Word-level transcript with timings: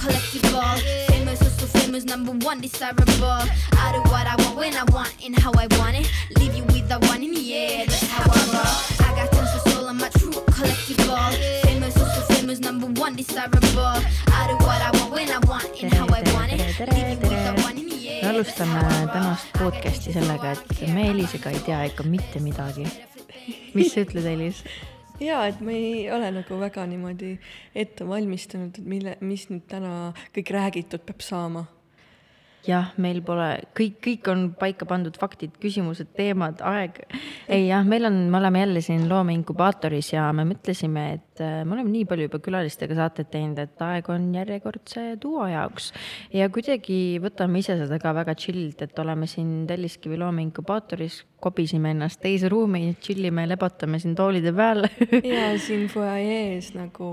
collectible. 0.00 0.80
Famous, 1.08 1.42
also 1.42 1.66
famous, 1.78 2.04
number 2.04 2.32
one, 2.46 2.60
desirable. 2.60 3.44
I 3.84 3.92
do 3.92 4.00
what 4.10 4.26
I 4.26 4.34
want 4.42 4.56
when 4.56 4.74
I 4.74 4.84
want 4.92 5.12
and 5.24 5.38
how 5.38 5.52
I 5.52 5.66
want 5.78 5.96
it. 6.00 6.10
Leave 6.38 6.54
you 6.54 6.64
with 6.72 6.88
the 6.88 6.98
one 7.12 7.22
in 7.22 7.32
the 7.34 7.54
air, 7.54 7.84
that's 7.86 8.06
how 8.08 8.24
I 8.24 8.40
roll. 8.54 9.06
I 9.06 9.10
got 9.16 9.32
tons 9.32 9.52
of 9.56 9.72
soul, 9.72 9.88
I'm 9.88 10.00
a 10.00 10.08
true 10.18 10.32
collectible. 10.56 11.32
Famous, 11.64 11.96
also 12.00 12.20
famous, 12.34 12.58
number 12.60 12.86
one, 13.00 13.14
desirable. 13.16 13.96
I 14.38 14.40
do 14.48 14.56
what 14.66 14.80
I 14.80 14.90
want 14.96 15.12
when 15.12 15.30
I 15.30 15.38
want 15.50 15.82
and 15.82 15.92
how 15.92 16.06
I 16.06 16.22
want 16.34 16.52
it. 16.52 16.60
Leave 16.94 17.08
you 17.12 17.18
with 17.20 17.44
the 17.46 17.62
one 17.62 17.76
in 17.78 17.88
the 17.88 18.08
air. 18.08 18.22
me 18.24 18.28
alustame 18.30 18.80
tänast 19.12 19.52
podcast'i 19.58 20.12
sellega, 20.12 20.52
et 20.52 20.88
me 20.94 21.10
Elisega 21.10 21.50
ei 21.50 21.60
tea 21.60 21.84
ikka 21.92 22.02
mitte 22.02 22.40
midagi. 22.40 22.86
mis 23.74 23.92
sa 23.92 24.00
ütled, 24.00 24.24
Elis? 24.24 24.64
Jaa, 25.20 25.42
et 25.50 25.60
ma 25.64 25.74
ei 25.74 26.06
ole 26.12 26.30
nagu 26.40 26.60
väga 26.60 26.86
niimoodi 26.90 27.34
ette 27.76 28.06
valmistanud, 28.08 28.78
et 28.78 28.88
mille, 28.88 29.18
mis 29.24 29.48
nüüd 29.50 29.66
täna 29.70 30.14
kõik 30.36 30.54
räägitud 30.56 31.04
peab 31.06 31.22
saama. 31.24 31.66
jah, 32.60 32.90
meil 33.00 33.22
pole, 33.24 33.46
kõik, 33.72 33.94
kõik 34.04 34.26
on 34.28 34.42
paika 34.60 34.84
pandud 34.84 35.16
faktid, 35.16 35.54
küsimused, 35.62 36.10
teemad, 36.16 36.60
aeg. 36.60 36.98
ei 37.48 37.70
jah, 37.70 37.86
meil 37.88 38.04
on, 38.04 38.18
me 38.32 38.36
oleme 38.36 38.60
jälle 38.60 38.82
siin 38.84 39.06
loomeinkubaatoris 39.08 40.12
ja 40.12 40.26
me 40.36 40.44
mõtlesime, 40.48 41.06
et 41.16 41.40
äh, 41.40 41.62
me 41.64 41.78
oleme 41.78 41.88
nii 41.94 42.04
palju 42.10 42.28
juba 42.28 42.42
külalistega 42.44 42.98
saateid 42.98 43.32
teinud, 43.32 43.62
et 43.64 43.84
aeg 43.86 44.12
on 44.12 44.28
järjekordse 44.36 45.06
duo 45.22 45.48
jaoks. 45.48 45.92
ja 46.36 46.48
kuidagi 46.52 47.16
võtame 47.24 47.64
ise 47.64 47.78
seda 47.80 48.00
ka 48.02 48.12
väga 48.20 48.36
chill'ilt, 48.36 48.84
et 48.84 49.04
oleme 49.04 49.28
siin 49.30 49.64
Telliskivi 49.70 50.20
loomeinkubaatoris, 50.20 51.22
kobisime 51.40 51.94
ennast 51.94 52.20
teise 52.22 52.50
ruumi, 52.52 52.94
chill 53.02 53.24
ime, 53.28 53.46
lebotame 53.48 54.00
siin 54.02 54.14
toolide 54.18 54.52
peal 54.56 54.84
ja 55.34 55.46
siin 55.60 55.86
fuajees 55.92 56.72
nagu 56.76 57.10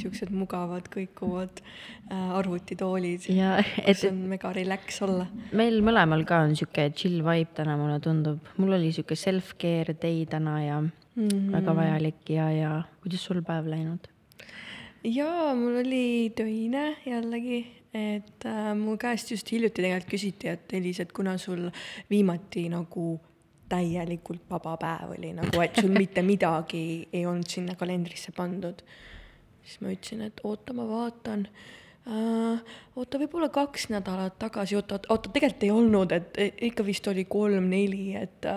siuksed 0.00 0.32
mugavad 0.34 0.88
kõikuvad 0.92 1.62
äh, 1.62 2.30
arvutitoolid, 2.38 3.28
ja 3.34 3.56
et 3.60 3.96
kus 3.96 4.06
on 4.10 4.22
mega 4.30 4.52
relax 4.56 5.02
olla. 5.06 5.26
meil 5.56 5.80
mõlemal 5.86 6.24
ka 6.28 6.44
on 6.46 6.56
sihuke 6.58 6.90
chill 6.96 7.24
vibe 7.26 7.56
täna, 7.56 7.76
mulle 7.80 7.98
tundub. 8.04 8.52
mul 8.60 8.78
oli 8.78 8.92
sihuke 8.94 9.18
self-care 9.18 9.96
day 10.00 10.24
täna 10.30 10.56
ja 10.64 10.80
mm 10.80 11.28
-hmm. 11.28 11.52
väga 11.52 11.76
vajalik 11.76 12.30
ja, 12.30 12.50
ja 12.50 12.82
kuidas 13.02 13.24
sul 13.24 13.42
päev 13.42 13.66
läinud? 13.66 14.08
jaa, 15.04 15.54
mul 15.54 15.80
oli 15.80 16.32
töine 16.36 16.96
jällegi, 17.06 17.64
et 17.94 18.44
äh, 18.46 18.74
mu 18.76 18.96
käest 18.96 19.30
just 19.30 19.50
hiljuti 19.52 19.82
tegelikult 19.82 20.10
küsiti, 20.12 20.48
et 20.48 20.72
Elis, 20.72 21.00
et 21.00 21.12
kuna 21.12 21.38
sul 21.38 21.70
viimati 22.10 22.68
nagu 22.68 23.20
täielikult 23.70 24.48
vaba 24.50 24.76
päev 24.80 25.14
oli 25.16 25.32
nagu, 25.36 25.62
et 25.62 25.78
sul 25.78 25.92
mitte 25.94 26.24
midagi 26.26 26.82
ei 27.12 27.24
olnud 27.26 27.48
sinna 27.48 27.76
kalendrisse 27.78 28.34
pandud. 28.36 28.82
siis 29.64 29.80
ma 29.84 29.92
ütlesin, 29.94 30.24
et 30.26 30.40
oota, 30.44 30.74
ma 30.74 30.88
vaatan. 30.88 31.46
Oota, 32.08 33.18
võib-olla 33.20 33.50
kaks 33.52 33.88
nädalat 33.92 34.38
tagasi, 34.40 34.76
oota, 34.78 34.98
oota, 35.12 35.30
tegelikult 35.32 35.64
ei 35.66 35.70
olnud, 35.74 36.12
et 36.16 36.38
ikka 36.70 36.84
vist 36.86 37.06
oli 37.10 37.26
kolm-neli, 37.28 38.14
et, 38.16 38.48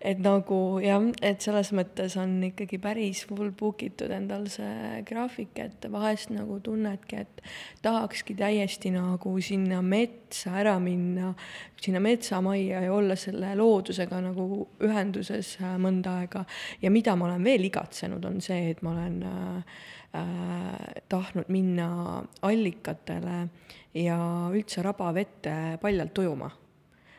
et 0.00 0.20
nagu 0.22 0.58
jah, 0.84 1.04
et 1.24 1.40
selles 1.44 1.72
mõttes 1.76 2.16
on 2.20 2.34
ikkagi 2.50 2.78
päris 2.82 3.24
full 3.28 3.50
book 3.56 3.82
itud 3.86 4.12
endal 4.12 4.44
see 4.52 5.00
graafik, 5.08 5.56
et 5.64 5.88
vahest 5.92 6.34
nagu 6.34 6.58
tunnedki, 6.64 7.24
et 7.24 7.42
tahakski 7.84 8.36
täiesti 8.38 8.92
nagu 8.94 9.34
sinna 9.40 9.80
metsa 9.82 10.58
ära 10.60 10.76
minna, 10.82 11.32
sinna 11.80 12.02
metsamajja 12.04 12.84
ja 12.84 12.92
olla 12.92 13.16
selle 13.18 13.54
loodusega 13.58 14.20
nagu 14.28 14.66
ühenduses 14.84 15.56
äh, 15.62 15.74
mõnda 15.80 16.20
aega. 16.20 16.44
ja 16.82 16.92
mida 16.92 17.16
ma 17.16 17.30
olen 17.30 17.44
veel 17.44 17.66
igatsenud, 17.72 18.24
on 18.28 18.40
see, 18.44 18.70
et 18.76 18.84
ma 18.84 18.92
olen 18.92 19.18
äh, 19.26 19.82
tahtnud 20.12 21.48
minna 21.48 22.22
allikatele 22.44 23.46
ja 23.96 24.18
üldse 24.52 24.82
rabavette 24.84 25.78
paljalt 25.80 26.18
ujuma. 26.18 26.50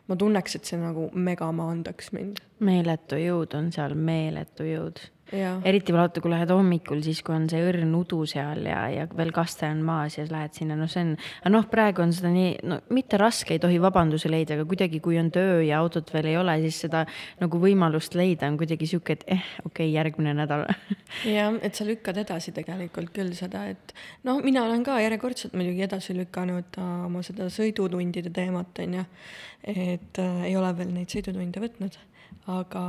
ma 0.08 0.16
tunneks, 0.20 0.56
et 0.56 0.68
see 0.68 0.78
nagu 0.78 1.08
mega 1.16 1.48
maandaks 1.56 2.12
mind. 2.14 2.42
meeletu 2.60 3.18
jõud 3.18 3.56
on 3.58 3.72
seal, 3.72 3.96
meeletu 3.96 4.68
jõud. 4.68 5.00
Eriti 5.34 5.94
vaata, 5.96 6.22
kui 6.22 6.32
lähed 6.32 6.52
hommikul, 6.54 7.02
siis 7.06 7.22
kui 7.26 7.36
on 7.36 7.48
see 7.52 7.62
õrn 7.66 7.94
udu 7.98 8.24
seal 8.30 8.66
ja, 8.70 8.84
ja 8.92 9.06
veel 9.18 9.34
kaste 9.36 9.68
on 9.72 9.82
maas 9.86 10.18
ja 10.18 10.26
lähed 10.30 10.54
sinna, 10.58 10.78
no 10.80 10.88
see 10.92 11.04
on, 11.04 11.14
noh, 11.54 11.66
praegu 11.72 12.04
on 12.06 12.14
seda 12.16 12.32
nii, 12.34 12.52
no 12.70 12.80
mitte 12.94 13.18
raske, 13.22 13.56
ei 13.56 13.62
tohi 13.64 13.80
vabandusi 13.82 14.32
leida, 14.32 14.58
aga 14.58 14.68
kuidagi, 14.70 15.02
kui 15.04 15.18
on 15.22 15.32
töö 15.34 15.62
ja 15.66 15.82
autot 15.84 16.14
veel 16.14 16.32
ei 16.34 16.38
ole, 16.40 16.58
siis 16.66 16.84
seda 16.86 17.04
nagu 17.42 17.62
võimalust 17.62 18.18
leida 18.20 18.50
on 18.52 18.60
kuidagi 18.62 18.90
sihuke, 18.90 19.18
et 19.18 19.26
eh, 19.38 19.48
okei 19.64 19.88
okay,, 19.88 19.94
järgmine 19.96 20.36
nädal. 20.38 20.68
Jah, 21.36 21.58
et 21.62 21.78
sa 21.78 21.88
lükkad 21.88 22.20
edasi 22.24 22.54
tegelikult 22.56 23.14
küll 23.16 23.34
seda, 23.38 23.66
et 23.74 23.96
noh, 24.28 24.42
mina 24.46 24.66
olen 24.68 24.86
ka 24.86 25.00
järjekordselt 25.04 25.58
muidugi 25.58 25.86
edasi 25.88 26.16
lükanud 26.18 26.80
äh, 26.80 26.94
oma 27.08 27.24
seda 27.26 27.50
sõidutundide 27.54 28.34
teemat, 28.34 28.84
on 28.84 29.00
ju. 29.00 29.06
et 29.74 30.20
äh, 30.22 30.48
ei 30.50 30.58
ole 30.60 30.74
veel 30.78 30.94
neid 30.94 31.14
sõidutunde 31.14 31.64
võtnud, 31.64 31.98
aga 32.52 32.84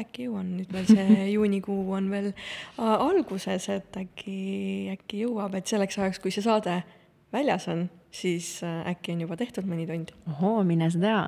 äkki 0.00 0.28
jõuan 0.28 0.54
nüüd 0.58 0.72
veel 0.74 0.88
see 0.88 1.26
juunikuu 1.36 1.92
on 1.96 2.10
veel 2.12 2.30
äh, 2.32 2.82
alguses, 2.82 3.68
et 3.72 3.96
äkki, 4.00 4.40
äkki 4.96 5.24
jõuab, 5.24 5.56
et 5.58 5.70
selleks 5.70 5.98
ajaks, 5.98 6.22
kui 6.22 6.34
see 6.34 6.44
saade 6.44 6.80
väljas 7.32 7.68
on, 7.72 7.88
siis 8.10 8.62
äh, 8.64 8.90
äkki 8.90 9.12
on 9.14 9.20
juba 9.24 9.36
tehtud 9.38 9.66
mõni 9.70 9.86
tund. 9.86 10.10
ohoo, 10.28 10.64
mine 10.66 10.88
sa 10.90 10.98
tea. 10.98 11.18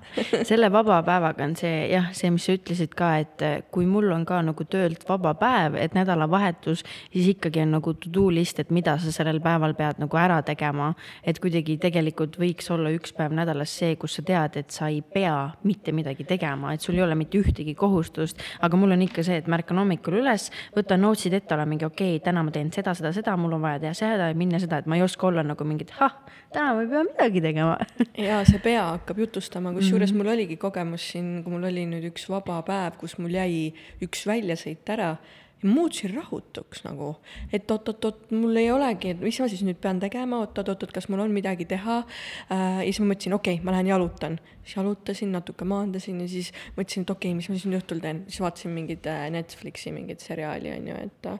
selle 0.48 0.70
vaba 0.72 0.98
päevaga 1.06 1.44
on 1.46 1.54
see 1.56 1.86
jah, 1.92 2.08
see, 2.16 2.30
mis 2.34 2.46
sa 2.48 2.56
ütlesid 2.56 2.96
ka, 2.98 3.10
et 3.22 3.44
eh, 3.46 3.54
kui 3.70 3.86
mul 3.86 4.10
on 4.14 4.24
ka 4.26 4.40
nagu 4.42 4.66
töölt 4.66 5.04
vaba 5.08 5.34
päev, 5.38 5.76
et 5.78 5.94
nädalavahetus, 5.94 6.82
siis 7.12 7.28
ikkagi 7.36 7.62
on 7.62 7.76
nagu 7.76 7.94
to 7.94 8.10
do 8.12 8.26
list, 8.34 8.58
et 8.58 8.72
mida 8.74 8.96
sa 8.98 9.14
sellel 9.14 9.38
päeval 9.44 9.76
pead 9.78 10.02
nagu 10.02 10.18
ära 10.18 10.40
tegema. 10.42 10.92
et 11.22 11.38
kuidagi 11.38 11.78
tegelikult 11.78 12.36
võiks 12.40 12.70
olla 12.74 12.90
üks 12.90 13.14
päev 13.14 13.34
nädalas 13.36 13.76
see, 13.78 13.94
kus 13.96 14.18
sa 14.18 14.26
tead, 14.26 14.58
et 14.58 14.74
sa 14.74 14.90
ei 14.90 15.02
pea 15.02 15.52
mitte 15.62 15.94
midagi 15.94 16.26
tegema, 16.26 16.74
et 16.74 16.80
sul 16.82 16.98
ei 16.98 17.06
ole 17.06 17.14
mitte 17.14 17.38
ühtegi 17.38 17.76
kohustust. 17.78 18.42
aga 18.60 18.76
mul 18.76 18.96
on 18.98 19.06
ikka 19.06 19.22
see, 19.22 19.38
et 19.38 19.46
ma 19.46 19.60
ärkan 19.60 19.78
hommikul 19.78 20.18
üles, 20.18 20.50
võtan 20.74 21.06
notes'id 21.06 21.38
ette, 21.38 21.54
olen 21.54 21.68
mingi 21.76 21.86
okei 21.86 22.16
okay,, 22.16 22.24
täna 22.26 22.42
ma 22.42 22.50
teen 22.50 22.74
seda, 22.74 22.94
seda, 22.98 23.14
seda, 23.14 23.36
mul 23.38 23.54
on 23.54 23.62
vaja 23.62 23.84
teha 23.86 23.94
seda 23.94 24.32
ja 24.32 24.34
minna 24.34 24.58
seda, 24.58 24.82
et 24.82 24.90
ma 24.90 24.98
ei 24.98 25.06
oska 25.06 25.30
olla 25.30 25.46
nagu 25.46 25.64
mingit, 25.64 25.94
ah, 26.02 26.18
täna 26.52 26.71
ma 26.74 26.84
ei 26.84 26.90
pea 26.90 27.04
midagi 27.08 27.44
tegema 27.44 27.76
ja 28.28 28.42
see 28.48 28.62
pea 28.64 28.88
hakkab 28.94 29.22
jutustama, 29.24 29.74
kusjuures 29.76 30.12
mm 30.12 30.18
-hmm. 30.18 30.24
mul 30.24 30.34
oligi 30.34 30.56
kogemus 30.56 31.10
siin, 31.12 31.30
kui 31.44 31.52
mul 31.52 31.70
oli 31.70 31.86
nüüd 31.86 32.10
üks 32.12 32.28
vaba 32.30 32.62
päev, 32.66 32.98
kus 33.00 33.18
mul 33.18 33.34
jäi 33.34 33.72
üks 34.02 34.26
väljasõit 34.26 34.88
ära 34.96 35.16
ja 35.62 35.68
muutusin 35.68 36.14
rahutuks 36.14 36.82
nagu, 36.84 37.16
et 37.52 37.70
oot-oot-oot, 37.70 38.30
mul 38.34 38.56
ei 38.58 38.70
olegi, 38.74 39.12
et 39.14 39.20
mis 39.22 39.38
ma 39.40 39.48
siis 39.50 39.62
nüüd 39.66 39.78
pean 39.82 40.00
tegema, 40.02 40.40
oot-oot-oot, 40.42 40.90
kas 40.94 41.06
mul 41.12 41.22
on 41.22 41.34
midagi 41.34 41.66
teha 41.70 42.00
äh,. 42.02 42.80
ja 42.82 42.88
siis 42.88 43.00
ma 43.02 43.12
mõtlesin, 43.12 43.36
okei 43.36 43.54
okay,, 43.58 43.64
ma 43.66 43.74
lähen 43.76 43.92
jalutan, 43.92 44.38
siis 44.64 44.76
jalutasin 44.76 45.32
natuke, 45.36 45.66
maandasin 45.68 46.20
ja 46.24 46.28
siis 46.30 46.50
mõtlesin, 46.76 47.06
et 47.06 47.14
okei 47.14 47.30
okay,, 47.30 47.38
mis 47.38 47.48
ma 47.50 47.58
siis 47.58 47.68
nüüd 47.70 47.78
õhtul 47.82 48.02
teen, 48.02 48.24
siis 48.28 48.42
vaatasin 48.42 48.74
mingit 48.74 49.06
äh, 49.10 49.28
Netflixi 49.34 49.94
mingit 49.94 50.24
seriaali 50.24 50.74
on 50.74 50.90
ju, 50.90 50.98
et 51.06 51.30
äh, 51.30 51.38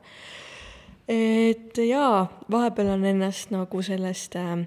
et 1.12 1.82
jaa, 1.82 2.28
vahepeal 2.50 2.94
on 2.94 3.04
ennast 3.10 3.50
nagu 3.54 3.82
sellest 3.82 4.38
äh, 4.38 4.62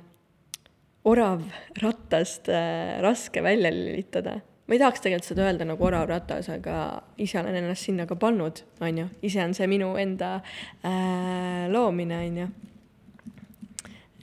oravrattast 1.06 2.50
äh, 2.50 3.02
raske 3.02 3.44
välja 3.44 3.72
lülitada. 3.72 4.40
ma 4.68 4.74
ei 4.74 4.80
tahaks 4.82 5.04
tegelikult 5.04 5.28
seda 5.28 5.44
öelda 5.46 5.66
nagu 5.70 5.86
oravratas, 5.86 6.48
aga 6.50 7.04
ise 7.22 7.38
olen 7.38 7.60
ennast 7.60 7.86
sinna 7.86 8.08
ka 8.10 8.16
pannud, 8.18 8.64
on 8.82 8.98
ju, 8.98 9.06
ise 9.22 9.44
on 9.44 9.54
see 9.54 9.68
minu 9.70 9.92
enda 10.02 10.40
äh, 10.82 11.68
loomine, 11.70 12.18
on 12.26 12.40
ju. 12.42 12.48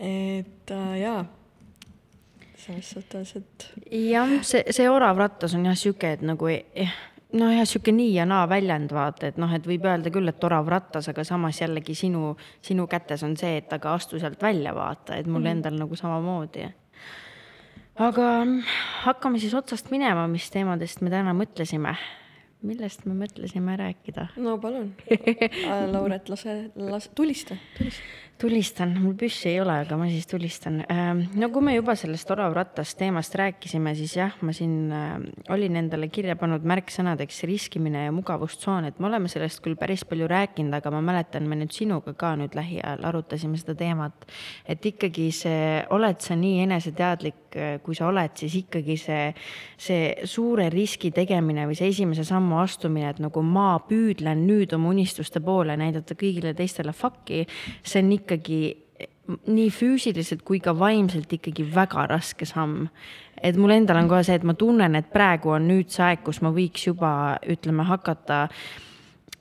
et 0.00 0.74
äh, 0.74 0.98
jaa, 0.98 1.22
selles 2.56 2.90
suhtes, 2.90 3.36
et. 3.38 3.70
jah, 4.10 4.34
see, 4.42 4.66
see 4.74 4.90
orav 4.90 5.22
rattas 5.22 5.54
on 5.54 5.70
jah 5.70 5.78
sihuke, 5.78 6.16
et 6.16 6.26
nagu 6.26 6.50
eh, 6.50 6.90
nojah, 7.38 7.64
sihuke 7.68 7.94
nii 7.94 8.12
ja 8.16 8.26
naa 8.28 8.44
väljend 8.50 8.92
vaata, 8.94 9.30
et 9.30 9.40
noh, 9.40 9.50
et 9.54 9.66
võib 9.66 9.86
öelda 9.88 10.12
küll, 10.14 10.28
et 10.28 10.44
orav 10.44 10.68
rattas, 10.70 11.08
aga 11.12 11.24
samas 11.26 11.62
jällegi 11.62 11.94
sinu, 11.96 12.34
sinu 12.64 12.86
kätes 12.90 13.24
on 13.26 13.36
see, 13.40 13.56
et 13.62 13.72
aga 13.72 13.96
astu 13.96 14.20
sealt 14.20 14.42
välja, 14.42 14.74
vaata, 14.76 15.16
et 15.16 15.26
mul 15.26 15.40
mm 15.40 15.46
-hmm. 15.46 15.50
endal 15.56 15.78
nagu 15.86 15.96
samamoodi. 15.96 16.68
Aga 18.00 18.28
hakkame 19.04 19.40
siis 19.42 19.54
otsast 19.54 19.92
minema, 19.92 20.26
mis 20.30 20.48
teemadest 20.52 21.02
me 21.02 21.12
täna 21.12 21.34
mõtlesime. 21.36 21.96
millest 22.62 23.06
me 23.06 23.14
mõtlesime 23.18 23.76
rääkida? 23.76 24.28
no 24.36 24.58
palun 24.58 24.94
Lauret, 25.94 26.28
lase, 26.28 26.70
lase, 26.76 27.10
tulista, 27.14 27.56
tulista 27.78 28.32
tulistan, 28.42 28.94
mul 28.98 29.14
püssi 29.18 29.50
ei 29.52 29.60
ole, 29.62 29.74
aga 29.84 29.96
ma 29.98 30.08
siis 30.10 30.26
tulistan. 30.30 30.80
no 31.38 31.48
kui 31.54 31.64
me 31.64 31.74
juba 31.76 31.94
sellest 31.98 32.30
oravrattast 32.34 32.98
teemast 32.98 33.34
rääkisime, 33.38 33.94
siis 33.98 34.16
jah, 34.18 34.34
ma 34.42 34.54
siin 34.56 34.92
olin 35.52 35.78
endale 35.78 36.08
kirja 36.12 36.36
pannud 36.40 36.66
märksõnadeks 36.68 37.42
riskimine 37.48 38.06
ja 38.06 38.14
mugavustsoon, 38.14 38.88
et 38.90 38.98
me 38.98 39.08
oleme 39.10 39.30
sellest 39.32 39.62
küll 39.64 39.78
päris 39.78 40.04
palju 40.08 40.28
rääkinud, 40.30 40.74
aga 40.78 40.94
ma 40.94 41.02
mäletan, 41.12 41.46
me 41.48 41.60
nüüd 41.60 41.74
sinuga 41.76 42.16
ka 42.18 42.34
nüüd 42.40 42.56
lähiajal 42.58 43.06
arutasime 43.12 43.60
seda 43.60 43.76
teemat. 43.78 44.26
et 44.66 44.90
ikkagi 44.92 45.30
see, 45.36 45.82
oled 45.94 46.20
sa 46.24 46.38
nii 46.38 46.62
eneseteadlik, 46.66 47.38
kui 47.84 47.96
sa 47.96 48.08
oled, 48.10 48.34
siis 48.38 48.54
ikkagi 48.62 48.96
see, 49.00 49.24
see 49.80 50.26
suure 50.28 50.68
riski 50.72 51.12
tegemine 51.14 51.66
või 51.68 51.78
see 51.78 51.90
esimese 51.92 52.24
sammu 52.28 52.60
astumine, 52.62 53.10
et 53.12 53.22
nagu 53.22 53.44
ma 53.46 53.74
püüdlen 53.88 54.46
nüüd 54.48 54.74
oma 54.76 54.92
unistuste 54.92 55.42
poole, 55.44 55.76
näidata 55.80 56.16
kõigile 56.18 56.54
teistele 56.58 56.94
fuck'i, 56.96 57.44
see 57.82 58.04
on 58.04 58.14
ikka 58.18 58.40
ikkagi 58.40 58.62
nii 59.46 59.68
füüsiliselt 59.70 60.42
kui 60.46 60.58
ka 60.60 60.74
vaimselt 60.74 61.30
ikkagi 61.32 61.64
väga 61.74 62.08
raske 62.10 62.46
samm. 62.48 62.88
et 63.42 63.56
mul 63.58 63.72
endal 63.74 63.98
on 63.98 64.08
kohe 64.10 64.22
see, 64.22 64.36
et 64.38 64.44
ma 64.46 64.54
tunnen, 64.54 64.94
et 64.94 65.08
praegu 65.10 65.50
on 65.56 65.64
nüüd 65.66 65.90
see 65.90 66.04
aeg, 66.06 66.20
kus 66.22 66.38
ma 66.42 66.52
võiks 66.54 66.86
juba 66.86 67.10
ütleme, 67.50 67.82
hakata 67.88 68.44
äh, 68.44 68.81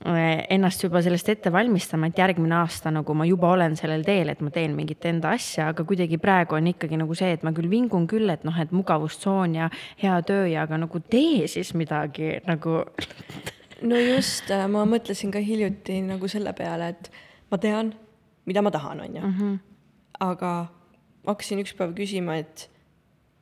ennast 0.02 0.82
juba 0.82 1.02
sellest 1.06 1.30
ette 1.30 1.52
valmistama, 1.54 2.10
et 2.10 2.18
järgmine 2.18 2.56
aasta 2.58 2.90
nagu 2.94 3.14
ma 3.14 3.26
juba 3.30 3.52
olen 3.54 3.76
sellel 3.78 4.02
teel, 4.06 4.32
et 4.34 4.42
ma 4.42 4.50
teen 4.54 4.74
mingit 4.78 5.06
enda 5.06 5.36
asja, 5.36 5.68
aga 5.72 5.86
kuidagi 5.86 6.18
praegu 6.22 6.58
on 6.58 6.72
ikkagi 6.72 6.98
nagu 6.98 7.18
see, 7.18 7.30
et 7.36 7.46
ma 7.46 7.54
küll 7.54 7.70
vingun 7.70 8.08
küll, 8.10 8.30
et 8.34 8.46
noh, 8.48 8.58
et 8.58 8.74
mugavustsoon 8.74 9.60
ja 9.60 9.70
hea 10.02 10.18
töö 10.26 10.48
ja 10.50 10.66
aga 10.66 10.82
nagu 10.82 11.04
tee 11.06 11.46
siis 11.52 11.76
midagi 11.78 12.40
nagu 12.48 12.82
no 13.92 14.02
just, 14.02 14.50
äh, 14.50 14.66
ma 14.72 14.88
mõtlesin 14.90 15.34
ka 15.34 15.42
hiljuti 15.44 16.02
nagu 16.06 16.30
selle 16.32 16.54
peale, 16.58 16.92
et 16.96 17.12
ma 17.54 17.62
tean, 17.62 17.94
mida 18.50 18.66
ma 18.66 18.74
tahan, 18.74 19.06
on 19.06 19.22
ju. 19.22 19.28
Mhm. 19.28 19.56
aga 20.22 20.52
hakkasin 21.26 21.62
üks 21.62 21.74
päev 21.78 21.94
küsima, 21.98 22.38
et 22.42 22.71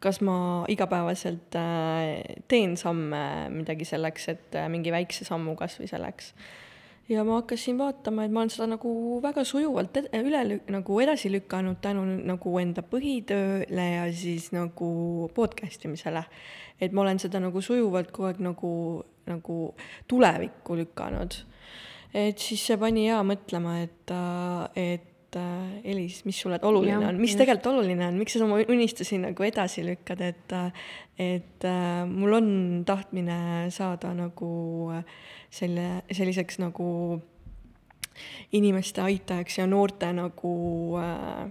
kas 0.04 0.22
ma 0.24 0.64
igapäevaselt 0.72 1.56
äh, 1.60 2.24
teen 2.48 2.78
samme 2.80 3.50
midagi 3.52 3.86
selleks, 3.88 4.30
et 4.32 4.56
äh, 4.56 4.70
mingi 4.72 4.94
väikse 4.96 5.28
sammu 5.28 5.56
kasvõi 5.60 5.90
selleks. 5.92 6.34
ja 7.10 7.24
ma 7.26 7.40
hakkasin 7.40 7.78
vaatama, 7.80 8.24
et 8.24 8.32
ma 8.32 8.44
olen 8.44 8.52
seda 8.54 8.68
nagu 8.76 8.92
väga 9.24 9.44
sujuvalt 9.44 9.98
üle 10.20 10.60
nagu 10.70 11.00
edasi 11.02 11.32
lükanud 11.34 11.82
tänu 11.82 12.06
nagu 12.06 12.56
enda 12.62 12.84
põhitööle 12.86 13.88
ja 13.96 14.08
siis 14.14 14.52
nagu 14.56 15.30
podcast 15.36 15.86
imisele. 15.86 16.24
et 16.80 16.94
ma 16.94 17.02
olen 17.02 17.20
seda 17.20 17.44
nagu 17.44 17.62
sujuvalt 17.62 18.12
kogu 18.12 18.30
aeg 18.30 18.44
nagu, 18.46 18.74
nagu 19.28 19.60
tulevikku 20.08 20.80
lükanud. 20.80 21.42
et 22.14 22.40
siis 22.40 22.64
see 22.72 22.78
pani 22.78 23.10
hea 23.10 23.20
mõtlema, 23.24 23.82
et, 23.84 24.16
äh, 24.16 25.00
et 25.30 25.38
äh, 25.38 25.92
Elis, 25.92 26.24
mis 26.26 26.38
sulle 26.42 26.60
oluline 26.66 26.98
Jah, 26.98 27.10
on, 27.10 27.20
mis 27.22 27.34
just. 27.34 27.40
tegelikult 27.42 27.70
oluline 27.76 28.08
on, 28.08 28.18
miks 28.18 28.34
sa 28.34 28.46
oma 28.46 28.60
unistusi 28.66 29.20
nagu 29.22 29.46
edasi 29.46 29.86
lükkad, 29.86 30.22
et 30.26 30.56
et 31.20 31.66
äh, 31.68 32.06
mul 32.10 32.34
on 32.34 32.50
tahtmine 32.88 33.70
saada 33.76 34.14
nagu 34.18 34.50
äh, 34.96 35.04
selle, 35.52 36.04
selliseks 36.12 36.60
nagu 36.64 37.22
inimeste 38.52 39.02
aitajaks 39.02 39.60
ja 39.60 39.68
noorte 39.68 40.12
nagu 40.16 40.54
äh, 41.00 41.50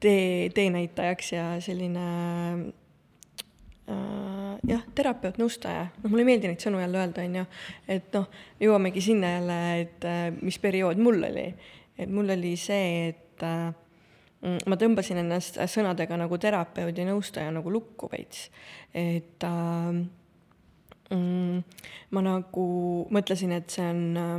tee, 0.00 0.50
teenäitajaks 0.54 1.32
ja 1.32 1.46
selline 1.64 2.08
äh, 3.88 4.58
jah, 4.68 4.84
terapeut, 4.94 5.38
nõustaja, 5.40 5.88
noh, 6.02 6.10
mulle 6.10 6.24
ei 6.24 6.32
meeldi 6.32 6.50
neid 6.50 6.64
sõnu 6.64 6.82
jälle 6.82 7.00
öelda, 7.00 7.24
on 7.24 7.40
ju, 7.40 7.46
et 7.96 8.12
noh, 8.16 8.28
jõuamegi 8.62 9.04
sinna 9.04 9.36
jälle, 9.38 9.62
et 9.84 10.06
äh, 10.08 10.28
mis 10.42 10.60
periood 10.62 11.00
mul 11.00 11.22
oli. 11.30 11.48
Et 11.98 12.10
mul 12.10 12.34
oli 12.34 12.54
see, 12.60 13.12
et 13.12 13.44
äh, 13.46 13.70
mm, 14.42 14.66
ma 14.70 14.78
tõmbasin 14.80 15.22
ennast 15.22 15.60
sõnadega 15.70 16.18
nagu 16.20 16.38
terapeut 16.40 16.98
ja 16.98 17.06
nõustaja 17.08 17.54
nagu 17.54 17.72
lukku 17.72 18.10
veits, 18.12 18.48
et 18.94 19.46
äh, 19.46 20.02
mm, 21.14 21.80
ma 22.14 22.26
nagu 22.26 22.66
mõtlesin, 23.14 23.54
et 23.58 23.74
see 23.74 23.88
on 23.88 24.04
äh, 24.20 24.36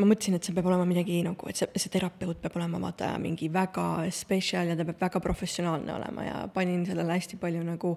ma 0.00 0.08
mõtlesin, 0.08 0.36
et 0.36 0.46
see 0.46 0.56
peab 0.56 0.68
olema 0.70 0.86
midagi 0.88 1.20
nagu, 1.24 1.48
et 1.50 1.58
see, 1.60 1.68
see 1.80 1.92
terapeut 1.92 2.40
peab 2.42 2.56
olema 2.58 2.80
vaata 2.82 3.12
mingi 3.22 3.50
väga 3.52 4.06
spetsial 4.14 4.70
ja 4.70 4.76
ta 4.78 4.86
peab 4.88 5.02
väga 5.04 5.22
professionaalne 5.24 5.92
olema 5.94 6.26
ja 6.26 6.36
panin 6.54 6.86
sellele 6.88 7.16
hästi 7.18 7.38
palju 7.40 7.62
nagu 7.66 7.94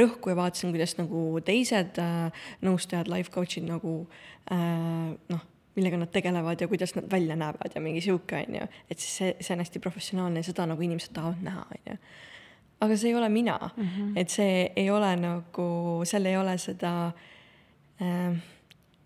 rõhku 0.00 0.32
ja 0.32 0.38
vaatasin, 0.40 0.74
kuidas 0.74 0.96
nagu 0.98 1.24
teised 1.46 2.00
äh, 2.02 2.46
nõustajad, 2.66 3.10
life 3.12 3.32
coach'id 3.34 3.66
nagu 3.68 4.00
äh, 4.50 5.14
noh, 5.30 5.44
millega 5.74 5.98
nad 5.98 6.12
tegelevad 6.12 6.60
ja 6.60 6.68
kuidas 6.68 6.94
nad 6.94 7.10
välja 7.10 7.36
näevad 7.36 7.74
ja 7.74 7.80
mingi 7.80 8.00
sihuke 8.00 8.44
on 8.46 8.60
ju, 8.60 8.68
et 8.90 8.98
siis 8.98 9.16
see, 9.16 9.34
see 9.40 9.56
on 9.56 9.64
hästi 9.64 9.82
professionaalne 9.82 10.42
ja 10.42 10.50
seda 10.50 10.66
nagu 10.70 10.82
inimesed 10.82 11.12
tahavad 11.16 11.42
näha, 11.42 11.66
on 11.70 11.92
ju 11.92 11.98
aga 12.84 12.96
see 12.96 13.10
ei 13.10 13.14
ole 13.14 13.28
mina 13.28 13.58
mm, 13.76 13.84
-hmm. 13.84 14.12
et 14.16 14.28
see 14.28 14.72
ei 14.76 14.90
ole 14.90 15.16
nagu, 15.16 15.68
seal 16.04 16.26
ei 16.26 16.36
ole 16.36 16.58
seda 16.58 17.12
äh, 18.02 18.36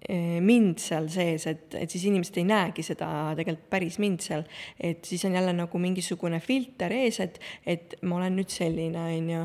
eh, 0.09 0.41
mind 0.41 0.79
seal 0.79 1.09
sees, 1.09 1.47
et, 1.47 1.75
et 1.75 1.91
siis 1.91 2.05
inimesed 2.05 2.37
ei 2.37 2.44
näegi 2.44 2.82
seda 2.82 3.35
tegelikult 3.37 3.71
päris 3.71 3.99
mind 3.99 4.21
seal, 4.25 4.44
et 4.81 5.05
siis 5.05 5.25
on 5.25 5.35
jälle 5.35 5.53
nagu 5.53 5.79
mingisugune 5.79 6.41
filter 6.41 6.93
ees, 6.93 7.21
et, 7.21 7.41
et 7.67 7.99
ma 8.03 8.17
olen 8.17 8.38
nüüd 8.38 8.49
selline, 8.53 9.11
on 9.19 9.31
ju. 9.31 9.44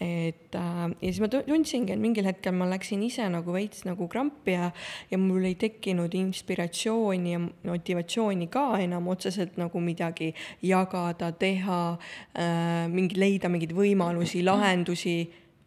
Et 0.00 0.54
äh, 0.54 0.84
ja 0.88 1.08
siis 1.10 1.20
ma 1.20 1.28
tu- 1.28 1.42
tundsingi, 1.42 1.92
et 1.92 1.98
mingil 1.98 2.26
hetkel 2.28 2.54
ma 2.54 2.68
läksin 2.70 3.02
ise 3.02 3.26
nagu 3.32 3.54
veits 3.54 3.82
nagu 3.88 4.06
krampi 4.10 4.54
ja, 4.54 4.70
ja 5.10 5.18
mul 5.18 5.48
ei 5.48 5.56
tekkinud 5.58 6.14
inspiratsiooni 6.14 7.34
ja 7.34 7.40
motivatsiooni 7.42 8.46
ka 8.52 8.78
enam 8.78 9.10
otseselt 9.10 9.58
nagu 9.58 9.82
midagi 9.82 10.30
jagada, 10.62 11.32
teha 11.32 11.82
äh,, 11.98 12.86
mingi, 12.92 13.18
leida 13.18 13.50
mingeid 13.50 13.74
võimalusi, 13.74 14.44
lahendusi 14.46 15.18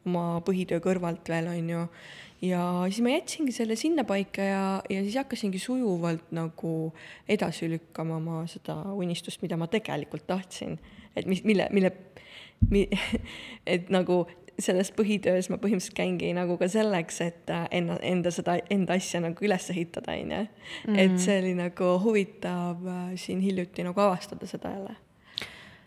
oma 0.08 0.40
põhitöö 0.46 0.80
kõrvalt 0.82 1.28
veel, 1.30 1.52
on 1.52 1.70
ju 1.76 1.86
ja 2.42 2.62
siis 2.88 3.04
ma 3.06 3.14
jätsingi 3.14 3.54
selle 3.54 3.76
sinnapaika 3.78 4.46
ja, 4.48 4.64
ja 4.90 5.04
siis 5.04 5.18
hakkasingi 5.20 5.60
sujuvalt 5.62 6.32
nagu 6.34 6.74
edasi 7.30 7.70
lükkama 7.70 8.18
oma 8.18 8.42
seda 8.50 8.80
unistust, 8.96 9.44
mida 9.44 9.60
ma 9.60 9.68
tegelikult 9.72 10.26
tahtsin. 10.28 10.80
et 11.16 11.28
mis, 11.28 11.44
mille, 11.44 11.68
mille 11.76 11.92
mi, 11.92 12.31
et 13.74 13.90
nagu 13.94 14.24
selles 14.62 14.92
põhitöös 14.94 15.50
ma 15.50 15.58
põhimõtteliselt 15.62 15.98
käingi 15.98 16.32
nagu 16.38 16.58
ka 16.60 16.68
selleks, 16.72 17.22
et 17.26 17.54
äh, 17.54 17.68
enna, 17.80 17.98
enda 18.06 18.34
seda, 18.34 18.60
enda 18.74 18.98
asja 19.00 19.22
nagu 19.24 19.46
üles 19.48 19.70
ehitada, 19.74 20.18
on 20.18 20.36
ju. 20.36 20.42
et 21.06 21.16
see 21.22 21.40
oli 21.42 21.56
nagu 21.58 21.96
huvitav 22.04 22.84
äh, 22.86 23.08
siin 23.22 23.42
hiljuti 23.42 23.86
nagu 23.88 24.04
avastada 24.04 24.50
seda 24.50 24.76
jälle 24.76 24.98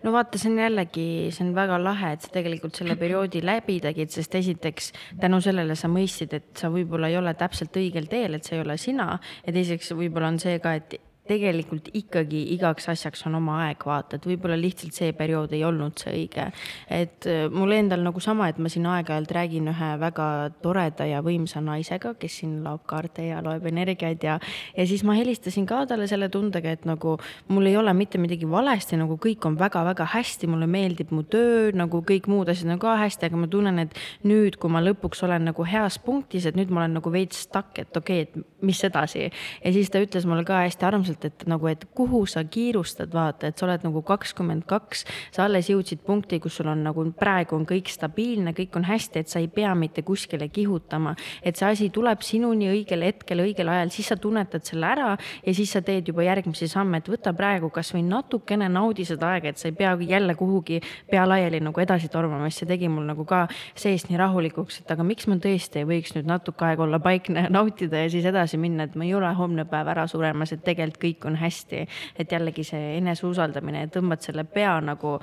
no 0.05 0.12
vaata, 0.12 0.38
see 0.38 0.50
on 0.53 0.59
jällegi, 0.61 1.06
see 1.32 1.47
on 1.47 1.55
väga 1.56 1.79
lahe, 1.81 2.12
et 2.15 2.25
sa 2.25 2.32
tegelikult 2.35 2.77
selle 2.77 2.97
perioodi 3.00 3.41
läbi 3.44 3.79
tegid, 3.85 4.12
sest 4.12 4.37
esiteks 4.37 4.93
tänu 5.20 5.41
sellele 5.44 5.77
sa 5.79 5.88
mõistsid, 5.93 6.35
et 6.37 6.50
sa 6.61 6.69
võib-olla 6.73 7.09
ei 7.12 7.19
ole 7.20 7.32
täpselt 7.38 7.77
õigel 7.81 8.09
teel, 8.11 8.37
et 8.37 8.44
see 8.44 8.59
ei 8.59 8.65
ole 8.65 8.77
sina. 8.81 9.15
ja 9.47 9.56
teiseks 9.56 9.94
võib-olla 9.97 10.35
on 10.35 10.41
see 10.43 10.59
ka, 10.65 10.75
et 10.81 10.99
tegelikult 11.29 11.88
ikkagi 11.97 12.43
igaks 12.55 12.88
asjaks 12.93 13.25
on 13.29 13.38
oma 13.38 13.56
aeg, 13.65 13.85
vaata, 13.87 14.19
et 14.19 14.26
võib-olla 14.29 14.59
lihtsalt 14.61 14.97
see 14.97 15.12
periood 15.17 15.55
ei 15.56 15.62
olnud 15.65 15.97
see 16.00 16.12
õige. 16.12 16.50
et 16.91 17.29
äh, 17.31 17.47
mul 17.53 17.73
endal 17.73 18.05
nagu 18.05 18.21
sama, 18.21 18.49
et 18.49 18.59
ma 18.59 18.69
siin 18.69 18.87
aeg-ajalt 18.91 19.32
räägin 19.32 19.71
ühe 19.73 19.91
väga 20.00 20.26
toreda 20.62 21.06
ja 21.09 21.23
võimsa 21.25 21.62
naisega, 21.65 22.15
kes 22.21 22.41
siin 22.43 22.59
laob 22.65 22.85
kaarte 22.91 23.25
ja 23.31 23.41
loeb 23.44 23.65
energiaid 23.71 24.25
ja, 24.25 24.38
ja 24.76 24.87
siis 24.87 25.05
ma 25.05 25.17
helistasin 25.17 25.67
ka 25.67 25.85
talle 25.88 26.09
selle 26.11 26.29
tundega, 26.32 26.75
et 26.76 26.85
nagu 26.88 27.17
mul 27.49 27.70
ei 27.70 27.77
ole 27.81 27.94
mitte 27.97 28.20
midagi 28.20 28.49
valesti, 28.50 28.99
nagu 29.00 29.17
kõik 29.20 29.49
on 29.49 29.56
väga-väga 29.61 30.11
hästi, 30.15 30.51
mulle 30.51 30.69
meeldib 30.70 31.13
mu 31.15 31.25
töö, 31.25 31.72
nagu 31.77 32.03
kõik 32.05 32.29
muud 32.29 32.53
asjad 32.53 32.75
on 32.75 32.82
ka 32.82 32.98
hästi, 33.01 33.31
aga 33.31 33.41
ma 33.41 33.51
tunnen, 33.51 33.81
et 33.87 33.96
nüüd, 34.29 34.58
kui 34.60 34.72
ma 34.72 34.84
lõpuks 34.84 35.25
olen 35.25 35.48
nagu 35.48 35.65
heas 35.69 35.98
punktis, 36.05 36.44
et 36.48 36.58
nüüd 36.58 36.72
ma 36.72 36.84
olen 36.84 36.98
nagu 37.01 37.15
veits 37.15 37.46
stuck, 37.48 37.81
et 37.81 37.96
okei 37.96 38.27
okay,, 38.27 38.29
et 38.29 38.65
mis 38.65 38.84
edasi. 38.84 39.31
ja 39.65 39.72
siis 39.72 39.91
ta 39.93 40.03
ütles 40.05 40.27
mulle 40.29 40.44
ka 40.44 40.60
hästi 40.65 40.89
armsalt, 40.89 41.14
et 41.25 41.44
nagu, 41.47 41.69
et 41.71 41.85
kuhu 41.94 42.25
sa 42.27 42.43
kiirustad, 42.44 43.13
vaata, 43.15 43.47
et 43.47 43.59
sa 43.59 43.67
oled 43.67 43.85
nagu 43.87 44.03
kakskümmend 44.03 44.67
kaks, 44.67 45.05
sa 45.35 45.44
alles 45.44 45.71
jõudsid 45.71 46.03
punkti, 46.06 46.41
kus 46.43 46.59
sul 46.59 46.71
on 46.73 46.83
nagu 46.87 47.05
praegu 47.19 47.56
on 47.56 47.67
kõik 47.69 47.91
stabiilne, 47.93 48.55
kõik 48.56 48.77
on 48.81 48.89
hästi, 48.89 49.23
et 49.23 49.31
sa 49.31 49.43
ei 49.43 49.49
pea 49.49 49.75
mitte 49.79 50.03
kuskile 50.03 50.49
kihutama. 50.49 51.15
et 51.43 51.56
see 51.56 51.69
asi 51.69 51.91
tuleb 51.91 52.23
sinuni 52.23 52.69
õigel 52.71 53.05
hetkel, 53.05 53.41
õigel 53.44 53.69
ajal, 53.69 53.91
siis 53.91 54.09
sa 54.09 54.17
tunnetad 54.17 54.65
selle 54.65 54.87
ära 54.87 55.17
ja 55.47 55.55
siis 55.55 55.73
sa 55.73 55.83
teed 55.83 56.09
juba 56.09 56.25
järgmisi 56.25 56.69
samme, 56.69 56.99
et 56.99 57.09
võta 57.09 57.33
praegu 57.37 57.71
kasvõi 57.71 58.03
natukene 58.03 58.69
naudi 58.69 59.05
seda 59.05 59.35
aega, 59.35 59.49
et 59.49 59.59
sa 59.59 59.69
ei 59.69 59.77
pea 59.77 59.94
jälle 60.01 60.35
kuhugi 60.35 60.81
pea 61.11 61.25
laiali 61.29 61.61
nagu 61.61 61.81
edasi 61.81 62.09
tormama, 62.09 62.51
sest 62.51 62.65
see 62.65 62.73
tegi 62.75 62.89
mul 62.89 63.06
nagu 63.09 63.25
ka 63.29 63.44
seest 63.75 64.11
nii 64.11 64.19
rahulikuks, 64.21 64.81
et 64.83 64.91
aga 64.94 65.06
miks 65.06 65.29
ma 65.31 65.37
tõesti 65.43 65.83
ei 65.83 65.89
võiks 65.89 66.15
nüüd 66.17 66.29
natuke 66.29 66.65
aega 66.67 66.85
olla 66.87 67.01
paikne 67.03 67.47
ja 67.47 67.53
nautida 67.59 68.05
ja 68.05 68.11
siis 68.13 68.27
edasi 68.29 68.59
minna, 68.61 68.89
et 68.89 68.97
ma 68.99 69.06
ei 69.06 69.15
ole 69.15 69.31
homne 69.39 69.67
päev 69.69 69.91
ära 69.94 70.06
suremas, 70.11 70.55
et 70.55 70.65
tegelikult 70.65 71.04
kõik 71.05 71.29
on 71.31 71.37
hästi. 71.41 71.84
et 72.19 72.32
jällegi 72.32 72.65
see 72.65 72.96
eneseusaldamine, 72.99 73.87
tõmbad 73.93 74.25
selle 74.25 74.44
pea 74.44 74.81
nagu 74.84 75.19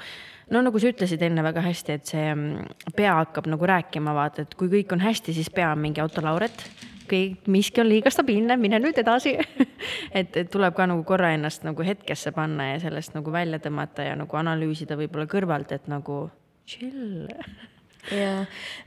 no 0.52 0.62
nagu 0.66 0.80
sa 0.80 0.92
ütlesid 0.92 1.22
enne 1.26 1.44
väga 1.46 1.64
hästi, 1.66 1.98
et 1.98 2.14
see 2.14 2.28
mm, 2.34 2.94
pea 2.98 3.16
hakkab 3.22 3.50
nagu 3.52 3.68
rääkima, 3.68 4.14
vaata, 4.16 4.46
et 4.46 4.56
kui 4.60 4.72
kõik 4.72 4.96
on 4.96 5.04
hästi, 5.04 5.36
siis 5.36 5.52
pea 5.54 5.72
on 5.74 5.84
mingi 5.84 6.04
autolauret. 6.04 6.66
Kõik, 7.12 7.48
miski 7.52 7.82
on 7.84 7.90
liiga 7.90 8.12
stabiilne, 8.14 8.56
mine 8.60 8.80
nüüd 8.80 9.00
edasi. 9.02 9.36
Et, 10.20 10.36
et 10.38 10.50
tuleb 10.52 10.76
ka 10.78 10.86
nagu 10.88 11.02
korra 11.08 11.32
ennast 11.34 11.64
nagu 11.66 11.84
hetkesse 11.84 12.32
panna 12.36 12.68
ja 12.68 12.80
sellest 12.84 13.16
nagu 13.16 13.32
välja 13.34 13.58
tõmmata 13.64 14.06
ja 14.06 14.14
nagu 14.20 14.38
analüüsida 14.38 14.98
võib-olla 15.00 15.26
kõrvalt, 15.32 15.74
et 15.74 15.88
nagu 15.90 16.24
chill 16.70 17.26
ja 18.10 18.46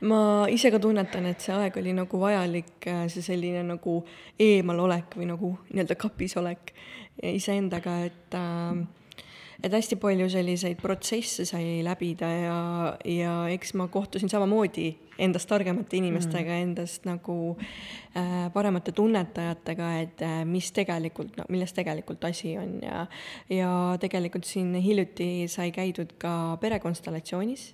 ma 0.09 0.21
ise 0.51 0.73
ka 0.75 0.81
tunnetan, 0.83 1.29
et 1.31 1.45
see 1.45 1.55
aeg 1.55 1.79
oli 1.81 1.95
nagu 1.97 2.21
vajalik, 2.21 2.75
äh, 2.91 3.07
see 3.13 3.23
selline 3.23 3.63
nagu 3.69 4.01
eemalolek 4.41 5.17
või 5.21 5.31
nagu 5.31 5.55
nii-öelda 5.71 5.99
kapis 6.01 6.37
olek 6.41 6.75
iseendaga, 7.23 8.01
et 8.09 8.39
äh, 8.39 8.85
et 9.65 9.73
hästi 9.73 9.97
palju 9.97 10.27
selliseid 10.33 10.81
protsesse 10.83 11.47
sai 11.49 11.79
läbida 11.85 12.29
ja, 12.29 12.59
ja 13.09 13.35
eks 13.53 13.73
ma 13.79 13.87
kohtusin 13.93 14.29
samamoodi 14.29 14.91
endast 15.25 15.49
targemate 15.49 15.97
inimestega 15.97 16.51
mm., 16.51 16.65
endast 16.67 17.07
nagu 17.09 17.37
äh, 18.19 18.51
paremate 18.53 18.93
tunnetajatega, 18.93 19.91
et 20.03 20.25
äh, 20.27 20.43
mis 20.49 20.73
tegelikult 20.75 21.39
no,, 21.39 21.47
milles 21.55 21.73
tegelikult 21.77 22.25
asi 22.29 22.57
on. 22.59 22.77
Ja, 22.83 23.07
ja 23.53 23.71
tegelikult 24.03 24.49
siin 24.49 24.75
hiljuti 24.75 25.47
sai 25.49 25.71
käidud 25.73 26.17
ka 26.19 26.59
perekonstellatsioonis 26.61 27.71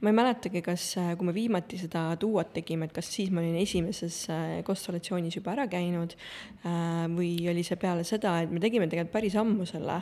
ma 0.00 0.10
ei 0.10 0.16
mäletagi, 0.16 0.62
kas, 0.64 0.84
äh, 1.00 1.12
kui 1.18 1.28
me 1.28 1.34
viimati 1.34 1.78
seda 1.80 2.04
duot 2.20 2.52
tegime, 2.56 2.88
et 2.88 2.94
kas 2.96 3.08
siis 3.12 3.30
ma 3.34 3.42
olin 3.42 3.56
esimeses 3.60 4.18
äh, 4.32 4.58
konstellatsioonis 4.66 5.38
juba 5.38 5.54
ära 5.54 5.66
käinud 5.70 6.14
äh, 6.16 7.06
või 7.12 7.32
oli 7.50 7.64
see 7.66 7.78
peale 7.80 8.06
seda, 8.08 8.38
et 8.42 8.52
me 8.52 8.62
tegime 8.62 8.88
tegelikult 8.90 9.14
päris 9.14 9.38
ammu 9.40 9.66
selle, 9.68 10.00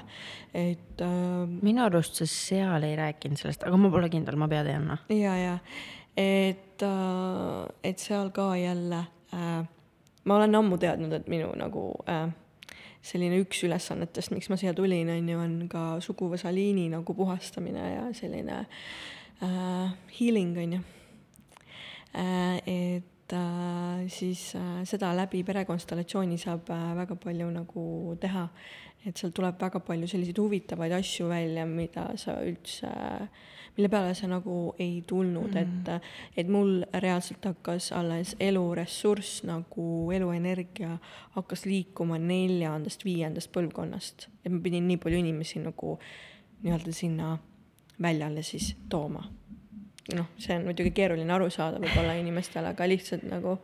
et. 0.56 1.00
minu 1.00 1.80
arust 1.86 2.20
sa 2.20 2.26
seal 2.28 2.84
ei 2.84 2.96
rääkinud 2.98 3.40
sellest, 3.40 3.64
aga 3.64 3.78
ma 3.80 3.90
pole 3.92 4.10
kindel, 4.12 4.36
ma 4.40 4.48
pead 4.50 4.68
jääma. 4.72 5.00
ja, 5.14 5.36
ja, 5.40 5.56
et, 6.18 6.84
et 7.86 8.02
seal 8.02 8.32
ka 8.36 8.52
jälle 8.58 9.04
ma 9.30 10.36
olen 10.36 10.58
ammu 10.58 10.78
teadnud, 10.80 11.14
et 11.16 11.28
minu 11.32 11.52
nagu 11.56 11.84
selline 13.00 13.38
üks 13.40 13.62
ülesannetest, 13.64 14.32
miks 14.34 14.50
ma 14.52 14.58
siia 14.60 14.74
tulin, 14.76 15.08
on 15.14 15.28
ju, 15.32 15.38
on 15.40 15.54
ka 15.72 15.84
suguvõsa 16.04 16.52
liini 16.52 16.90
nagu 16.92 17.14
puhastamine 17.16 17.86
ja 17.94 18.02
selline 18.16 18.58
äh, 18.58 18.90
äh, 19.42 19.92
healing, 20.18 20.56
on 20.58 20.72
ju 20.72 20.80
äh,. 22.14 22.62
et 22.66 23.32
äh, 23.32 24.08
siis 24.08 24.54
äh, 24.54 24.84
seda 24.84 25.12
läbi 25.16 25.44
perekonstellatsiooni 25.44 26.38
saab 26.38 26.70
äh, 26.70 26.96
väga 26.96 27.16
palju 27.16 27.50
nagu 27.50 28.16
teha. 28.20 28.48
et 29.06 29.16
seal 29.16 29.32
tuleb 29.32 29.60
väga 29.60 29.80
palju 29.80 30.06
selliseid 30.06 30.38
huvitavaid 30.38 30.92
asju 30.92 31.28
välja, 31.28 31.66
mida 31.66 32.10
sa 32.16 32.36
üldse 32.44 32.86
äh, 32.86 33.28
mille 33.76 33.88
peale 33.88 34.14
sa 34.14 34.28
nagu 34.28 34.74
ei 34.78 35.02
tulnud 35.06 35.54
mm., 35.54 35.60
et, 35.60 36.02
et 36.36 36.48
mul 36.48 36.82
reaalselt 37.02 37.44
hakkas 37.48 37.90
alles 37.96 38.34
eluressurss 38.40 39.44
nagu 39.48 40.10
eluenergia 40.14 40.96
hakkas 41.36 41.64
liikuma 41.68 42.18
neljandast, 42.20 43.04
viiendast 43.04 43.52
põlvkonnast. 43.54 44.28
et 44.44 44.52
ma 44.52 44.60
pidin 44.60 44.88
nii 44.88 45.00
palju 45.00 45.22
inimesi 45.22 45.62
nagu 45.62 45.98
nii-öelda 46.62 46.92
sinna 46.92 47.36
väljale 48.02 48.42
siis 48.42 48.74
tooma. 48.88 49.24
noh, 50.14 50.26
see 50.42 50.56
on 50.56 50.64
muidugi 50.66 50.90
keeruline 50.90 51.32
aru 51.32 51.50
saada 51.54 51.78
võib-olla 51.78 52.16
inimestele, 52.18 52.72
aga 52.72 52.88
lihtsalt 52.88 53.22
nagu 53.30 53.58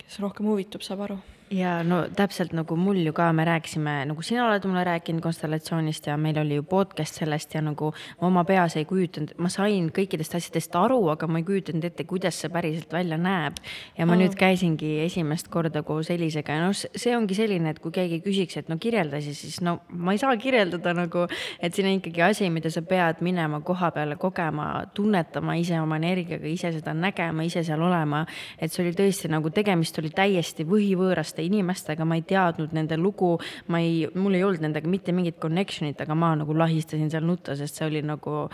kes 0.00 0.18
rohkem 0.24 0.48
huvitub, 0.50 0.82
saab 0.82 1.04
aru 1.06 1.18
ja 1.50 1.82
no 1.84 2.04
täpselt 2.16 2.54
nagu 2.56 2.76
mul 2.76 2.98
ju 3.04 3.12
ka, 3.12 3.28
me 3.36 3.44
rääkisime, 3.44 3.92
nagu 4.08 4.22
sina 4.24 4.46
oled 4.48 4.64
mulle 4.64 4.84
rääkinud 4.84 5.22
konstellatsioonist 5.22 6.06
ja 6.08 6.16
meil 6.16 6.38
oli 6.40 6.56
ju 6.56 6.64
podcast 6.64 7.20
sellest 7.20 7.54
ja 7.54 7.60
nagu 7.62 7.90
ma 8.20 8.26
oma 8.26 8.44
peas 8.48 8.76
ei 8.80 8.86
kujutanud, 8.88 9.34
ma 9.38 9.50
sain 9.52 9.90
kõikidest 9.94 10.34
asjadest 10.38 10.74
aru, 10.78 10.98
aga 11.12 11.28
ma 11.28 11.40
ei 11.40 11.46
kujutanud 11.46 11.84
ette, 11.84 12.06
kuidas 12.08 12.38
see 12.40 12.50
päriselt 12.52 12.92
välja 12.92 13.18
näeb. 13.20 13.60
ja 13.98 14.06
ma 14.06 14.16
oh. 14.16 14.22
nüüd 14.22 14.34
käisingi 14.38 15.04
esimest 15.04 15.50
korda 15.52 15.82
koos 15.82 16.10
Elisega 16.10 16.56
ja 16.56 16.64
noh, 16.64 16.74
see 16.74 17.16
ongi 17.16 17.36
selline, 17.36 17.74
et 17.74 17.80
kui 17.82 17.92
keegi 17.94 18.22
küsiks, 18.24 18.58
et 18.58 18.72
no 18.72 18.78
kirjelda 18.80 19.20
siis, 19.20 19.40
siis 19.44 19.60
no 19.60 19.78
ma 19.88 20.16
ei 20.16 20.22
saa 20.22 20.34
kirjeldada 20.40 20.96
nagu, 20.96 21.26
et 21.60 21.76
siin 21.76 21.90
on 21.90 21.98
ikkagi 22.00 22.24
asi, 22.24 22.50
mida 22.50 22.72
sa 22.72 22.82
pead 22.82 23.20
minema 23.20 23.60
koha 23.60 23.92
peale 23.94 24.16
kogema, 24.16 24.86
tunnetama 24.96 25.58
ise 25.60 25.78
oma 25.80 26.00
energiaga, 26.00 26.48
ise 26.48 26.72
seda 26.78 26.96
nägema, 26.96 27.44
ise 27.44 27.62
seal 27.66 27.82
olema. 27.84 28.24
et 28.58 28.72
see 28.72 28.86
oli 28.86 28.96
tõesti 28.96 29.30
nagu 29.30 29.52
tegemist 29.52 29.98
oli 30.00 30.10
täiesti 30.14 30.64
võhivõõraste 30.68 31.43
inimestega, 31.48 32.06
ma 32.08 32.18
ei 32.18 32.24
teadnud 32.28 32.74
nende 32.76 32.98
lugu, 33.00 33.34
ma 33.72 33.80
ei, 33.82 34.04
mul 34.14 34.38
ei 34.38 34.44
olnud 34.46 34.64
nendega 34.64 34.90
mitte 34.90 35.14
mingit 35.16 35.38
connection'it, 35.42 36.00
aga 36.04 36.16
ma 36.18 36.34
nagu 36.40 36.56
lahistasin 36.56 37.12
seal 37.12 37.26
nutta, 37.28 37.56
sest 37.58 37.80
see 37.80 37.88
oli 37.88 38.02
nagu 38.06 38.48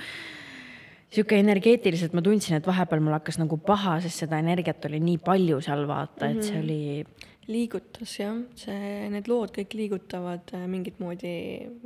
sihuke 1.10 1.38
energeetiliselt 1.42 2.14
ma 2.14 2.22
tundsin, 2.22 2.60
et 2.60 2.66
vahepeal 2.66 3.02
mul 3.02 3.16
hakkas 3.18 3.40
nagu 3.40 3.58
paha, 3.66 3.98
sest 4.04 4.24
seda 4.24 4.38
energiat 4.42 4.84
oli 4.86 5.02
nii 5.02 5.18
palju 5.24 5.58
seal 5.64 5.86
vaata, 5.90 6.30
et 6.30 6.44
see 6.46 6.56
mhm. 6.56 6.64
oli. 6.64 7.28
Liigutas 7.50 8.16
jah, 8.20 8.36
see, 8.58 9.08
need 9.12 9.30
lood 9.30 9.52
kõik 9.56 9.76
liigutavad 9.78 10.52
äh, 10.56 10.66
mingit 10.70 11.00
moodi 11.02 11.32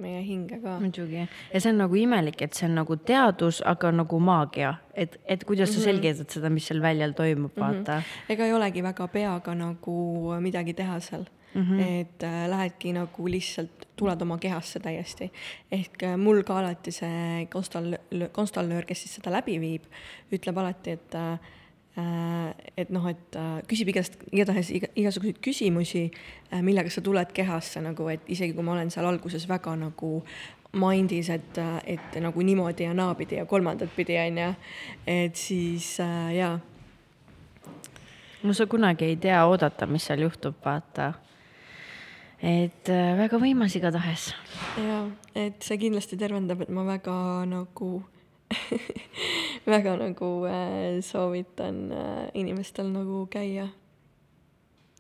meie 0.01 0.23
hinge 0.27 0.61
ka. 0.63 0.79
muidugi 0.83 1.23
ja 1.25 1.61
see 1.61 1.73
on 1.73 1.81
nagu 1.85 2.01
imelik, 2.01 2.43
et 2.47 2.59
see 2.59 2.69
on 2.69 2.77
nagu 2.81 2.97
teadus, 2.97 3.63
aga 3.75 3.93
nagu 3.95 4.21
maagia, 4.21 4.75
et, 4.95 5.19
et 5.25 5.45
kuidas 5.45 5.71
sa 5.71 5.79
mm 5.79 5.81
-hmm. 5.81 5.85
selgitad 5.91 6.37
seda, 6.39 6.51
mis 6.51 6.67
seal 6.67 6.83
väljal 6.83 7.13
toimub, 7.13 7.53
mhm. 7.57 7.61
vaata 7.61 7.97
mm. 7.97 8.03
-hmm. 8.03 8.33
ega 8.33 8.47
ei 8.47 8.53
olegi 8.53 8.83
väga 8.83 9.09
peaga 9.09 9.55
nagu 9.55 9.97
midagi 10.41 10.75
teha 10.75 11.01
seal 11.01 11.25
mm. 11.55 11.63
-hmm. 11.63 11.83
et 12.01 12.23
äh, 12.23 12.49
lähedki 12.49 12.93
nagu 12.93 13.29
lihtsalt, 13.29 13.89
tuled 13.97 14.23
oma 14.23 14.39
kehasse 14.39 14.81
täiesti. 14.81 15.33
ehk 15.73 16.03
äh, 16.03 16.17
mul 16.17 16.43
ka 16.43 16.59
alati 16.59 16.93
see 16.93 17.49
konstal-, 17.55 18.29
konstallöör, 18.33 18.85
kes 18.85 19.03
siis 19.03 19.15
seda 19.15 19.31
läbi 19.31 19.61
viib, 19.61 19.85
ütleb 20.33 20.59
alati, 20.59 20.91
et 20.91 21.15
äh, 21.15 21.39
et 21.97 22.91
noh, 22.91 23.05
et 23.07 23.37
äh, 23.39 23.61
küsib 23.71 23.93
igast, 23.93 24.17
igatahes 24.35 24.73
iga, 24.75 24.89
igasuguseid 24.99 25.39
küsimusi, 25.45 26.09
äh, 26.51 26.63
millega 26.67 26.91
sa 26.91 27.03
tuled 27.05 27.31
kehasse 27.35 27.83
nagu, 27.85 28.09
et 28.11 28.25
isegi 28.35 28.55
kui 28.57 28.67
ma 28.67 28.75
olen 28.75 28.91
seal 28.91 29.07
alguses 29.07 29.47
väga 29.49 29.77
nagu 29.79 30.17
mind'is, 30.75 31.31
et, 31.31 31.61
et 31.87 32.17
nagu 32.23 32.43
niimoodi 32.43 32.89
ja 32.89 32.95
naapidi 32.99 33.39
ja 33.39 33.47
kolmandat 33.47 33.93
pidi, 33.95 34.17
on 34.19 34.41
ju. 34.43 34.49
et 35.07 35.37
siis 35.37 36.01
äh, 36.03 36.35
jaa. 36.35 36.59
no 38.43 38.53
sa 38.53 38.67
kunagi 38.67 39.13
ei 39.13 39.17
tea 39.17 39.45
oodata, 39.47 39.87
mis 39.87 40.07
seal 40.11 40.27
juhtub, 40.27 40.59
vaata. 40.65 41.13
et 42.43 42.91
äh, 42.91 43.15
väga 43.23 43.39
võimas 43.39 43.79
igatahes. 43.79 44.33
jaa, 44.83 45.07
et 45.35 45.63
see 45.63 45.79
kindlasti 45.79 46.19
tervendab, 46.19 46.67
et 46.67 46.75
ma 46.75 46.83
väga 46.91 47.15
nagu 47.47 47.93
väga 49.75 49.97
nagu 49.97 50.31
äh, 50.51 51.01
soovitan 51.01 51.93
äh, 51.93 52.29
inimestel 52.35 52.93
nagu 52.93 53.27
käia. 53.31 53.69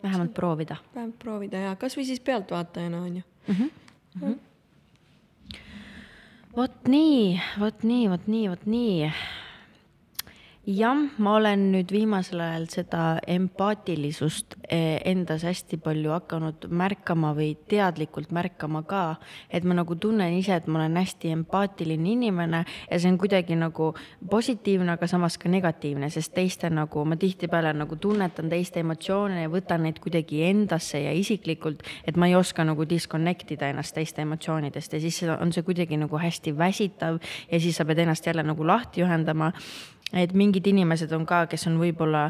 vähemalt 0.02 0.34
proovida. 0.34 0.76
vähemalt 0.94 1.18
proovida 1.18 1.58
ja 1.58 1.76
kasvõi 1.76 2.04
siis 2.04 2.20
pealtvaatajana 2.20 3.02
on 3.02 3.16
ju 3.16 3.23
mm. 3.49 3.54
-hmm. 3.54 3.70
Mm 4.14 4.23
-hmm 4.23 4.38
vot 6.56 6.88
nii, 6.88 7.40
vot 7.58 7.82
nii, 7.82 8.08
vot 8.08 8.26
nii, 8.26 8.49
vot 8.49 8.66
nii 8.66 9.12
jah, 10.66 10.97
ma 11.21 11.35
olen 11.37 11.66
nüüd 11.75 11.92
viimasel 11.92 12.40
ajal 12.40 12.64
seda 12.73 13.02
empaatilisust 13.28 14.56
eh, 14.64 15.02
endas 15.04 15.44
hästi 15.44 15.76
palju 15.85 16.14
hakanud 16.14 16.66
märkama 16.73 17.35
või 17.37 17.50
teadlikult 17.68 18.33
märkama 18.33 18.85
ka. 18.88 19.16
et 19.50 19.64
ma 19.64 19.76
nagu 19.76 19.97
tunnen 20.00 20.33
ise, 20.38 20.56
et 20.56 20.66
ma 20.66 20.80
olen 20.80 20.97
hästi 20.97 21.35
empaatiline 21.37 22.11
inimene 22.14 22.64
ja 22.90 22.99
see 22.99 23.12
on 23.12 23.18
kuidagi 23.21 23.56
nagu 23.61 23.92
positiivne, 24.30 24.97
aga 24.97 25.06
samas 25.11 25.37
ka 25.38 25.52
negatiivne, 25.52 26.09
sest 26.11 26.33
teiste 26.35 26.71
nagu 26.71 27.04
ma 27.04 27.16
tihtipeale 27.21 27.75
nagu 27.76 27.97
tunnetan 27.97 28.49
teiste 28.49 28.80
emotsioone 28.80 29.44
ja 29.44 29.52
võtan 29.52 29.85
neid 29.85 30.00
kuidagi 30.00 30.42
endasse 30.49 31.02
ja 31.04 31.12
isiklikult, 31.12 31.85
et 32.09 32.16
ma 32.16 32.30
ei 32.30 32.38
oska 32.40 32.64
nagu 32.64 32.88
disconnect 32.88 33.52
ida 33.52 33.68
ennast 33.68 33.94
teiste 33.94 34.25
emotsioonidest 34.25 34.97
ja 34.97 35.00
siis 35.00 35.21
on 35.28 35.52
see 35.52 35.66
kuidagi 35.66 36.00
nagu 36.00 36.18
hästi 36.18 36.56
väsitav 36.56 37.21
ja 37.50 37.61
siis 37.61 37.76
sa 37.76 37.85
pead 37.85 38.00
ennast 38.06 38.26
jälle 38.26 38.42
nagu 38.42 38.64
lahti 38.66 39.04
ühendama 39.04 39.52
et 40.12 40.34
mingid 40.34 40.66
inimesed 40.66 41.12
on 41.12 41.26
ka, 41.26 41.46
kes 41.46 41.66
on 41.70 41.78
võib-olla 41.80 42.28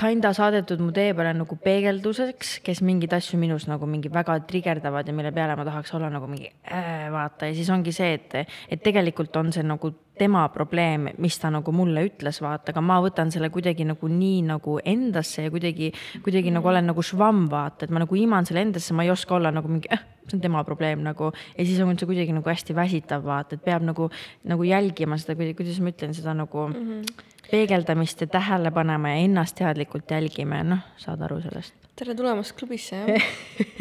kinda 0.00 0.32
saadetud 0.36 0.80
mu 0.80 0.92
tee 0.96 1.12
peale 1.16 1.32
nagu 1.36 1.56
peegelduseks, 1.64 2.58
kes 2.64 2.80
mingeid 2.86 3.12
asju 3.16 3.38
minus 3.40 3.66
nagu 3.68 3.88
mingi 3.90 4.12
väga 4.12 4.38
trigerdavad 4.48 5.08
ja 5.08 5.14
mille 5.16 5.32
peale 5.36 5.56
ma 5.58 5.66
tahaks 5.68 5.92
olla 5.98 6.08
nagu 6.12 6.28
mingi 6.30 6.48
äh, 6.64 7.08
vaata 7.12 7.50
ja 7.50 7.56
siis 7.56 7.68
ongi 7.70 7.92
see, 7.92 8.14
et, 8.16 8.54
et 8.70 8.82
tegelikult 8.82 9.36
on 9.36 9.52
see 9.52 9.66
nagu 9.66 9.92
tema 10.20 10.42
probleem, 10.52 11.08
mis 11.22 11.38
ta 11.40 11.48
nagu 11.52 11.72
mulle 11.72 12.02
ütles, 12.04 12.42
vaata, 12.44 12.74
aga 12.74 12.82
ma 12.84 12.98
võtan 13.00 13.30
selle 13.32 13.48
kuidagi 13.52 13.86
nagu 13.88 14.08
nii 14.12 14.42
nagu 14.50 14.76
endasse 14.84 15.46
ja 15.46 15.52
kuidagi, 15.52 15.92
kuidagi 16.24 16.52
nagu 16.52 16.68
olen 16.68 16.90
nagu 16.92 17.04
švamm, 17.04 17.46
vaata, 17.52 17.86
et 17.86 17.94
ma 17.94 18.02
nagu 18.04 18.18
iman 18.20 18.48
selle 18.48 18.66
endasse, 18.66 18.96
ma 18.96 19.06
ei 19.06 19.12
oska 19.14 19.38
olla 19.38 19.52
nagu 19.54 19.70
mingi 19.72 19.88
äh, 19.92 20.02
see 20.30 20.36
on 20.36 20.44
tema 20.44 20.64
probleem 20.64 21.02
nagu. 21.04 21.32
ja 21.56 21.64
siis 21.64 21.80
on 21.80 21.98
see 21.98 22.08
kuidagi 22.08 22.36
nagu 22.36 22.48
hästi 22.48 22.76
väsitav, 22.76 23.24
vaata, 23.26 23.56
et 23.56 23.64
peab 23.64 23.84
nagu, 23.86 24.10
nagu 24.44 24.64
jälgima 24.64 25.18
seda, 25.20 25.36
kuidas 25.36 25.80
ma 25.80 25.92
ütlen, 25.94 26.14
seda 26.14 26.34
nagu 26.36 26.68
mm 26.68 26.74
-hmm. 26.74 27.26
Peegeldamist 27.50 28.20
ja 28.20 28.30
tähele 28.30 28.70
panema 28.70 29.14
ja 29.14 29.24
ennast 29.26 29.58
teadlikult 29.58 30.10
jälgima 30.10 30.62
ja 30.62 30.70
noh, 30.74 30.86
saad 30.96 31.22
aru 31.26 31.40
sellest. 31.44 31.74
tere 31.96 32.14
tulemast 32.14 32.56
klubisse, 32.58 32.96
jah 32.96 33.28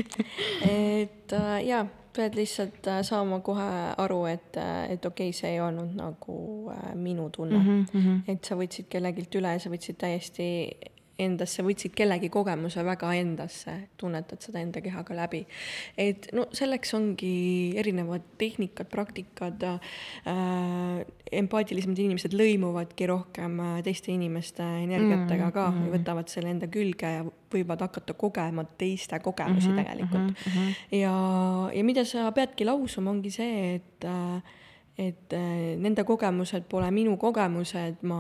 et 0.74 1.34
äh, 1.34 1.56
jaa 1.68 1.86
pead 2.16 2.36
lihtsalt 2.36 2.88
äh, 2.88 3.02
saama 3.06 3.40
kohe 3.46 3.66
aru, 3.98 4.24
et, 4.30 4.58
äh, 4.58 4.92
et 4.94 5.06
okei 5.06 5.30
okay,, 5.30 5.38
see 5.40 5.54
ei 5.56 5.62
olnud 5.64 5.96
nagu 5.98 6.38
äh, 6.74 6.94
minu 6.96 7.30
tunne 7.30 7.60
mm. 7.60 7.86
-hmm. 7.94 8.22
et 8.28 8.46
sa 8.46 8.58
võtsid 8.60 8.90
kellegilt 8.90 9.36
üle, 9.36 9.54
sa 9.60 9.70
võtsid 9.70 10.00
täiesti 10.02 10.48
endasse, 11.20 11.64
võtsid 11.66 11.94
kellegi 11.98 12.30
kogemuse 12.34 12.84
väga 12.86 13.12
endasse, 13.20 13.76
tunnetad 14.00 14.42
seda 14.44 14.62
enda 14.64 14.82
kehaga 14.82 15.16
läbi. 15.16 15.46
et 15.98 16.30
no 16.34 16.48
selleks 16.56 16.94
ongi 16.98 17.74
erinevad 17.80 18.26
tehnikad, 18.38 18.90
praktikad 18.92 19.64
äh,, 19.64 21.04
empaatilisemad 21.32 22.00
inimesed 22.00 22.34
lõimuvadki 22.38 23.10
rohkem 23.10 23.60
äh, 23.66 23.82
teiste 23.86 24.12
inimeste 24.12 24.64
energiatega 24.64 25.52
ka 25.52 25.68
mm, 25.70 25.76
-hmm. 25.78 25.86
ja 25.86 25.98
võtavad 25.98 26.32
selle 26.32 26.54
enda 26.56 26.68
külge 26.68 27.14
ja 27.18 27.26
võivad 27.54 27.82
hakata 27.82 28.14
kogema 28.14 28.64
teiste 28.78 29.20
kogemusi 29.20 29.70
mm 29.70 29.74
-hmm, 29.74 29.84
tegelikult 29.84 30.30
mm. 30.30 30.52
-hmm. 30.56 30.98
ja, 31.00 31.14
ja 31.74 31.84
mida 31.84 32.06
sa 32.06 32.32
peadki 32.32 32.66
lausuma, 32.66 33.12
ongi 33.12 33.32
see, 33.32 33.76
et 33.76 34.06
äh, 34.06 34.42
et 35.00 35.34
äh, 35.34 35.78
nende 35.80 36.04
kogemused 36.04 36.68
pole 36.70 36.92
minu 36.92 37.16
kogemused, 37.18 38.02
ma 38.04 38.20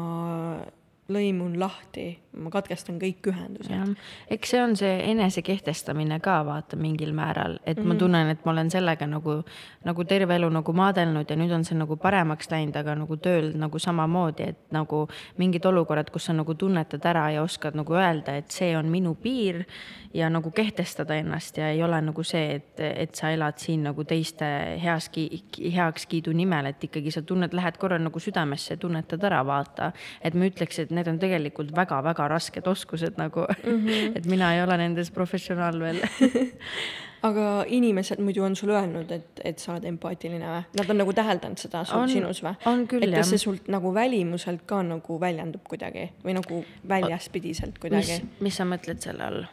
lõimun 1.09 1.57
lahti, 1.59 2.13
ma 2.39 2.51
katkestan 2.53 2.99
kõik 3.01 3.29
ühendused. 3.31 3.95
eks 4.29 4.49
see 4.53 4.61
on 4.63 4.75
see 4.79 4.95
enese 5.11 5.41
kehtestamine 5.45 6.19
ka 6.23 6.39
vaata 6.45 6.77
mingil 6.79 7.13
määral, 7.13 7.59
et 7.65 7.77
mm 7.77 7.83
-hmm. 7.83 7.87
ma 7.87 7.93
mhm. 7.93 7.99
tunnen, 7.99 8.29
et 8.29 8.45
ma 8.45 8.51
olen 8.51 8.71
sellega 8.71 9.07
nagu, 9.07 9.43
nagu 9.85 10.03
terve 10.03 10.35
elu 10.35 10.49
nagu 10.49 10.73
maadelnud 10.73 11.29
ja 11.29 11.35
nüüd 11.35 11.51
on 11.51 11.65
see 11.65 11.77
nagu 11.77 11.97
paremaks 11.97 12.51
läinud, 12.51 12.75
aga 12.75 12.95
nagu 12.95 13.17
tööl 13.17 13.51
nagu 13.55 13.79
samamoodi, 13.79 14.43
et 14.43 14.71
nagu 14.71 15.07
mingid 15.37 15.65
olukorrad, 15.65 16.09
kus 16.09 16.25
sa 16.25 16.33
nagu 16.33 16.53
tunnetad 16.55 17.05
ära 17.05 17.29
ja 17.31 17.43
oskad 17.43 17.75
nagu 17.75 17.93
öelda, 17.93 18.35
et 18.37 18.51
see 18.51 18.77
on 18.77 18.85
minu 18.85 19.15
piir 19.15 19.65
ja 20.13 20.29
nagu 20.29 20.51
kehtestada 20.51 21.15
ennast 21.15 21.57
ja 21.57 21.69
ei 21.69 21.83
ole 21.83 22.01
nagu 22.01 22.23
see, 22.25 22.55
et, 22.55 22.79
et 22.79 23.15
sa 23.15 23.29
elad 23.33 23.59
siin 23.61 23.83
nagu 23.85 24.03
teiste 24.07 24.45
heaski, 24.81 25.27
heakskiidu 25.75 26.33
nimel, 26.33 26.71
et 26.71 26.83
ikkagi 26.83 27.13
sa 27.13 27.21
tunned, 27.21 27.53
lähed 27.53 27.77
korra 27.81 27.99
nagu 28.01 28.19
südamesse 28.19 28.77
tunnetad 28.81 29.23
ära, 29.29 29.43
vaata. 29.45 29.91
et 30.21 30.33
ma 30.33 30.49
ütleks, 30.49 30.81
et 30.81 30.93
need 30.95 31.07
on 31.11 31.19
tegelikult 31.21 31.73
väga-väga 31.75 32.28
rasked 32.29 32.67
oskused 32.67 33.17
nagu 33.17 33.45
mm, 33.49 33.77
-hmm. 33.85 34.11
et 34.17 34.25
mina 34.25 34.53
ei 34.55 34.63
ole 34.63 34.77
nendes 34.77 35.11
professionaal 35.11 35.79
veel 35.79 36.01
aga 37.27 37.45
inimesed 37.67 38.21
muidu 38.23 38.43
on 38.43 38.55
sulle 38.55 38.77
öelnud, 38.79 39.11
et, 39.11 39.41
et 39.43 39.59
sa 39.59 39.73
oled 39.73 39.85
empaatiline 39.89 40.47
või? 40.47 40.63
Nad 40.79 40.91
on 40.93 41.01
nagu 41.01 41.13
täheldanud 41.15 41.59
seda 41.59 41.83
sul, 41.87 42.07
sinus 42.11 42.41
või? 42.45 42.55
et 43.01 43.13
kas 43.15 43.33
see 43.33 43.41
sult 43.41 43.67
nagu 43.71 43.93
välimuselt 43.95 44.65
ka 44.69 44.81
nagu 44.85 45.19
väljendub 45.21 45.65
kuidagi 45.67 46.09
või 46.23 46.37
nagu 46.39 46.63
väljaspidiselt 46.89 47.79
kuidagi? 47.81 48.21
mis, 48.21 48.43
mis 48.47 48.59
sa 48.61 48.67
mõtled 48.69 49.03
selle 49.03 49.25
all? 49.25 49.47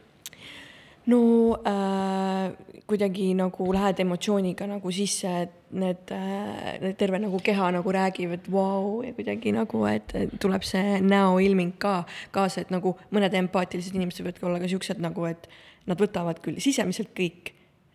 no 1.11 1.21
äh, 1.66 2.54
kuidagi 2.87 3.33
nagu 3.38 3.73
lähed 3.75 4.02
emotsiooniga 4.06 4.66
nagu 4.71 4.92
sisse, 4.95 5.33
et 5.47 5.65
need 5.78 6.12
äh,, 6.14 6.76
need 6.83 6.97
terve 7.00 7.21
nagu 7.23 7.40
keha 7.45 7.71
nagu 7.76 7.95
räägib, 7.95 8.35
et 8.37 8.49
vau 8.50 8.62
wow, 8.62 9.02
ja 9.06 9.12
kuidagi 9.16 9.52
nagu, 9.56 9.83
et 9.90 10.14
tuleb 10.42 10.64
see 10.66 11.00
näoilming 11.04 11.76
ka 11.83 11.99
kaasa, 12.35 12.64
et 12.64 12.73
nagu 12.75 12.97
mõned 13.14 13.35
empaatilised 13.42 13.97
inimesed 13.97 14.25
võivadki 14.25 14.49
olla 14.49 14.62
ka 14.62 14.71
siuksed 14.73 15.02
nagu, 15.02 15.26
et 15.28 15.49
nad 15.87 16.00
võtavad 16.00 16.40
küll 16.45 16.61
sisemiselt 16.62 17.12
kõik 17.16 17.52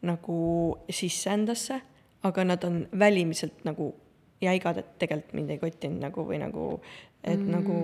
nagu 0.08 0.38
sisse 0.90 1.34
endasse, 1.34 1.82
aga 2.26 2.46
nad 2.46 2.64
on 2.66 2.84
välimiselt 2.98 3.66
nagu 3.68 3.92
jäigad, 4.42 4.80
et 4.82 4.96
tegelikult 5.02 5.36
mind 5.38 5.54
ei 5.54 5.62
kottinud 5.62 6.02
nagu 6.02 6.26
või 6.26 6.40
nagu, 6.42 6.68
et 7.22 7.38
mm. 7.38 7.52
nagu 7.54 7.78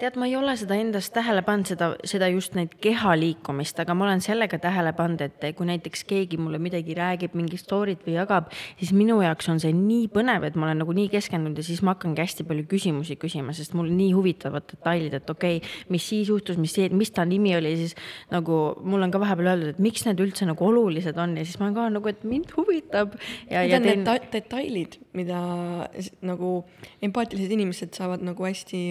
tead, 0.00 0.16
ma 0.20 0.26
ei 0.28 0.36
ole 0.38 0.54
seda 0.58 0.76
endas 0.80 1.10
tähele 1.14 1.42
pannud, 1.46 1.68
seda, 1.70 1.90
seda 2.08 2.28
just 2.32 2.56
neid 2.58 2.72
keha 2.82 3.14
liikumist, 3.18 3.78
aga 3.82 3.94
ma 3.96 4.06
olen 4.06 4.22
sellega 4.24 4.58
tähele 4.62 4.92
pannud, 4.96 5.22
et 5.26 5.44
kui 5.56 5.68
näiteks 5.68 6.04
keegi 6.08 6.38
mulle 6.40 6.60
midagi 6.62 6.96
räägib, 6.96 7.36
mingi 7.38 7.58
story't 7.60 8.06
või 8.06 8.16
jagab, 8.16 8.50
siis 8.80 8.94
minu 8.96 9.20
jaoks 9.24 9.50
on 9.52 9.60
see 9.62 9.74
nii 9.76 10.08
põnev, 10.14 10.46
et 10.48 10.58
ma 10.58 10.68
olen 10.68 10.82
nagu 10.84 10.96
nii 10.96 11.10
keskendunud 11.12 11.60
ja 11.60 11.66
siis 11.66 11.82
ma 11.86 11.94
hakkangi 11.94 12.24
hästi 12.24 12.46
palju 12.48 12.66
küsimusi 12.70 13.18
küsima, 13.20 13.54
sest 13.56 13.76
mul 13.78 13.92
nii 13.92 14.10
huvitavad 14.16 14.66
detailid, 14.72 15.16
et 15.20 15.30
okei 15.30 15.60
okay,, 15.60 15.76
mis 15.92 16.08
siis 16.10 16.32
juhtus, 16.32 16.58
mis, 16.60 16.76
mis 16.96 17.14
ta 17.14 17.26
nimi 17.28 17.54
oli, 17.58 17.76
siis 17.80 17.96
nagu 18.32 18.60
mul 18.82 19.06
on 19.06 19.14
ka 19.14 19.22
vahepeal 19.22 19.52
öeldud, 19.54 19.74
et 19.74 19.84
miks 19.84 20.06
need 20.08 20.20
üldse 20.22 20.48
nagu 20.48 20.66
olulised 20.66 21.18
on 21.20 21.36
ja 21.38 21.46
siis 21.46 21.60
ma 21.62 21.70
ka 21.76 21.88
nagu, 21.92 22.10
et 22.10 22.24
mind 22.26 22.52
huvitab. 22.56 23.16
Need 23.50 23.76
on 23.76 23.86
teen... 23.86 24.04
need 24.04 24.28
detailid, 24.32 24.98
mida 25.16 25.40
nagu 26.24 26.52
empaatilised 27.04 27.56
inimesed 27.56 27.96
saavad 27.96 28.24
nagu 28.24 28.46
hästi 28.46 28.82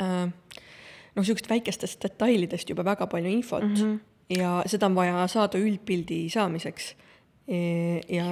noh, 0.00 1.22
niisugust 1.22 1.50
väikestest 1.50 2.02
detailidest 2.02 2.70
juba 2.70 2.84
väga 2.84 3.06
palju 3.10 3.30
infot 3.30 3.62
mm 3.62 3.74
-hmm. 3.74 3.98
ja 4.40 4.62
seda 4.66 4.86
on 4.86 4.94
vaja 4.94 5.26
saada 5.28 5.58
üldpildi 5.58 6.28
saamiseks. 6.30 6.94
E, 7.48 8.00
ja 8.08 8.26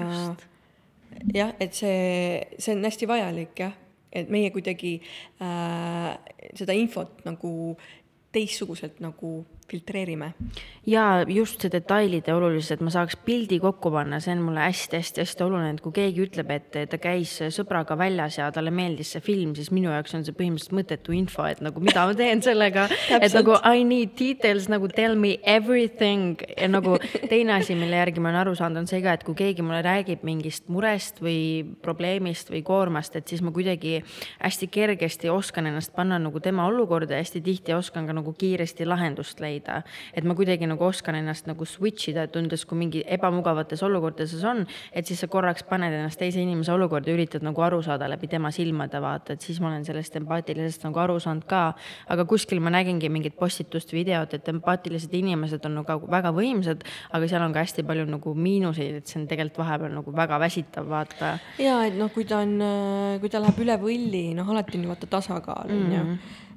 jah, 1.35 1.53
et 1.61 1.75
see, 1.75 2.43
see 2.59 2.75
on 2.77 2.85
hästi 2.85 3.09
vajalik 3.09 3.59
jah, 3.59 3.73
et 4.13 4.31
meie 4.31 4.51
kuidagi 4.51 5.01
äh, 5.43 6.19
seda 6.55 6.73
infot 6.73 7.25
nagu 7.25 7.77
teistsuguselt 8.33 9.01
nagu 9.01 9.47
filtreerime. 9.69 10.33
ja 10.87 11.25
just 11.29 11.61
see 11.61 11.71
detailide 11.73 12.33
olulisus, 12.33 12.71
et 12.73 12.83
ma 12.85 12.91
saaks 12.93 13.19
pildi 13.27 13.59
kokku 13.61 13.91
panna, 13.93 14.21
see 14.25 14.33
on 14.33 14.41
mulle 14.47 14.63
hästi-hästi-hästi 14.65 15.45
oluline, 15.45 15.75
et 15.77 15.83
kui 15.85 15.93
keegi 15.93 16.25
ütleb, 16.25 16.53
et 16.55 16.79
ta 16.89 17.01
käis 17.01 17.35
sõbraga 17.53 17.99
väljas 18.01 18.39
ja 18.39 18.49
talle 18.55 18.73
meeldis 18.73 19.13
see 19.13 19.25
film, 19.25 19.53
siis 19.59 19.69
minu 19.75 19.93
jaoks 19.93 20.17
on 20.17 20.25
see 20.25 20.37
põhimõtteliselt 20.37 20.77
mõttetu 20.79 21.17
info, 21.17 21.45
et 21.45 21.61
nagu 21.65 21.83
mida 21.85 22.07
ma 22.09 22.17
teen 22.17 22.41
sellega. 22.45 22.87
Et 23.19 23.35
nagu 23.35 23.57
I 23.67 23.83
need 23.85 24.15
details 24.17 24.69
nagu 24.71 24.89
tell 24.93 25.17
me 25.19 25.35
everything. 25.43 26.41
Ja 26.57 26.69
nagu 26.71 26.97
teine 27.29 27.57
asi, 27.59 27.75
mille 27.77 27.99
järgi 27.99 28.23
ma 28.23 28.31
olen 28.31 28.41
aru 28.45 28.55
saanud, 28.57 28.83
on 28.83 28.89
see 28.89 29.01
ka, 29.05 29.17
et 29.19 29.25
kui 29.27 29.37
keegi 29.37 29.65
mulle 29.65 29.81
räägib 29.85 30.23
mingist 30.27 30.69
murest 30.73 31.21
või 31.25 31.65
probleemist 31.83 32.53
või 32.53 32.63
koormast, 32.67 33.17
et 33.19 33.29
siis 33.29 33.43
ma 33.45 33.53
kuidagi 33.55 33.99
hästi 34.39 34.71
kergesti 34.73 35.33
oskan 35.33 35.69
ennast 35.71 35.93
panna 35.97 36.21
nagu 36.23 36.41
tema 36.45 36.69
olukorda 36.71 37.17
ja 37.17 37.25
hästi 37.25 37.43
tihti 37.45 37.75
oskan 37.77 38.07
ka 38.09 38.17
nagu 38.17 38.33
kiiresti 38.39 38.87
lahendust 38.89 39.43
leida 39.43 39.58
leida. 39.59 39.83
et 40.15 40.25
ma 40.25 40.35
kuidagi 40.35 40.67
nagu 40.67 40.85
oskan 40.85 41.15
ennast 41.19 41.47
nagu 41.47 41.65
switch 41.67 42.11
ida, 42.11 42.27
tundes, 42.27 42.65
kui 42.65 42.79
mingi 42.79 43.03
ebamugavates 43.07 43.83
olukordades 43.83 44.35
on, 44.45 44.67
et 44.93 45.07
siis 45.07 45.21
sa 45.21 45.29
korraks 45.29 45.63
paned 45.69 45.93
ennast 45.93 46.19
teise 46.19 46.41
inimese 46.41 46.73
olukorda 46.73 47.11
ja 47.11 47.17
üritad 47.17 47.43
nagu 47.43 47.63
aru 47.63 47.83
saada 47.83 48.09
läbi 48.09 48.29
tema 48.29 48.51
silmade, 48.51 49.01
vaata, 49.01 49.35
et 49.35 49.41
siis 49.41 49.61
ma 49.61 49.69
olen 49.69 49.85
sellest 49.85 50.17
empaatilisest 50.17 50.85
nagu 50.87 50.99
aru 50.99 51.19
saanud 51.21 51.47
ka. 51.49 51.75
aga 52.09 52.25
kuskil 52.25 52.61
ma 52.61 52.71
nägingi 52.71 53.09
mingit 53.09 53.37
postitust, 53.37 53.93
videot, 53.93 54.35
et 54.35 54.49
empaatilised 54.49 55.13
inimesed 55.15 55.65
on 55.67 55.81
nagu 55.83 56.09
väga 56.11 56.33
võimsad, 56.35 56.85
aga 57.13 57.29
seal 57.29 57.43
on 57.43 57.53
ka 57.53 57.65
hästi 57.65 57.85
palju 57.87 58.07
nagu 58.09 58.35
miinuseid, 58.35 59.01
et 59.01 59.07
see 59.07 59.21
on 59.21 59.29
tegelikult 59.29 59.65
vahepeal 59.65 59.95
nagu 59.95 60.13
väga 60.15 60.39
väsitav, 60.41 60.89
vaata. 60.89 61.39
ja 61.59 61.81
et 61.87 61.97
noh, 61.99 62.11
kui 62.15 62.25
ta 62.29 62.43
on, 62.45 62.59
kui 63.21 63.31
ta 63.33 63.43
läheb 63.43 63.65
üle 63.65 63.79
võlli, 63.81 64.25
noh, 64.39 64.49
alati 64.53 64.79
on 64.79 64.87
ju 64.87 64.93
vaata 64.93 65.11
tasakaal, 65.19 65.73
on 65.73 65.89
ju 65.93 66.05
mm. 66.05 66.19
Äh, 66.19 66.48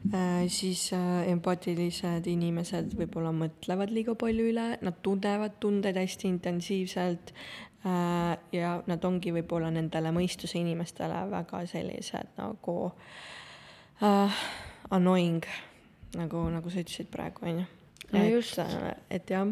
siis 0.49 0.87
äh, 0.93 1.27
empaatilised 1.29 2.25
inimesed 2.27 2.95
võib-olla 2.97 3.31
mõtlevad 3.35 3.91
liiga 3.93 4.15
palju 4.17 4.47
üle, 4.49 4.67
nad 4.81 5.01
tunnevad 5.05 5.59
tundeid 5.61 5.97
hästi 5.99 6.27
intensiivselt 6.27 7.33
äh, 7.85 8.37
ja 8.55 8.71
nad 8.89 9.05
ongi 9.05 9.33
võib-olla 9.35 9.69
nendele 9.73 10.13
mõistuse 10.15 10.57
inimestele 10.57 11.19
väga 11.29 11.65
sellised 11.69 12.33
nagu 12.39 12.77
äh, 14.01 14.39
annoying, 14.89 15.45
nagu, 16.17 16.47
nagu 16.49 16.73
sa 16.73 16.81
ütlesid 16.81 17.11
praegu, 17.13 17.45
on 17.45 17.61
ju. 17.61 17.67
no 18.15 18.23
just. 18.25 18.57
et 19.09 19.29
jah 19.29 19.51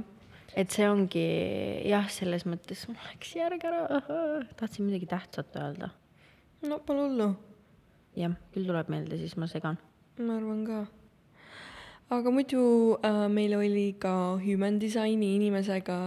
et 0.58 0.74
see 0.74 0.88
ongi 0.90 1.28
jah, 1.86 2.08
selles 2.10 2.48
mõttes, 2.50 2.88
läks 2.90 3.36
järg 3.38 3.68
ära, 3.70 4.02
tahtsin 4.58 4.90
midagi 4.90 5.06
tähtsat 5.14 5.54
öelda. 5.62 5.92
no 6.66 6.82
pole 6.82 7.06
hullu. 7.06 7.30
jah, 8.18 8.34
küll 8.50 8.66
tuleb 8.66 8.90
meelde, 8.90 9.22
siis 9.22 9.38
ma 9.38 9.46
segan 9.48 9.78
ma 10.20 10.36
arvan 10.38 10.66
ka. 10.68 10.80
aga 12.12 12.32
muidu 12.32 12.62
äh, 13.04 13.28
meil 13.32 13.56
oli 13.56 13.96
ka 14.00 14.40
Human 14.44 14.80
Designi 14.80 15.36
inimesega 15.36 16.00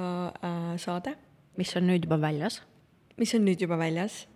äh, 0.43 0.77
saade. 0.77 1.17
mis 1.57 1.77
on 1.77 1.89
nüüd 1.89 2.05
juba 2.05 2.21
väljas. 2.21 2.63
mis 3.17 3.35
on 3.35 3.45
nüüd 3.47 3.61
juba 3.61 3.79
väljas. 3.79 4.27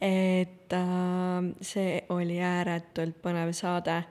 et 0.00 0.72
äh, 0.72 1.54
see 1.60 2.02
oli 2.08 2.40
ääretult 2.40 3.20
põnev 3.22 3.52
saade 3.52 4.02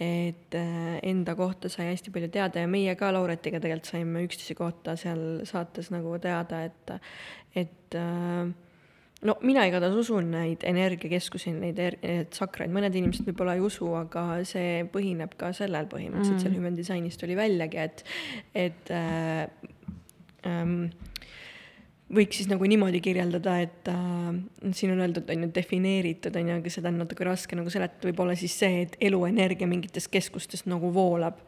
et 0.00 0.54
äh, 0.56 0.98
enda 1.02 1.34
kohta 1.36 1.68
sai 1.68 1.90
hästi 1.90 2.12
palju 2.12 2.30
teada 2.32 2.62
ja 2.62 2.68
meie 2.68 2.94
ka 2.96 3.10
Lauretiga 3.12 3.60
tegelikult 3.60 3.90
saime 3.92 4.24
üksteise 4.24 4.56
kohta 4.56 4.96
seal 4.96 5.44
saates 5.44 5.90
nagu 5.92 6.16
teada, 6.20 6.62
et, 6.64 6.92
et 7.54 7.96
äh, 8.00 8.48
no 9.26 9.36
mina 9.44 9.66
igatahes 9.68 9.98
usun 10.00 10.30
neid 10.32 10.64
energiakeskusi, 10.66 11.52
neid 11.56 11.80
er-, 11.82 11.98
tsakraid, 12.32 12.72
mõned 12.72 12.96
inimesed 12.96 13.28
võib-olla 13.28 13.56
ei 13.58 13.64
usu, 13.64 13.90
aga 13.98 14.24
see 14.48 14.80
põhineb 14.92 15.36
ka 15.40 15.52
sellel 15.56 15.90
põhimõtteliselt. 15.90 16.38
Mm., 16.38 16.44
seal 16.46 16.56
Human 16.56 16.78
Designist 16.78 17.20
tuli 17.20 17.36
väljagi, 17.38 17.84
et, 17.84 18.04
et 18.56 18.92
äh, 18.96 19.44
ähm, 20.48 20.76
võiks 22.10 22.40
siis 22.40 22.50
nagu 22.50 22.66
niimoodi 22.66 23.02
kirjeldada, 23.04 23.58
et 23.66 23.90
äh, 23.92 24.30
siin 24.76 24.94
on 24.96 25.04
öeldud, 25.04 25.28
on 25.30 25.46
ju, 25.46 25.52
defineeritud, 25.60 26.40
on 26.40 26.52
ju, 26.52 26.60
aga 26.62 26.74
seda 26.78 26.92
on 26.92 27.02
natuke 27.04 27.28
raske 27.28 27.58
nagu 27.58 27.72
seletada, 27.72 28.08
võib-olla 28.08 28.38
siis 28.38 28.56
see, 28.62 28.86
et 28.86 28.96
eluenergia 29.10 29.68
mingitest 29.70 30.12
keskustest 30.12 30.70
nagu 30.70 30.92
voolab 30.96 31.44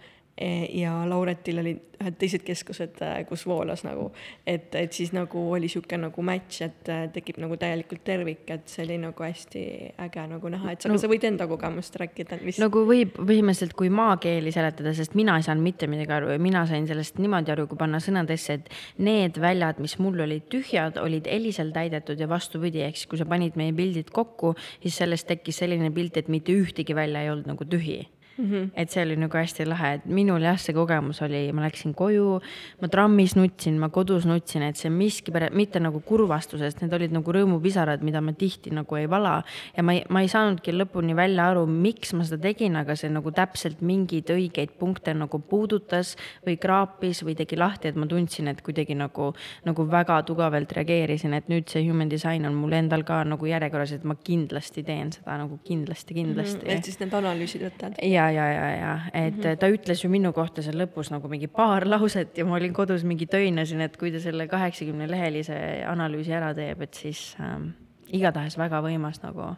ja 0.73 0.95
Lauretil 1.09 1.61
olid 1.61 1.93
ühed 2.03 2.17
teised 2.19 2.43
keskused, 2.47 2.97
äh, 3.05 3.21
kus 3.29 3.45
voolas 3.47 3.85
nagu, 3.87 4.09
et, 4.49 4.73
et 4.79 4.95
siis 4.95 5.13
nagu 5.15 5.43
oli 5.55 5.69
sihuke 5.71 5.99
nagu 6.01 6.25
match, 6.27 6.63
et 6.67 6.89
äh, 6.91 7.05
tekib 7.15 7.39
nagu 7.43 7.57
täielikult 7.61 8.03
tervik, 8.07 8.45
et 8.51 8.71
see 8.71 8.85
oli 8.87 8.97
nagu 9.03 9.27
hästi 9.27 9.65
äge 10.03 10.25
nagu 10.31 10.53
näha, 10.53 10.75
et 10.75 10.85
sa, 10.85 10.91
no, 10.91 10.99
sa 11.01 11.11
võid 11.11 11.27
enda 11.29 11.47
kogemust 11.51 11.99
rääkida, 12.01 12.41
mis. 12.47 12.61
nagu 12.63 12.85
võib 12.89 13.15
põhimõtteliselt 13.19 13.77
kui 13.79 13.93
maakeeli 13.93 14.55
seletada, 14.55 14.95
sest 14.97 15.17
mina 15.19 15.37
ei 15.39 15.47
saanud 15.47 15.67
mitte 15.67 15.89
midagi 15.91 16.17
aru 16.17 16.33
ja 16.35 16.41
mina 16.43 16.65
sain 16.71 16.89
sellest 16.89 17.21
niimoodi 17.23 17.55
aru, 17.55 17.69
kui 17.71 17.81
panna 17.81 18.01
sõnadesse, 18.03 18.59
et 18.59 18.73
need 19.05 19.39
väljad, 19.43 19.83
mis 19.85 19.99
mul 20.03 20.25
olid 20.27 20.49
tühjad, 20.53 20.99
olid 21.03 21.29
Elisel 21.31 21.75
täidetud 21.77 22.21
ja 22.21 22.31
vastupidi, 22.31 22.83
ehk 22.87 22.99
siis 22.99 23.11
kui 23.11 23.21
sa 23.21 23.29
panid 23.29 23.59
meie 23.61 23.77
pildid 23.77 24.11
kokku, 24.15 24.57
siis 24.83 24.99
sellest 25.05 25.29
tekkis 25.31 25.63
selline 25.63 25.93
pilt, 25.95 26.19
et 26.19 26.33
mitte 26.33 26.57
ühtegi 26.57 26.97
välja 26.97 27.23
ei 27.23 27.33
olnud 27.33 27.53
nagu 27.53 27.69
tühi 27.69 28.01
Mm 28.39 28.51
-hmm. 28.51 28.71
et 28.77 28.91
see 28.91 29.03
oli 29.05 29.17
nagu 29.17 29.37
hästi 29.37 29.67
lahe, 29.69 29.95
et 29.95 30.07
minul 30.07 30.43
jah, 30.43 30.59
see 30.59 30.73
kogemus 30.75 31.23
oli, 31.23 31.53
ma 31.53 31.63
läksin 31.67 31.95
koju, 31.95 32.41
ma 32.81 32.89
trammis 32.89 33.37
nutsin, 33.37 33.79
ma 33.79 33.89
kodus 33.89 34.25
nutsin, 34.27 34.63
et 34.63 34.77
see 34.77 34.91
miski, 34.91 35.33
mitte 35.53 35.81
nagu 35.81 36.01
kurvastusest, 36.01 36.81
need 36.81 36.93
olid 36.93 37.13
nagu 37.13 37.33
rõõmupisarad, 37.33 38.03
mida 38.03 38.21
ma 38.21 38.33
tihti 38.33 38.71
nagu 38.71 38.97
ei 38.97 39.11
vala. 39.11 39.43
ja 39.77 39.83
ma 39.83 39.93
ei, 39.93 40.05
ma 40.09 40.21
ei 40.21 40.29
saanudki 40.29 40.73
lõpuni 40.73 41.17
välja 41.17 41.51
aru, 41.51 41.67
miks 41.67 42.13
ma 42.15 42.25
seda 42.25 42.43
tegin, 42.43 42.77
aga 42.77 42.97
see 42.97 43.11
nagu 43.11 43.31
täpselt 43.31 43.81
mingeid 43.81 44.31
õigeid 44.31 44.71
punkte 44.79 45.15
nagu 45.15 45.39
puudutas 45.39 46.17
või 46.47 46.57
kraapis 46.57 47.23
või 47.25 47.37
tegi 47.37 47.57
lahti, 47.57 47.89
et 47.89 47.97
ma 47.97 48.07
tundsin, 48.07 48.49
et 48.49 48.63
kuidagi 48.63 48.95
nagu, 48.95 49.35
nagu 49.65 49.87
väga 49.91 50.23
tugevalt 50.23 50.73
reageerisin, 50.73 51.35
et 51.35 51.49
nüüd 51.53 51.69
see 51.69 51.85
human 51.89 52.09
design 52.09 52.47
on 52.49 52.55
mul 52.55 52.73
endal 52.73 53.05
ka 53.05 53.23
nagu 53.25 53.47
järjekorras, 53.47 53.93
et 53.93 54.05
ma 54.05 54.17
kindlasti 54.17 54.85
teen 54.87 55.13
seda 55.13 55.37
nagu 55.43 55.59
kindlasti, 55.65 56.15
kindlasti 56.15 56.65
mm. 56.65 56.69
-hmm. 56.69 56.79
et 56.79 56.85
siis 56.85 57.01
need 57.01 57.15
analüüsid 57.15 57.67
võtad? 57.69 57.99
ja 58.03 58.22
ja, 58.31 58.47
ja, 58.53 58.53
ja, 58.53 58.71
ja 58.77 58.93
et 59.13 59.37
mm 59.37 59.43
-hmm. 59.43 59.57
ta 59.59 59.69
ütles 59.69 60.05
ju 60.05 60.11
minu 60.11 60.33
kohta 60.33 60.63
seal 60.63 60.77
lõpus 60.79 61.11
nagu 61.11 61.29
mingi 61.29 61.47
paar 61.47 61.87
lauset 61.93 62.39
ja 62.39 62.45
ma 62.45 62.55
olin 62.55 62.73
kodus 62.73 63.05
mingi 63.05 63.27
töinasin, 63.27 63.81
et 63.81 63.97
kui 63.97 64.13
ta 64.13 64.21
selle 64.21 64.49
kaheksakümne 64.49 65.11
lehelise 65.11 65.85
analüüsi 65.87 66.33
ära 66.33 66.55
teeb, 66.55 66.83
et 66.83 66.95
siis 66.95 67.37
ähm, 67.41 67.69
igatahes 68.13 68.59
väga 68.59 68.83
võimas 68.83 69.23
nagu. 69.23 69.57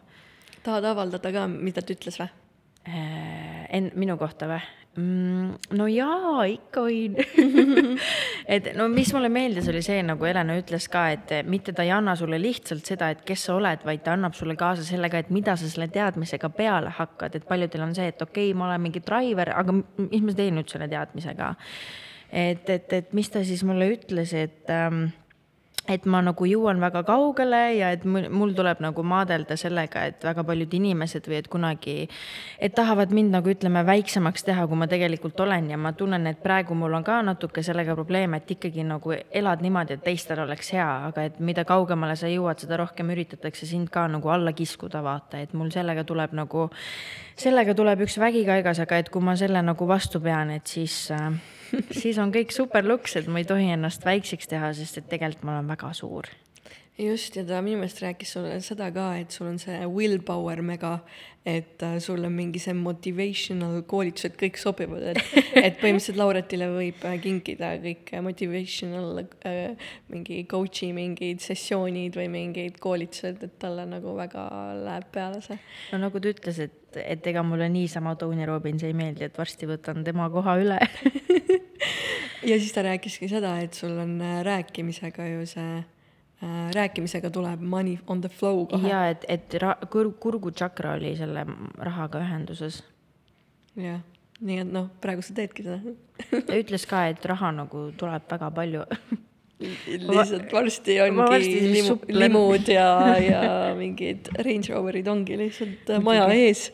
tahad 0.63 0.83
avaldada 0.83 1.31
ka, 1.31 1.47
mida 1.47 1.81
ta 1.81 1.93
ütles 1.93 2.19
või? 2.19 2.29
Äh, 2.87 3.65
en-, 3.73 3.93
minu 3.97 4.13
kohta 4.21 4.45
või? 4.49 4.59
Mm, 4.95 5.55
no 5.75 5.87
jaa, 5.91 6.45
ikka 6.47 6.85
võin 6.85 7.17
et 8.53 8.69
no 8.77 8.85
mis 8.93 9.09
mulle 9.11 9.27
meeldis, 9.33 9.65
oli 9.67 9.81
see, 9.83 9.97
nagu 10.05 10.23
Helena 10.23 10.55
ütles 10.55 10.85
ka, 10.93 11.07
et 11.11 11.33
mitte 11.49 11.73
ta 11.75 11.83
ei 11.83 11.91
anna 11.91 12.13
sulle 12.15 12.37
lihtsalt 12.39 12.87
seda, 12.87 13.09
et 13.11 13.25
kes 13.27 13.47
sa 13.49 13.57
oled, 13.57 13.83
vaid 13.83 14.05
ta 14.05 14.13
annab 14.13 14.37
sulle 14.37 14.55
kaasa 14.59 14.85
selle 14.87 15.09
ka, 15.11 15.19
et 15.25 15.33
mida 15.35 15.57
sa 15.59 15.67
selle 15.67 15.89
teadmisega 15.91 16.51
peale 16.55 16.93
hakkad, 16.95 17.35
et 17.35 17.49
paljudel 17.49 17.87
on 17.89 17.97
see, 17.97 18.07
et 18.13 18.23
okei 18.23 18.53
okay,, 18.53 18.55
ma 18.55 18.69
olen 18.69 18.85
mingi 18.85 19.03
driver, 19.03 19.51
aga 19.57 19.75
mis 19.81 20.23
ma 20.23 20.37
teen 20.37 20.61
nüüd 20.61 20.71
selle 20.71 20.87
teadmisega. 20.93 21.51
et, 22.31 22.69
et, 22.69 22.97
et 23.01 23.13
mis 23.17 23.33
ta 23.33 23.43
siis 23.43 23.65
mulle 23.67 23.89
ütles, 23.97 24.31
et 24.37 24.71
ähm, 24.71 25.07
et 25.87 26.05
ma 26.09 26.21
nagu 26.25 26.47
jõuan 26.49 26.79
väga 26.81 27.03
kaugele 27.05 27.59
ja 27.77 27.91
et 27.93 28.05
mul 28.05 28.53
tuleb 28.57 28.81
nagu 28.83 29.03
maadelda 29.05 29.57
sellega, 29.59 30.05
et 30.09 30.23
väga 30.25 30.43
paljud 30.47 30.73
inimesed 30.73 31.27
või 31.29 31.37
et 31.39 31.49
kunagi, 31.51 31.95
et 32.59 32.75
tahavad 32.75 33.13
mind 33.13 33.35
nagu 33.35 33.51
ütleme 33.51 33.83
väiksemaks 33.85 34.47
teha, 34.47 34.65
kui 34.67 34.79
ma 34.81 34.87
tegelikult 34.89 35.39
olen. 35.45 35.69
Ja 35.69 35.77
ma 35.81 35.93
tunnen, 35.97 36.27
et 36.31 36.41
praegu 36.43 36.77
mul 36.77 36.97
on 36.97 37.05
ka 37.05 37.19
natuke 37.25 37.63
sellega 37.65 37.95
probleeme, 37.97 38.41
et 38.41 38.55
ikkagi 38.57 38.85
nagu 38.87 39.13
elad 39.13 39.61
niimoodi, 39.65 39.99
et 39.99 40.05
teistel 40.05 40.41
oleks 40.45 40.73
hea, 40.75 40.87
aga 41.11 41.27
et 41.29 41.39
mida 41.39 41.65
kaugemale 41.67 42.17
sa 42.19 42.31
jõuad, 42.31 42.61
seda 42.61 42.79
rohkem 42.81 43.13
üritatakse 43.13 43.69
sind 43.69 43.91
ka 43.93 44.07
nagu 44.11 44.31
alla 44.33 44.55
kiskuda, 44.57 45.03
vaata, 45.05 45.43
et 45.45 45.53
mul 45.53 45.69
sellega 45.73 46.05
tuleb 46.07 46.33
nagu, 46.37 46.69
sellega 47.37 47.77
tuleb 47.77 48.05
üks 48.07 48.17
vägikaigas, 48.21 48.81
aga 48.85 49.03
et 49.03 49.13
kui 49.13 49.21
ma 49.21 49.37
selle 49.37 49.61
nagu 49.65 49.87
vastu 49.89 50.21
pean, 50.23 50.53
et 50.55 50.67
siis 50.67 51.05
äh, 51.13 51.29
siis 52.01 52.17
on 52.21 52.33
kõik 52.35 52.53
super 52.55 52.87
luks, 52.87 53.17
et 53.19 53.29
ma 53.29 53.41
ei 53.41 53.47
tohi 53.47 53.69
ennast 53.75 54.05
väikseks 54.07 54.51
teha, 54.51 54.73
sest 54.77 55.01
et 55.01 55.11
tegelikult 55.11 55.45
ma 55.47 55.57
olen 55.57 55.71
väga 55.75 55.93
suur. 55.97 56.29
just, 56.97 57.35
ja 57.35 57.43
ta 57.43 57.61
minu 57.63 57.81
meelest 57.81 57.99
rääkis 57.99 58.35
sulle 58.37 58.59
seda 58.63 58.87
ka, 58.95 59.09
et 59.19 59.31
sul 59.35 59.49
on 59.49 59.57
see 59.59 59.81
willpower 59.91 60.61
mega, 60.63 60.99
et 61.45 61.83
äh, 61.83 61.97
sul 61.99 62.23
on 62.23 62.31
mingi 62.31 62.61
see 62.63 62.73
motivational 62.73 63.81
koolitused 63.89 64.37
kõik 64.39 64.57
sobivad, 64.57 65.03
et, 65.11 65.19
et 65.67 65.75
põhimõtteliselt 65.81 66.21
Lauretile 66.21 66.69
võib 66.71 67.03
äh, 67.05 67.17
kinkida 67.21 67.73
kõik 67.83 68.13
motivational 68.25 69.21
äh, 69.45 69.91
mingi 70.13 70.39
coach'i 70.49 70.93
mingid 70.95 71.43
sessioonid 71.43 72.15
või 72.15 72.31
mingid 72.33 72.79
koolitused, 72.81 73.43
et 73.43 73.59
talle 73.61 73.85
nagu 73.91 74.15
väga 74.15 74.47
läheb 74.87 75.11
peale 75.13 75.43
see. 75.45 75.59
no 75.91 76.01
nagu 76.07 76.23
ta 76.23 76.31
ütles, 76.31 76.63
et 76.69 76.79
et 77.01 77.27
ega 77.27 77.43
mulle 77.43 77.67
niisama 77.71 78.15
Tony 78.19 78.45
Robbins 78.45 78.83
ei 78.83 78.93
meeldi, 78.97 79.27
et 79.27 79.37
varsti 79.37 79.67
võtan 79.69 80.03
tema 80.05 80.29
koha 80.33 80.57
üle 80.61 80.79
ja 82.49 82.57
siis 82.59 82.71
ta 82.75 82.85
rääkiski 82.85 83.29
seda, 83.31 83.57
et 83.63 83.73
sul 83.77 83.97
on 83.99 84.17
äh, 84.21 84.39
rääkimisega 84.45 85.27
ju 85.33 85.45
see 85.49 85.77
äh, 85.79 86.71
rääkimisega 86.75 87.31
tuleb 87.33 87.61
money 87.61 87.97
on 88.07 88.21
the 88.21 88.29
flow 88.29 88.65
kohe. 88.71 88.89
ja 88.89 89.05
et, 89.13 89.25
et 89.27 89.57
kur-, 89.91 90.13
kurgutsakra 90.19 90.95
oli 90.99 91.15
selle 91.17 91.45
rahaga 91.77 92.23
ühenduses. 92.23 92.83
jah, 93.75 94.01
nii 94.41 94.63
et 94.63 94.73
noh, 94.73 94.89
praegu 95.01 95.25
sa 95.25 95.37
teedki 95.37 95.65
seda 95.65 95.79
ta 96.47 96.59
ütles 96.59 96.87
ka, 96.89 97.07
et 97.11 97.25
raha 97.25 97.51
nagu 97.55 97.89
tuleb 97.97 98.27
väga 98.31 98.51
palju 98.55 98.85
lihtsalt 99.59 100.51
varsti 100.51 100.97
ongi 100.99 101.59
limu, 101.71 101.93
limud 102.11 102.67
ja, 102.67 102.87
ja 103.23 103.43
mingid 103.77 104.27
Range 104.35 104.73
Roverid 104.73 105.07
ongi 105.07 105.37
lihtsalt 105.39 105.93
maja 106.03 106.25
ees. 106.35 106.65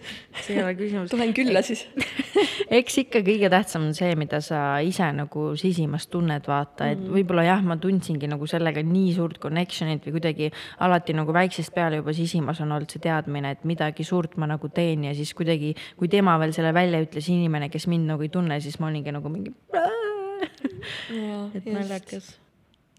see 0.42 0.56
ei 0.56 0.64
ole 0.64 0.74
küsimus. 0.80 1.10
tulen 1.14 1.34
külla 1.38 1.62
siis 1.66 1.86
eks 2.80 2.98
ikka 3.04 3.22
kõige 3.28 3.52
tähtsam 3.54 3.86
on 3.86 3.94
see, 3.98 4.16
mida 4.18 4.42
sa 4.42 4.80
ise 4.82 5.12
nagu 5.14 5.52
sisimas 5.62 6.10
tunned, 6.10 6.50
vaata, 6.50 6.90
et 6.96 6.98
mm. 6.98 7.14
võib-olla 7.20 7.46
jah, 7.52 7.62
ma 7.66 7.78
tundsingi 7.82 8.30
nagu 8.32 8.50
sellega 8.50 8.82
nii 8.88 9.14
suurt 9.14 9.38
connection'it 9.44 10.10
või 10.10 10.18
kuidagi 10.18 10.52
alati 10.82 11.14
nagu 11.18 11.38
väiksest 11.38 11.76
peale 11.78 12.02
juba 12.02 12.18
sisimas 12.18 12.64
on 12.66 12.74
olnud 12.74 12.90
see 12.90 13.04
teadmine, 13.04 13.54
et 13.54 13.66
midagi 13.70 14.06
suurt 14.08 14.40
ma 14.42 14.50
nagu 14.50 14.74
teen 14.74 15.06
ja 15.06 15.14
siis 15.18 15.36
kuidagi, 15.38 15.76
kui 16.00 16.10
tema 16.10 16.40
veel 16.42 16.58
selle 16.58 16.74
välja 16.74 17.06
ütles, 17.06 17.30
inimene, 17.30 17.70
kes 17.70 17.86
mind 17.92 18.16
nagu 18.16 18.26
ei 18.26 18.34
tunne, 18.34 18.58
siis 18.64 18.82
ma 18.82 18.90
olingi 18.90 19.14
nagu 19.14 19.30
mingi. 19.30 19.54
et 21.58 21.68
naljakas 21.70 22.40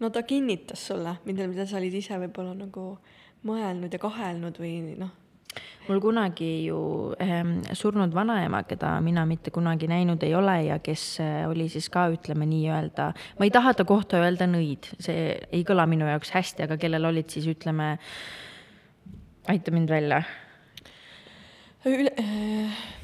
no 0.01 0.09
ta 0.09 0.23
kinnitas 0.23 0.87
sulle, 0.87 1.17
mida, 1.25 1.47
mida 1.47 1.65
sa 1.69 1.77
olid 1.79 1.93
ise 1.97 2.17
võib-olla 2.21 2.55
nagu 2.57 2.85
mõelnud 3.47 3.93
ja 3.93 3.99
kahelnud 4.01 4.57
või 4.61 4.95
noh. 4.97 5.11
mul 5.87 5.99
kunagi 6.01 6.49
ju 6.65 6.77
ähm, 7.21 7.59
surnud 7.75 8.13
vanaema, 8.15 8.63
keda 8.67 8.95
mina 9.05 9.25
mitte 9.29 9.51
kunagi 9.53 9.89
näinud 9.91 10.23
ei 10.23 10.33
ole 10.35 10.55
ja 10.69 10.79
kes 10.83 11.03
äh, 11.21 11.43
oli 11.49 11.67
siis 11.69 11.89
ka, 11.93 12.07
ütleme 12.13 12.47
nii-öelda, 12.49 13.11
ma 13.39 13.49
ei 13.49 13.53
taha 13.53 13.75
ta 13.77 13.85
kohta 13.85 14.23
öelda 14.23 14.47
nõid, 14.49 14.89
see 15.03 15.35
ei 15.51 15.67
kõla 15.67 15.85
minu 15.89 16.07
jaoks 16.09 16.33
hästi, 16.33 16.65
aga 16.67 16.79
kellel 16.81 17.11
olid 17.11 17.29
siis 17.29 17.47
ütleme, 17.51 17.97
aita 19.51 19.75
mind 19.75 19.91
välja. 19.91 20.23
üle 21.85 22.17
äh 22.17 23.02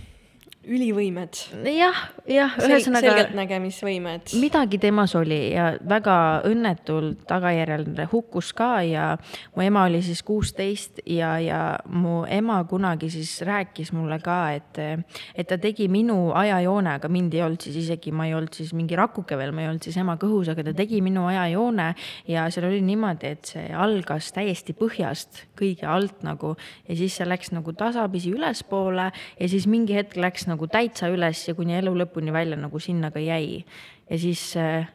ülivõimed. 0.69 1.39
jah, 1.65 1.99
jah, 2.29 2.55
ühesõnaga. 2.61 3.01
selgeltnägemisvõimed. 3.07 4.33
midagi 4.39 4.79
temas 4.81 5.15
oli 5.17 5.39
ja 5.53 5.71
väga 5.89 6.15
õnnetul 6.47 7.13
tagajärjel 7.27 7.87
hukkus 8.11 8.51
ka 8.57 8.69
ja 8.85 9.05
mu 9.55 9.65
ema 9.65 9.85
oli 9.89 10.01
siis 10.05 10.21
kuusteist 10.25 11.01
ja, 11.09 11.35
ja 11.41 11.61
mu 11.89 12.23
ema 12.29 12.61
kunagi 12.69 13.09
siis 13.13 13.39
rääkis 13.47 13.91
mulle 13.95 14.19
ka, 14.23 14.39
et, 14.57 14.79
et 15.35 15.49
ta 15.49 15.57
tegi 15.61 15.89
minu 15.91 16.31
ajajoone, 16.37 16.95
aga 16.99 17.11
mind 17.11 17.37
ei 17.37 17.43
olnud 17.45 17.65
siis 17.65 17.81
isegi, 17.83 18.13
ma 18.15 18.29
ei 18.29 18.35
olnud 18.37 18.53
siis 18.55 18.73
mingi 18.77 18.97
rakuke 18.99 19.37
veel, 19.39 19.53
ma 19.55 19.65
ei 19.65 19.71
olnud 19.71 19.85
siis 19.85 19.97
ema 20.01 20.17
kõhus, 20.21 20.51
aga 20.53 20.67
ta 20.69 20.75
tegi 20.77 21.01
minu 21.05 21.25
ajajoone 21.31 21.89
ja 22.29 22.45
seal 22.53 22.69
oli 22.69 22.81
niimoodi, 22.85 23.33
et 23.33 23.53
see 23.53 23.65
algas 23.73 24.31
täiesti 24.35 24.75
põhjast, 24.77 25.45
kõige 25.59 25.89
alt 25.89 26.23
nagu 26.25 26.55
ja 26.87 26.99
siis 26.99 27.17
see 27.17 27.27
läks 27.27 27.53
nagu 27.55 27.73
tasapisi 27.77 28.33
ülespoole 28.35 29.09
ja 29.11 29.49
siis 29.49 29.65
mingi 29.69 29.97
hetk 29.97 30.17
läks 30.19 30.45
nagu 30.49 30.58
nagu 30.59 30.67
täitsa 30.67 31.07
üles 31.07 31.45
ja 31.47 31.55
kuni 31.55 31.77
elu 31.79 31.93
lõpuni 32.03 32.33
välja 32.35 32.57
nagu 32.59 32.79
sinna 32.83 33.13
ka 33.15 33.19
jäi. 33.23 33.63
ja 34.09 34.17
siis, 34.19 34.57
äh, 34.57 34.89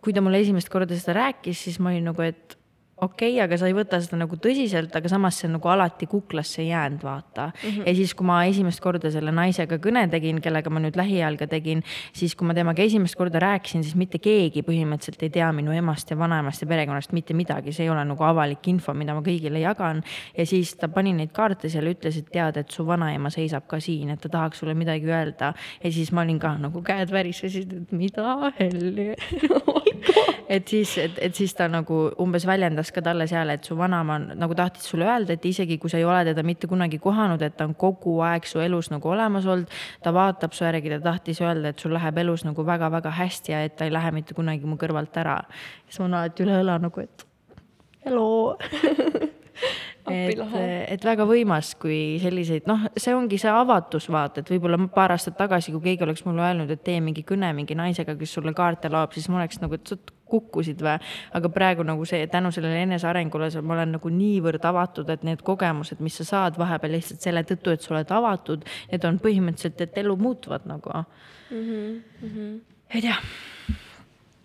kui 0.00 0.14
ta 0.16 0.22
mulle 0.24 0.40
esimest 0.40 0.70
korda 0.72 0.96
seda 0.96 1.20
rääkis, 1.20 1.60
siis 1.66 1.78
ma 1.78 1.90
olin 1.90 2.08
nagu, 2.08 2.22
et 2.22 2.56
okei 2.96 3.34
okay,, 3.34 3.44
aga 3.44 3.56
sa 3.60 3.68
ei 3.68 3.74
võta 3.76 3.98
seda 4.00 4.16
nagu 4.22 4.38
tõsiselt, 4.40 4.94
aga 4.96 5.10
samas 5.12 5.36
see 5.36 5.50
on 5.50 5.56
nagu 5.58 5.68
alati 5.68 6.06
kuklasse 6.08 6.64
jäänud, 6.64 7.02
vaata 7.04 7.50
mm. 7.50 7.68
-hmm. 7.68 7.88
ja 7.90 7.94
siis, 7.94 8.14
kui 8.16 8.26
ma 8.26 8.38
esimest 8.48 8.80
korda 8.80 9.10
selle 9.12 9.34
naisega 9.36 9.76
kõne 9.84 10.06
tegin, 10.10 10.40
kellega 10.40 10.72
ma 10.72 10.80
nüüd 10.80 10.96
lähiajal 10.96 11.36
ka 11.36 11.46
tegin, 11.46 11.82
siis 12.16 12.34
kui 12.34 12.48
ma 12.48 12.54
temaga 12.56 12.82
esimest 12.82 13.16
korda 13.16 13.42
rääkisin, 13.44 13.84
siis 13.84 13.94
mitte 14.00 14.18
keegi 14.18 14.62
põhimõtteliselt 14.64 15.26
ei 15.28 15.30
tea 15.30 15.50
minu 15.52 15.76
emast 15.76 16.10
ja 16.10 16.16
vanaemast 16.18 16.64
ja 16.64 16.70
perekonnast 16.70 17.12
mitte 17.12 17.36
midagi, 17.36 17.72
see 17.72 17.84
ei 17.84 17.92
ole 17.92 18.04
nagu 18.04 18.24
avalik 18.24 18.64
info, 18.72 18.94
mida 18.94 19.14
ma 19.14 19.20
kõigile 19.20 19.60
jagan. 19.60 20.02
ja 20.38 20.46
siis 20.46 20.74
ta 20.74 20.88
pani 20.88 21.12
neid 21.12 21.36
kaarte 21.36 21.68
seal 21.68 21.84
ja 21.84 21.92
ütles, 21.92 22.16
et 22.16 22.32
tead, 22.32 22.56
et 22.56 22.70
su 22.70 22.86
vanaema 22.86 23.30
seisab 23.30 23.68
ka 23.68 23.80
siin, 23.80 24.10
et 24.10 24.20
ta 24.20 24.28
tahaks 24.28 24.64
sulle 24.64 24.74
midagi 24.74 25.04
öelda. 25.04 25.52
ja 25.84 25.92
siis 25.92 26.12
ma 26.12 26.24
olin 26.24 26.38
ka 26.38 26.56
nagu 26.56 26.82
käed 26.82 27.12
värisesid, 27.12 27.72
et 27.72 27.92
mida 27.92 28.52
helli 28.58 29.12
oh 29.66 30.35
et 30.48 30.68
siis, 30.68 30.96
et, 30.98 31.18
et 31.22 31.34
siis 31.34 31.54
ta 31.54 31.66
nagu 31.70 31.98
umbes 32.22 32.46
väljendas 32.46 32.92
ka 32.94 33.02
talle 33.04 33.26
seal, 33.30 33.50
et 33.54 33.66
su 33.66 33.76
vanaema 33.78 34.18
nagu 34.34 34.56
tahtis 34.58 34.86
sulle 34.90 35.08
öelda, 35.08 35.36
et 35.36 35.44
isegi 35.48 35.78
kui 35.82 35.90
sa 35.90 36.00
ei 36.00 36.06
ole 36.06 36.22
teda 36.30 36.44
mitte 36.46 36.70
kunagi 36.70 37.00
kohanud, 37.02 37.42
et 37.42 37.56
ta 37.58 37.66
on 37.66 37.74
kogu 37.78 38.18
aeg 38.26 38.46
su 38.48 38.62
elus 38.62 38.90
nagu 38.94 39.10
olemas 39.10 39.46
olnud. 39.46 39.72
ta 40.02 40.12
vaatab 40.14 40.54
su 40.56 40.64
järgi, 40.64 40.92
ta 40.96 41.00
tahtis 41.10 41.40
öelda, 41.42 41.74
et 41.74 41.82
sul 41.82 41.94
läheb 41.96 42.18
elus 42.22 42.46
nagu 42.46 42.66
väga-väga 42.66 43.10
hästi 43.18 43.52
ja 43.52 43.62
et 43.66 43.76
ta 43.76 43.88
ei 43.88 43.94
lähe 43.94 44.12
mitte 44.14 44.34
kunagi 44.34 44.66
mu 44.66 44.78
kõrvalt 44.80 45.16
ära. 45.16 45.40
siis 45.86 46.00
ma 46.00 46.06
olen 46.06 46.20
alati 46.20 46.46
üle 46.46 46.60
õla 46.62 46.78
nagu, 46.82 47.00
et 47.00 47.26
hello 48.06 48.56
et, 50.10 50.42
et 50.94 51.04
väga 51.04 51.26
võimas, 51.26 51.72
kui 51.80 52.18
selliseid, 52.22 52.66
noh, 52.70 52.86
see 52.96 53.14
ongi 53.16 53.38
see 53.42 53.50
avatus, 53.50 54.08
vaata, 54.12 54.42
et 54.42 54.52
võib-olla 54.52 54.78
paar 54.92 55.16
aastat 55.16 55.36
tagasi, 55.38 55.74
kui 55.74 55.82
keegi 55.90 56.06
oleks 56.06 56.24
mulle 56.26 56.44
öelnud, 56.46 56.70
et 56.70 56.84
tee 56.86 57.00
mingi 57.02 57.24
kõne 57.26 57.50
mingi 57.56 57.76
naisega, 57.78 58.14
kes 58.18 58.36
sulle 58.38 58.54
kaarte 58.56 58.90
laob, 58.92 59.16
siis 59.16 59.28
ma 59.32 59.40
oleks 59.40 59.60
nagu, 59.62 59.74
et 59.74 60.14
kukkusid 60.30 60.82
või. 60.82 60.96
aga 61.38 61.50
praegu 61.54 61.86
nagu 61.86 62.04
see 62.08 62.26
tänu 62.30 62.50
sellele 62.54 62.82
enesearengule 62.86 63.50
ma 63.62 63.76
olen 63.78 63.96
nagu 63.96 64.12
niivõrd 64.12 64.64
avatud, 64.68 65.10
et 65.10 65.26
need 65.26 65.42
kogemused, 65.46 66.00
mis 66.04 66.18
sa 66.20 66.28
saad 66.30 66.58
vahepeal 66.58 66.96
lihtsalt 66.96 67.22
selle 67.22 67.44
tõttu, 67.46 67.74
et 67.74 67.84
sa 67.84 67.94
oled 67.94 68.14
avatud, 68.18 68.64
need 68.92 69.08
on 69.08 69.20
põhimõtteliselt, 69.22 69.84
et 69.86 70.00
elu 70.02 70.16
muutuvad 70.16 70.66
nagu 70.66 70.92
mm. 70.92 71.62
-hmm, 71.62 72.00
mm 72.22 72.32
-hmm. 72.34 72.60
ei 72.94 73.02
tea 73.02 73.18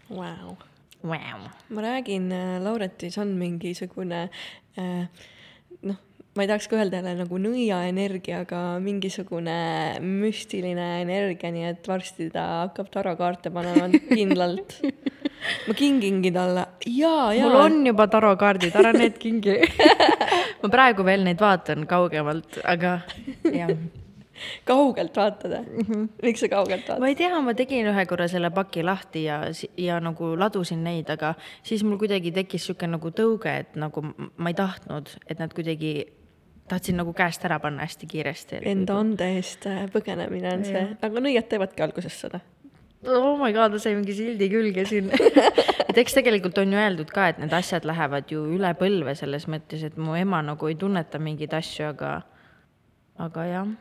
wow.. 0.10 0.56
Wow. 1.04 1.50
ma 1.70 1.82
räägin, 1.82 2.32
äh, 2.32 2.62
Lauretis 2.62 3.17
on 3.17 3.28
mingisugune 3.28 4.30
äh, 4.78 5.10
noh, 5.82 5.98
ma 6.36 6.44
ei 6.44 6.48
tahaks 6.48 6.67
ka 6.72 6.78
öelda 6.80 7.02
jälle 7.02 7.15
nagu 7.24 7.39
nõiaenergia, 7.44 8.44
aga 8.46 8.80
mingisugune 8.84 9.56
müstiline 10.00 11.02
energia, 11.02 11.52
nii 11.52 11.65
et 11.74 11.88
varsti 11.88 12.30
ta 12.32 12.46
hakkab 12.65 12.91
tarokaarte 12.94 13.52
panema 13.54 13.89
kindlalt. 14.13 14.78
ma 15.67 15.77
kingingi 15.77 16.34
talle 16.36 16.67
mul 17.41 17.58
on 17.62 17.80
juba 17.88 18.08
tarokaardid, 18.12 18.75
ära 18.75 18.93
need 18.97 19.17
kingi 19.21 19.58
ma 20.62 20.69
praegu 20.69 21.08
veel 21.08 21.25
neid 21.27 21.41
vaatan 21.41 21.88
kaugemalt, 21.89 22.62
aga 22.65 22.99
jah 23.49 23.73
kaugelt 24.65 25.17
vaatad 25.17 25.51
mm? 25.51 25.86
-hmm. 25.88 26.08
miks 26.23 26.39
sa 26.39 26.47
kaugelt 26.47 26.88
vaatad? 26.88 26.99
ma 26.99 27.08
ei 27.08 27.15
tea, 27.15 27.41
ma 27.41 27.54
tegin 27.54 27.88
ühe 27.88 28.06
korra 28.06 28.27
selle 28.27 28.49
paki 28.49 28.84
lahti 28.84 29.23
ja, 29.23 29.41
ja 29.77 29.99
nagu 29.99 30.34
ladusin 30.39 30.84
neid, 30.84 31.10
aga 31.10 31.34
siis 31.63 31.84
mul 31.84 31.97
kuidagi 31.97 32.32
tekkis 32.32 32.65
sihuke 32.65 32.88
nagu 32.88 33.10
tõuge, 33.10 33.54
et 33.60 33.75
nagu 33.75 34.04
ma 34.38 34.49
ei 34.49 34.58
tahtnud, 34.58 35.10
et 35.27 35.39
nad 35.39 35.54
kuidagi 35.54 35.93
tahtsin 36.67 36.97
nagu 36.97 37.13
käest 37.13 37.45
ära 37.45 37.60
panna 37.60 37.84
hästi 37.84 38.08
kiiresti. 38.08 38.62
Enda 38.71 38.99
ande 38.99 39.27
eest 39.36 39.67
põgenemine 39.93 40.54
on 40.54 40.65
see, 40.65 40.88
aga 41.01 41.23
nõiad 41.27 41.49
teevadki 41.51 41.84
alguses 41.84 42.19
seda. 42.25 42.39
Oh 43.08 43.38
my 43.38 43.52
god, 43.54 43.74
ma 43.74 43.80
sain 43.82 43.98
mingi 44.00 44.16
sildi 44.18 44.50
külge 44.52 44.86
siin 44.90 45.10
et 45.90 45.98
eks 45.98 46.16
tegelikult 46.18 46.60
on 46.62 46.74
ju 46.74 46.82
öeldud 46.82 47.10
ka, 47.14 47.32
et 47.32 47.42
need 47.42 47.54
asjad 47.56 47.88
lähevad 47.88 48.30
ju 48.32 48.44
üle 48.56 48.72
põlve 48.80 49.16
selles 49.18 49.48
mõttes, 49.52 49.84
et 49.88 49.98
mu 49.98 50.16
ema 50.20 50.42
nagu 50.46 50.70
ei 50.70 50.78
tunneta 50.80 51.22
mingeid 51.22 51.54
asju, 51.58 51.90
aga, 51.92 52.14
aga 53.22 53.48
jah 53.50 53.72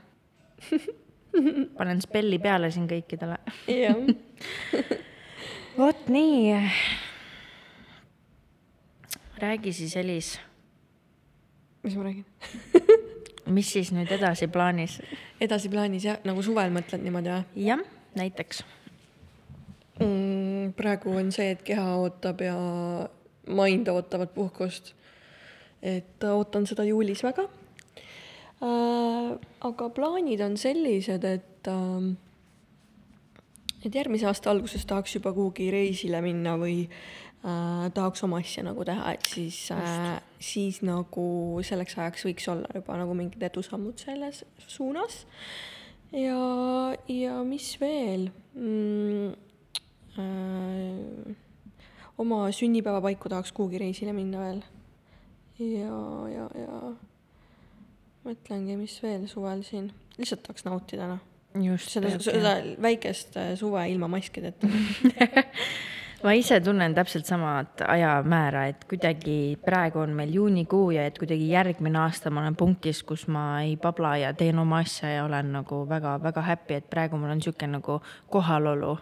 panen 1.79 2.01
spelli 2.03 2.41
peale 2.43 2.73
siin 2.75 2.89
kõikidele. 2.91 3.39
jah. 3.71 4.01
vot 5.81 6.09
nii. 6.11 6.57
räägi 9.41 9.73
siis, 9.73 9.97
Elis. 9.97 10.35
mis 11.85 11.97
ma 11.97 12.09
räägin 12.09 12.27
mis 13.51 13.73
siis 13.73 13.93
nüüd 13.95 14.11
edasi 14.13 14.49
plaanis? 14.49 15.01
edasi 15.41 15.71
plaanis 15.73 16.09
jah, 16.09 16.21
nagu 16.25 16.43
suvel 16.43 16.73
mõtled 16.75 17.05
niimoodi 17.05 17.33
või? 17.37 17.65
jah, 17.69 17.89
näiteks 18.19 18.65
mm,. 20.01 20.73
praegu 20.77 21.15
on 21.17 21.33
see, 21.35 21.51
et 21.55 21.63
keha 21.67 21.87
ootab 22.01 22.41
ja 22.45 22.57
mind 23.51 23.89
ootavad 23.89 24.33
puhkust. 24.35 24.95
et 25.83 26.25
ootan 26.25 26.67
seda 26.67 26.85
juulis 26.85 27.23
väga 27.25 27.47
äh,. 28.63 29.39
aga 29.61 29.89
plaanid 29.97 30.41
on 30.45 30.57
sellised, 30.61 31.25
et 31.25 31.69
äh, 31.69 32.11
et 33.85 33.95
järgmise 33.95 34.29
aasta 34.29 34.51
alguses 34.53 34.85
tahaks 34.87 35.15
juba 35.17 35.33
kuhugi 35.33 35.71
reisile 35.73 36.21
minna 36.25 36.57
või 36.61 36.83
äh, 36.85 37.89
tahaks 37.97 38.25
oma 38.27 38.43
asja 38.45 38.65
nagu 38.67 38.85
teha, 38.85 39.15
et 39.17 39.33
siis 39.33 39.63
äh,, 39.73 40.21
siis 40.41 40.83
nagu 40.85 41.27
selleks 41.67 41.97
ajaks 41.99 42.27
võiks 42.29 42.49
olla 42.53 42.69
juba 42.77 43.01
nagu 43.01 43.17
mingid 43.17 43.43
edusammud 43.51 44.01
selles 44.01 44.45
suunas. 44.67 45.25
ja, 46.13 46.41
ja 47.09 47.41
mis 47.45 47.73
veel 47.81 48.29
mm,? 48.55 49.50
Äh, 50.21 51.37
oma 52.19 52.53
sünnipäevapaiku 52.53 53.29
tahaks 53.29 53.53
kuhugi 53.53 53.79
reisile 53.79 54.13
minna 54.13 54.41
veel. 54.41 54.63
ja, 55.61 56.01
ja, 56.35 56.49
ja 56.57 56.81
mõtlengi, 58.25 58.77
mis 58.81 58.97
veel 59.03 59.27
suvel 59.29 59.65
siin, 59.65 59.91
lihtsalt 60.19 60.45
tahaks 60.47 60.67
nautida 60.69 61.09
noh. 61.11 61.23
seda, 61.85 62.13
seda 62.23 62.55
väikest 62.83 63.37
äh, 63.41 63.55
suve 63.61 63.87
ilma 63.93 64.09
maskideta 64.09 64.69
ma 66.25 66.33
ise 66.37 66.61
tunnen 66.61 66.95
täpselt 66.95 67.29
samat 67.29 67.85
ajamäära, 67.89 68.67
et 68.73 68.85
kuidagi 68.89 69.57
praegu 69.65 70.03
on 70.03 70.13
meil 70.17 70.33
juunikuu 70.35 70.91
ja 70.97 71.07
et 71.09 71.19
kuidagi 71.19 71.49
järgmine 71.51 72.03
aasta 72.03 72.31
ma 72.31 72.45
olen 72.45 72.57
punktis, 72.61 73.03
kus 73.09 73.27
ma 73.29 73.63
ei 73.65 73.77
babla 73.81 74.17
ja 74.21 74.35
teen 74.37 74.59
oma 74.61 74.83
asja 74.85 75.15
ja 75.15 75.25
olen 75.25 75.53
nagu 75.57 75.83
väga-väga 75.89 76.45
happy, 76.45 76.77
et 76.77 76.91
praegu 76.93 77.21
mul 77.21 77.33
on 77.33 77.41
niisugune 77.41 77.79
nagu 77.79 78.01
kohalolu 78.29 78.99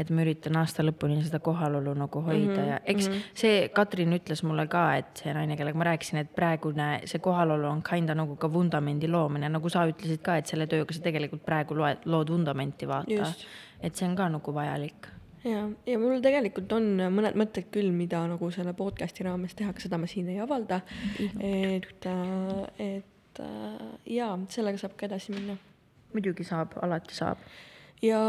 et 0.00 0.10
ma 0.10 0.24
üritan 0.24 0.56
aasta 0.60 0.84
lõpuni 0.86 1.20
seda 1.26 1.42
kohalolu 1.44 1.94
nagu 1.98 2.22
hoida 2.24 2.46
mm 2.46 2.56
-hmm, 2.56 2.68
ja 2.72 2.80
eks 2.84 3.08
mm 3.08 3.14
-hmm. 3.14 3.38
see 3.42 3.68
Katrin 3.68 4.16
ütles 4.16 4.42
mulle 4.46 4.66
ka, 4.66 4.84
et 4.96 5.22
see 5.24 5.34
naine, 5.34 5.56
kellega 5.56 5.78
ma 5.78 5.88
rääkisin, 5.90 6.22
et 6.24 6.34
praegune 6.34 6.88
see 7.04 7.20
kohalolu 7.20 7.68
on 7.68 7.82
kinda 7.82 8.14
nagu 8.14 8.36
ka 8.36 8.52
vundamendi 8.52 9.08
loomine, 9.08 9.48
nagu 9.48 9.68
sa 9.68 9.86
ütlesid 9.86 10.22
ka, 10.22 10.36
et 10.36 10.46
selle 10.46 10.66
tööga 10.66 10.92
sa 10.92 11.02
tegelikult 11.02 11.44
praegu 11.44 11.76
loed, 11.76 12.04
lood 12.04 12.30
vundamenti, 12.30 12.88
vaata. 12.88 13.32
et 13.80 13.96
see 13.96 14.08
on 14.08 14.16
ka 14.16 14.28
nagu 14.28 14.54
vajalik 14.54 15.08
ja, 15.44 15.68
ja 15.86 15.98
mul 16.00 16.20
tegelikult 16.24 16.72
on 16.76 16.90
mõned 17.14 17.38
mõtted 17.38 17.70
küll, 17.72 17.92
mida 17.94 18.22
nagu 18.28 18.50
selle 18.54 18.74
podcast'i 18.76 19.24
raames 19.26 19.54
teha, 19.56 19.72
aga 19.72 19.84
seda 19.84 20.00
ma 20.00 20.08
siin 20.10 20.28
ei 20.32 20.40
avalda. 20.42 20.80
et, 21.40 22.06
äh, 22.06 22.96
et 22.96 23.40
äh, 23.40 23.86
ja 24.18 24.32
sellega 24.48 24.78
saab 24.78 24.96
ka 24.96 25.06
edasi 25.06 25.32
minna. 25.36 25.56
muidugi 26.12 26.44
saab, 26.44 26.74
alati 26.82 27.14
saab. 27.14 27.38
ja 28.02 28.20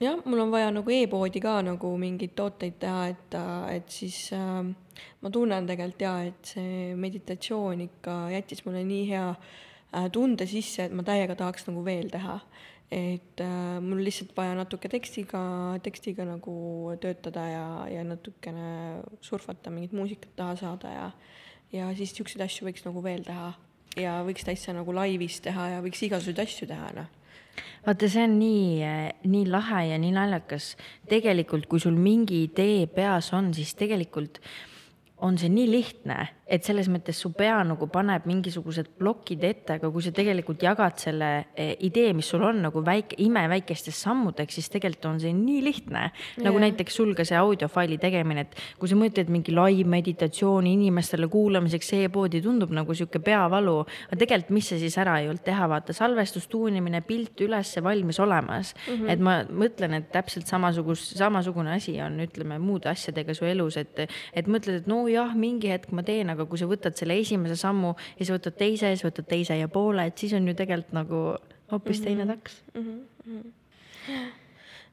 jah, 0.00 0.20
mul 0.24 0.40
on 0.40 0.52
vaja 0.52 0.70
nagu 0.72 0.92
e-poodi 0.94 1.42
ka 1.44 1.58
nagu 1.64 1.90
mingeid 2.00 2.32
tooteid 2.38 2.78
teha, 2.80 3.02
et, 3.12 3.36
et 3.76 3.92
siis 3.92 4.30
äh, 4.36 4.62
ma 5.20 5.32
tunnen 5.32 5.68
tegelikult 5.68 6.04
jaa, 6.06 6.22
et 6.30 6.52
see 6.54 6.94
meditatsioon 7.00 7.84
ikka 7.86 8.16
jättis 8.34 8.64
mulle 8.64 8.82
nii 8.88 9.04
hea 9.10 9.26
äh, 9.34 10.08
tunde 10.12 10.48
sisse, 10.48 10.88
et 10.88 10.96
ma 10.96 11.04
täiega 11.06 11.36
tahaks 11.36 11.68
nagu 11.68 11.84
veel 11.84 12.08
teha. 12.12 12.40
et 12.90 13.38
äh, 13.38 13.76
mul 13.78 14.00
lihtsalt 14.02 14.32
vaja 14.34 14.56
natuke 14.58 14.88
tekstiga, 14.90 15.40
tekstiga 15.84 16.24
nagu 16.26 16.90
töötada 16.98 17.44
ja, 17.46 17.66
ja 17.86 18.02
natukene 18.02 19.04
surfata, 19.22 19.70
mingit 19.70 19.94
muusikat 19.94 20.32
taha 20.36 20.56
saada 20.58 20.96
ja 20.96 21.10
ja 21.70 21.92
siis 21.94 22.10
niisuguseid 22.10 22.42
asju 22.48 22.66
võiks 22.66 22.82
nagu 22.82 23.04
veel 23.04 23.22
teha 23.22 23.52
ja 24.00 24.16
võiks 24.26 24.42
täitsa 24.42 24.74
nagu 24.74 24.90
laivis 24.96 25.38
teha 25.44 25.68
ja 25.76 25.84
võiks 25.84 26.02
igasuguseid 26.02 26.42
asju 26.42 26.66
teha, 26.72 26.90
noh 26.96 27.19
vaata, 27.86 28.08
see 28.08 28.24
on 28.24 28.38
nii, 28.38 28.90
nii 29.30 29.46
lahe 29.50 29.84
ja 29.90 29.98
nii 30.00 30.12
naljakas. 30.16 30.74
tegelikult, 31.08 31.66
kui 31.66 31.80
sul 31.80 31.96
mingi 31.96 32.44
idee 32.48 32.86
peas 32.86 33.32
on, 33.36 33.54
siis 33.54 33.74
tegelikult 33.74 34.40
on 35.20 35.36
see 35.38 35.50
nii 35.52 35.68
lihtne, 35.70 36.16
et 36.50 36.66
selles 36.66 36.88
mõttes 36.90 37.18
su 37.22 37.30
pea 37.36 37.60
nagu 37.66 37.86
paneb 37.92 38.24
mingisugused 38.26 38.88
plokid 38.98 39.44
ette, 39.46 39.76
aga 39.78 39.90
kui 39.92 40.02
sa 40.02 40.10
tegelikult 40.14 40.62
jagad 40.64 40.96
selle 40.98 41.28
eh, 41.54 41.74
idee, 41.86 42.10
mis 42.16 42.30
sul 42.32 42.42
on 42.46 42.62
nagu 42.64 42.82
väike, 42.84 43.18
imeväikesteks 43.22 44.00
sammudeks, 44.06 44.56
siis 44.58 44.70
tegelikult 44.72 45.06
on 45.12 45.20
see 45.22 45.32
nii 45.36 45.60
lihtne 45.66 46.02
yeah.. 46.08 46.44
nagu 46.46 46.62
näiteks 46.62 46.96
sul 46.98 47.12
ka 47.18 47.26
see 47.28 47.38
audiofaili 47.38 48.00
tegemine, 48.02 48.46
et 48.48 48.56
kui 48.80 48.90
sa 48.90 48.98
mõtled 48.98 49.30
mingi 49.32 49.54
live 49.54 49.86
meditatsiooni 49.92 50.72
inimestele 50.78 51.28
kuulamiseks 51.30 51.92
e-poodi, 52.00 52.42
tundub 52.44 52.72
nagu 52.74 52.96
sihuke 52.96 53.22
peavalu. 53.24 53.76
aga 54.08 54.20
tegelikult, 54.24 54.54
mis 54.56 54.72
sa 54.72 54.80
siis 54.80 54.98
ära 55.00 55.18
ei 55.20 55.30
olnud 55.30 55.44
teha, 55.46 55.68
vaata 55.70 55.94
salvestus, 55.96 56.48
tuunimine, 56.50 57.02
pilt 57.06 57.44
üles, 57.46 57.76
valmis 57.84 58.18
olemas 58.20 58.74
mm. 58.74 58.94
-hmm. 58.94 59.12
et 59.12 59.20
ma 59.22 59.36
mõtlen, 59.44 59.98
et 60.00 60.10
täpselt 60.12 60.50
samasugust, 60.50 61.14
samasugune 61.20 61.76
asi 61.76 61.94
on, 62.02 62.18
ütleme 62.24 62.58
muude 62.58 62.90
asjadega 62.90 63.34
su 63.36 63.46
elus, 63.46 63.76
et, 63.76 64.06
et 64.34 64.50
mõtled, 64.50 64.82
et 64.82 64.90
no 64.90 65.04
jah, 65.12 65.34
mingi 65.36 65.70
hetk 65.72 65.92
ma 65.96 66.02
teen, 66.06 66.30
aga 66.32 66.46
kui 66.48 66.58
sa 66.60 66.68
võtad 66.70 66.96
selle 66.98 67.18
esimese 67.20 67.56
sammu 67.60 67.94
ja 67.94 68.24
siis 68.24 68.32
võtad 68.34 68.56
teise, 68.58 68.92
siis 68.94 69.06
võtad 69.06 69.28
teise 69.30 69.56
ja 69.58 69.68
poole, 69.72 70.06
et 70.10 70.18
siis 70.18 70.34
on 70.36 70.48
ju 70.48 70.54
tegelikult 70.58 70.94
nagu 70.96 71.22
hoopis 71.70 72.00
mm 72.00 72.04
-hmm. 72.04 72.04
teine 72.04 72.26
taks 72.26 72.62
mm. 72.74 73.06
-hmm. 73.26 74.26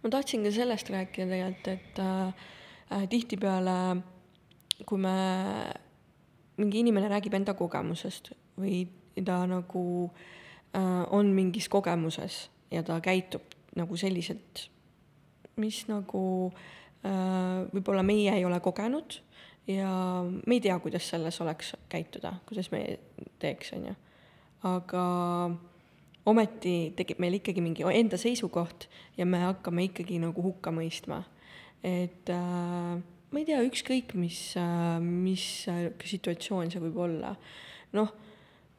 ma 0.03 0.10
tahtsin 0.10 0.43
ka 0.43 0.51
sellest 0.51 0.89
rääkida 0.89 1.27
tegelikult, 1.30 1.67
et 1.67 1.99
äh, 1.99 2.27
äh, 2.91 3.10
tihtipeale 3.10 4.01
kui 4.86 4.97
me, 4.97 5.17
mingi 6.58 6.80
inimene 6.80 7.08
räägib 7.08 7.34
enda 7.34 7.53
kogemusest 7.53 8.32
või 8.58 8.88
ta 9.25 9.45
nagu 9.47 10.12
äh, 10.75 11.06
on 11.10 11.25
mingis 11.25 11.69
kogemuses 11.69 12.49
ja 12.71 12.84
ta 12.84 13.01
käitub 13.01 13.41
nagu 13.75 13.97
selliselt, 13.97 14.69
mis 15.56 15.88
nagu 15.88 16.51
võib-olla 17.73 18.03
meie 18.03 18.34
ei 18.34 18.45
ole 18.45 18.60
kogenud 18.60 19.21
ja 19.67 20.23
me 20.23 20.56
ei 20.56 20.62
tea, 20.62 20.77
kuidas 20.80 21.10
selles 21.10 21.41
oleks 21.41 21.73
käituda, 21.89 22.34
kuidas 22.47 22.71
me 22.71 22.84
teeks, 23.39 23.73
on 23.75 23.89
ju. 23.89 23.95
aga 24.67 25.03
ometi 26.27 26.75
tekib 26.97 27.19
meil 27.23 27.38
ikkagi 27.39 27.63
mingi 27.63 27.86
enda 27.88 28.19
seisukoht 28.19 28.88
ja 29.17 29.25
me 29.25 29.43
hakkame 29.45 29.88
ikkagi 29.89 30.19
nagu 30.23 30.43
hukka 30.43 30.71
mõistma. 30.75 31.23
et 31.84 32.30
äh, 32.30 32.95
ma 33.32 33.41
ei 33.41 33.45
tea, 33.47 33.60
ükskõik 33.67 34.15
mis 34.15 34.56
äh,, 34.60 34.97
mis 35.03 35.67
äh, 35.71 35.91
situatsioon 36.03 36.71
see 36.71 36.84
võib 36.84 37.03
olla. 37.03 37.36
noh, 37.95 38.13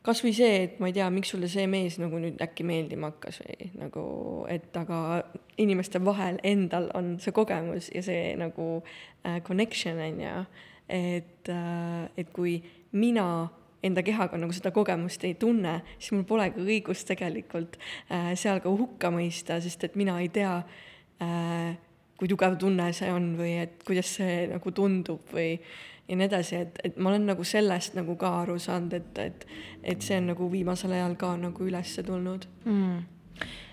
kas 0.04 0.22
või 0.24 0.32
see, 0.36 0.62
et 0.64 0.80
ma 0.80 0.88
ei 0.88 0.96
tea, 0.96 1.08
miks 1.12 1.34
sulle 1.34 1.50
see 1.52 1.66
mees 1.68 1.98
nagu 2.00 2.20
nüüd 2.20 2.40
äkki 2.40 2.64
meeldima 2.64 3.12
hakkas 3.12 3.42
või 3.44 3.68
nagu, 3.76 4.04
et 4.48 4.76
aga 4.76 5.20
inimeste 5.60 6.00
vahel 6.04 6.40
endal 6.46 6.88
on 6.96 7.16
see 7.20 7.34
kogemus 7.36 7.90
ja 7.92 8.02
see 8.04 8.32
nagu 8.40 8.78
äh, 8.80 9.42
connection 9.44 10.00
on 10.00 10.24
ju 10.24 10.34
et, 10.88 11.48
äh, 11.48 12.08
et 12.16 12.30
kui 12.32 12.58
mina 12.92 13.48
enda 13.84 14.02
kehaga 14.02 14.38
nagu 14.40 14.54
seda 14.54 14.72
kogemust 14.74 15.24
ei 15.24 15.36
tunne, 15.38 15.78
siis 15.98 16.14
mul 16.16 16.24
polegi 16.26 16.64
õigust 16.64 17.06
tegelikult 17.10 17.78
äh, 18.10 18.32
seal 18.38 18.62
ka 18.64 18.72
hukka 18.72 19.12
mõista, 19.14 19.60
sest 19.62 19.84
et 19.86 19.98
mina 20.00 20.18
ei 20.22 20.32
tea 20.34 20.56
äh,, 21.22 21.76
kui 22.18 22.30
tugev 22.30 22.56
tunne 22.58 22.90
see 22.96 23.12
on 23.14 23.30
või 23.38 23.54
et 23.62 23.84
kuidas 23.86 24.16
see 24.18 24.48
nagu 24.50 24.72
tundub 24.74 25.30
või 25.30 25.52
ja 26.08 26.16
nii 26.16 26.26
edasi, 26.26 26.64
et, 26.64 26.80
et 26.84 26.96
ma 26.98 27.12
olen 27.12 27.28
nagu 27.28 27.44
sellest 27.46 27.94
nagu 27.94 28.16
ka 28.18 28.32
aru 28.40 28.56
saanud, 28.58 28.96
et, 28.96 29.22
et, 29.22 29.46
et 29.94 30.02
see 30.02 30.18
on 30.18 30.32
nagu 30.32 30.50
viimasel 30.50 30.96
ajal 30.96 31.14
ka 31.20 31.36
nagu 31.38 31.68
üles 31.68 31.94
tulnud. 32.02 32.48
Mm 32.64 33.06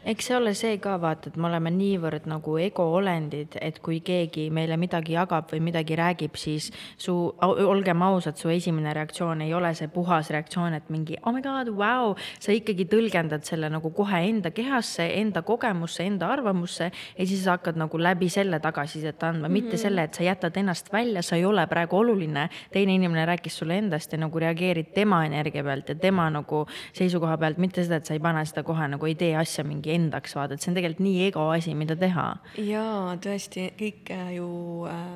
eks 0.06 0.28
see 0.28 0.36
ole 0.38 0.54
see 0.54 0.78
ka 0.82 0.96
vaata, 1.02 1.32
et 1.32 1.38
me 1.42 1.48
oleme 1.50 1.72
niivõrd 1.74 2.28
nagu 2.30 2.56
egoolendid, 2.62 3.58
et 3.62 3.80
kui 3.84 4.02
keegi 4.06 4.48
meile 4.54 4.78
midagi 4.78 5.16
jagab 5.16 5.50
või 5.50 5.64
midagi 5.66 5.98
räägib, 5.98 6.36
siis 6.38 6.70
su, 7.02 7.16
olgem 7.42 8.04
ausad, 8.06 8.38
su 8.38 8.52
esimene 8.54 8.94
reaktsioon 8.94 9.42
ei 9.42 9.54
ole 9.58 9.74
see 9.78 9.90
puhas 9.90 10.30
reaktsioon, 10.34 10.78
et 10.78 10.92
mingi 10.94 11.18
oh 11.26 11.34
my 11.34 11.42
god, 11.46 11.72
vau, 11.78 12.14
sa 12.40 12.54
ikkagi 12.54 12.86
tõlgendad 12.92 13.48
selle 13.50 13.72
nagu 13.74 13.90
kohe 13.98 14.22
enda 14.30 14.52
kehasse, 14.54 15.08
enda 15.18 15.42
kogemusse, 15.48 16.06
enda 16.06 16.30
arvamusse 16.36 16.92
ja 16.92 17.26
siis 17.26 17.42
sa 17.48 17.58
hakkad 17.58 17.80
nagu 17.82 17.98
läbi 17.98 18.30
selle 18.30 18.60
tagasisidet 18.62 19.24
andma 19.24 19.48
mm, 19.48 19.50
-hmm. 19.50 19.58
mitte 19.58 19.76
mhm. 19.76 19.82
selle, 19.82 20.04
et 20.04 20.14
sa 20.14 20.24
jätad 20.24 20.58
ennast 20.62 20.94
välja, 20.94 21.22
sa 21.22 21.36
ei 21.36 21.46
ole 21.46 21.68
praegu 21.68 21.98
oluline. 21.98 22.50
teine 22.72 22.94
inimene 22.94 23.26
rääkis 23.26 23.58
sulle 23.58 23.78
endast 23.78 24.12
ja 24.12 24.18
nagu 24.18 24.40
reageerid 24.40 24.94
tema 24.94 25.26
energia 25.26 25.64
pealt 25.64 25.90
ja 25.90 25.96
tema 25.96 26.30
nagu 26.30 26.66
seisukoha 26.94 27.38
pealt, 27.38 27.58
mitte 27.58 27.84
seda, 27.84 27.96
et 27.96 28.06
sa 28.06 28.14
ei 28.14 28.20
pane 28.20 28.46
seda 28.46 28.64
kohe 28.64 28.88
nagu 28.88 29.06
ei 29.06 29.16
tee 29.16 29.36
asja 29.38 29.64
mingi 29.64 29.95
endaks 29.96 30.36
vaata, 30.38 30.56
et 30.56 30.64
see 30.64 30.72
on 30.72 30.78
tegelikult 30.78 31.06
nii 31.06 31.24
ego 31.30 31.48
asi, 31.54 31.74
mida 31.78 31.98
teha. 32.00 32.28
jaa, 32.62 33.16
tõesti, 33.24 33.70
kõik 33.80 34.12
äh, 34.16 34.36
ju 34.38 34.50
äh, 34.92 35.16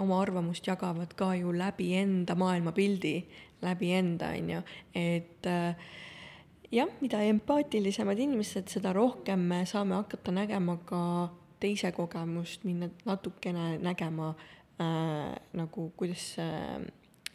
oma 0.00 0.20
arvamust 0.22 0.66
jagavad 0.66 1.14
ka 1.18 1.32
ju 1.38 1.52
läbi 1.54 1.92
enda 1.98 2.36
maailmapildi, 2.38 3.14
läbi 3.64 3.92
enda, 3.98 4.32
on 4.38 4.50
ju, 4.56 4.64
et 4.98 5.48
äh, 5.50 5.86
jah, 6.74 6.90
mida 7.00 7.22
empaatilisemad 7.28 8.18
inimesed, 8.18 8.68
seda 8.72 8.92
rohkem 8.96 9.46
me 9.50 9.62
saame 9.68 9.98
hakata 9.98 10.34
nägema 10.34 10.78
ka 10.86 11.04
teise 11.62 11.92
kogemust, 11.96 12.64
minna 12.68 12.90
natukene 13.06 13.78
nägema 13.82 14.34
äh, 14.80 15.32
nagu, 15.56 15.90
kuidas 15.96 16.34
äh, 16.42 16.82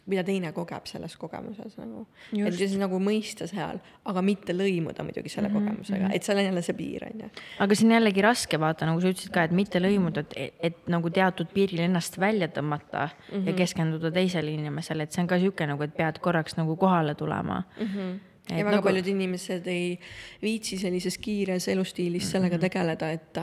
mida 0.06 0.24
teine 0.24 0.52
kogeb 0.56 0.86
selles 0.88 1.16
kogemuses 1.20 1.76
nagu. 1.78 2.06
et 2.32 2.54
siis 2.56 2.76
nagu 2.80 2.98
mõista 3.02 3.46
seal, 3.50 3.80
aga 4.08 4.22
mitte 4.24 4.54
lõimuda 4.56 5.04
muidugi 5.06 5.28
selle 5.32 5.48
mm 5.48 5.56
-hmm. 5.56 5.68
kogemusega, 5.68 6.10
et 6.14 6.26
seal 6.26 6.38
on 6.38 6.44
jälle 6.44 6.62
see 6.62 6.76
piir, 6.78 7.04
on 7.10 7.20
ju. 7.24 7.28
aga 7.58 7.74
see 7.74 7.86
on 7.86 7.94
jällegi 7.98 8.24
raske 8.24 8.60
vaata, 8.60 8.86
nagu 8.86 9.00
sa 9.00 9.12
ütlesid 9.12 9.34
ka, 9.34 9.44
et 9.44 9.52
mitte 9.52 9.82
lõimuda, 9.82 10.24
et, 10.36 10.54
et 10.70 10.88
nagu 10.88 11.10
teatud 11.10 11.52
piiril 11.54 11.84
ennast 11.84 12.18
välja 12.20 12.48
tõmmata 12.48 13.08
mm 13.08 13.36
-hmm. 13.36 13.46
ja 13.46 13.52
mhm. 13.52 13.58
keskenduda 13.58 14.10
teisele 14.10 14.50
inimesele, 14.50 15.02
et 15.02 15.12
see 15.12 15.22
on 15.22 15.28
ka 15.28 15.36
niisugune 15.36 15.66
nagu, 15.74 15.82
et 15.82 15.94
pead 15.96 16.18
korraks 16.18 16.56
nagu 16.56 16.76
kohale 16.76 17.14
tulema 17.14 17.62
mm. 17.80 17.86
-hmm 17.86 18.18
et 18.50 18.58
ja 18.58 18.64
väga 18.64 18.76
nagu... 18.76 18.88
paljud 18.88 19.06
inimesed 19.06 19.66
ei 19.66 19.98
viitsi 20.42 20.78
sellises 20.78 21.18
kiires 21.18 21.68
elustiilis 21.68 22.24
-hmm. 22.24 22.32
sellega 22.32 22.58
tegeleda, 22.58 23.10
et, 23.10 23.38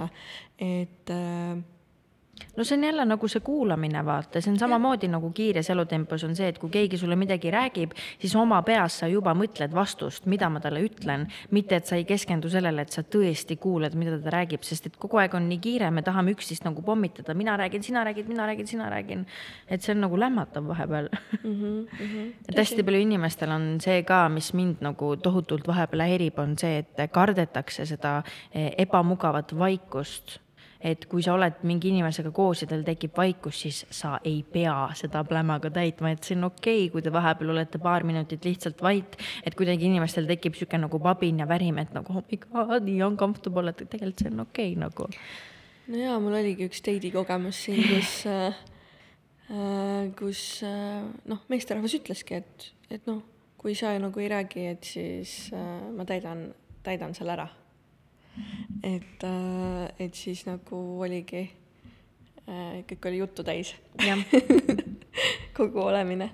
et 0.59 1.09
äh, 1.09 1.63
no 2.57 2.63
see 2.63 2.77
on 2.77 2.83
jälle 2.83 3.05
nagu 3.05 3.27
see 3.27 3.41
kuulamine, 3.45 4.01
vaata, 4.05 4.41
see 4.41 4.51
on 4.51 4.59
samamoodi 4.59 5.07
nagu 5.11 5.29
kiires 5.35 5.69
elutempos 5.69 6.23
on 6.27 6.35
see, 6.35 6.47
et 6.51 6.57
kui 6.61 6.69
keegi 6.73 6.97
sulle 6.97 7.15
midagi 7.19 7.51
räägib, 7.53 7.93
siis 8.19 8.35
oma 8.35 8.61
peas 8.65 8.99
sa 9.01 9.09
juba 9.11 9.33
mõtled 9.37 9.73
vastust, 9.75 10.25
mida 10.25 10.49
ma 10.49 10.61
talle 10.63 10.81
ütlen, 10.85 11.27
mitte 11.51 11.77
et 11.77 11.89
sa 11.89 11.97
ei 11.99 12.05
keskendu 12.09 12.49
sellele, 12.53 12.85
et 12.85 12.95
sa 12.95 13.03
tõesti 13.03 13.59
kuulad, 13.61 13.97
mida 13.99 14.17
ta 14.23 14.33
räägib, 14.37 14.65
sest 14.67 14.89
et 14.89 14.97
kogu 14.97 15.21
aeg 15.21 15.35
on 15.37 15.49
nii 15.51 15.59
kiire, 15.63 15.91
me 15.93 16.03
tahame 16.05 16.33
üksteist 16.35 16.65
nagu 16.67 16.81
pommitada, 16.85 17.35
mina 17.37 17.57
räägin, 17.59 17.85
sina 17.85 18.03
räägid, 18.07 18.29
mina 18.31 18.47
räägin, 18.49 18.67
sina 18.67 18.89
räägin. 18.93 19.25
et 19.67 19.81
see 19.81 19.93
on 19.93 20.01
nagu 20.01 20.17
lämmatav 20.19 20.67
vahepeal 20.67 21.09
mm. 21.43 21.53
-hmm, 21.53 21.77
mm 21.99 22.07
-hmm. 22.07 22.33
et 22.49 22.57
hästi 22.57 22.83
palju 22.83 22.99
inimestel 22.99 23.51
on 23.51 23.81
see 23.81 24.03
ka, 24.03 24.29
mis 24.29 24.53
mind 24.53 24.75
nagu 24.81 25.15
tohutult 25.17 25.67
vahepeal 25.67 26.01
häirib, 26.01 26.39
on 26.39 26.57
see, 26.57 26.77
et 26.77 27.11
kardetakse 27.11 27.85
seda 27.85 28.23
eh, 28.53 28.73
ebamugavat 28.77 29.59
vaikust 29.59 30.39
et 30.81 31.05
kui 31.09 31.23
sa 31.25 31.33
oled 31.33 31.63
mingi 31.67 31.89
inimesega 31.91 32.31
koos 32.35 32.61
ja 32.61 32.69
tal 32.69 32.83
tekib 32.85 33.15
vaikus, 33.17 33.61
siis 33.65 33.81
sa 33.93 34.17
ei 34.27 34.41
pea 34.43 34.75
seda 34.97 35.23
plämaga 35.27 35.71
täitma, 35.73 36.11
et 36.13 36.27
see 36.27 36.37
on 36.37 36.49
okei 36.51 36.85
okay,, 36.85 36.91
kui 36.93 37.05
te 37.05 37.13
vahepeal 37.13 37.53
olete 37.55 37.81
paar 37.81 38.05
minutit 38.07 38.45
lihtsalt 38.45 38.81
vait, 38.85 39.17
et 39.43 39.57
kuidagi 39.57 39.89
inimestel 39.89 40.29
tekib 40.29 40.55
niisugune 40.57 40.85
nagu 40.85 41.01
pabin 41.01 41.41
ja 41.41 41.49
värim, 41.49 41.81
et 41.81 41.93
nagu 41.97 42.13
oh 42.13 42.23
my 42.29 42.41
god, 42.45 42.87
nii 42.87 43.03
uncomfortable, 43.09 43.73
et 43.73 43.85
tegelikult 43.85 44.23
see 44.23 44.33
on 44.33 44.45
okei 44.45 44.71
okay, 44.73 44.81
nagu. 44.85 45.09
no 45.87 46.01
jaa, 46.03 46.17
mul 46.23 46.39
oligi 46.39 46.69
üks 46.69 46.83
date'i 46.85 47.13
kogemus 47.13 47.63
siin, 47.65 47.83
kus 47.89 48.13
äh, 48.29 48.63
äh, 49.49 50.09
kus 50.19 50.43
äh, 50.67 51.05
noh, 51.25 51.45
meesterahvas 51.49 51.97
ütleski, 51.99 52.43
et, 52.43 52.71
et 52.93 53.09
noh, 53.09 53.23
kui 53.57 53.73
sa 53.75 53.95
nagu 53.99 54.21
ei 54.21 54.29
räägi, 54.31 54.67
et 54.75 54.91
siis 54.95 55.39
äh, 55.55 55.87
ma 55.95 56.05
täidan, 56.05 56.51
täidan 56.85 57.17
selle 57.17 57.33
ära 57.33 57.49
et, 58.83 59.23
äh, 59.23 59.87
et 59.99 60.15
siis 60.15 60.45
nagu 60.47 60.79
oligi, 61.03 61.47
äh, 62.47 62.79
kõik 62.89 63.09
oli 63.09 63.21
juttu 63.21 63.45
täis 63.47 63.75
kogu 65.57 65.81
olemine, 65.81 66.29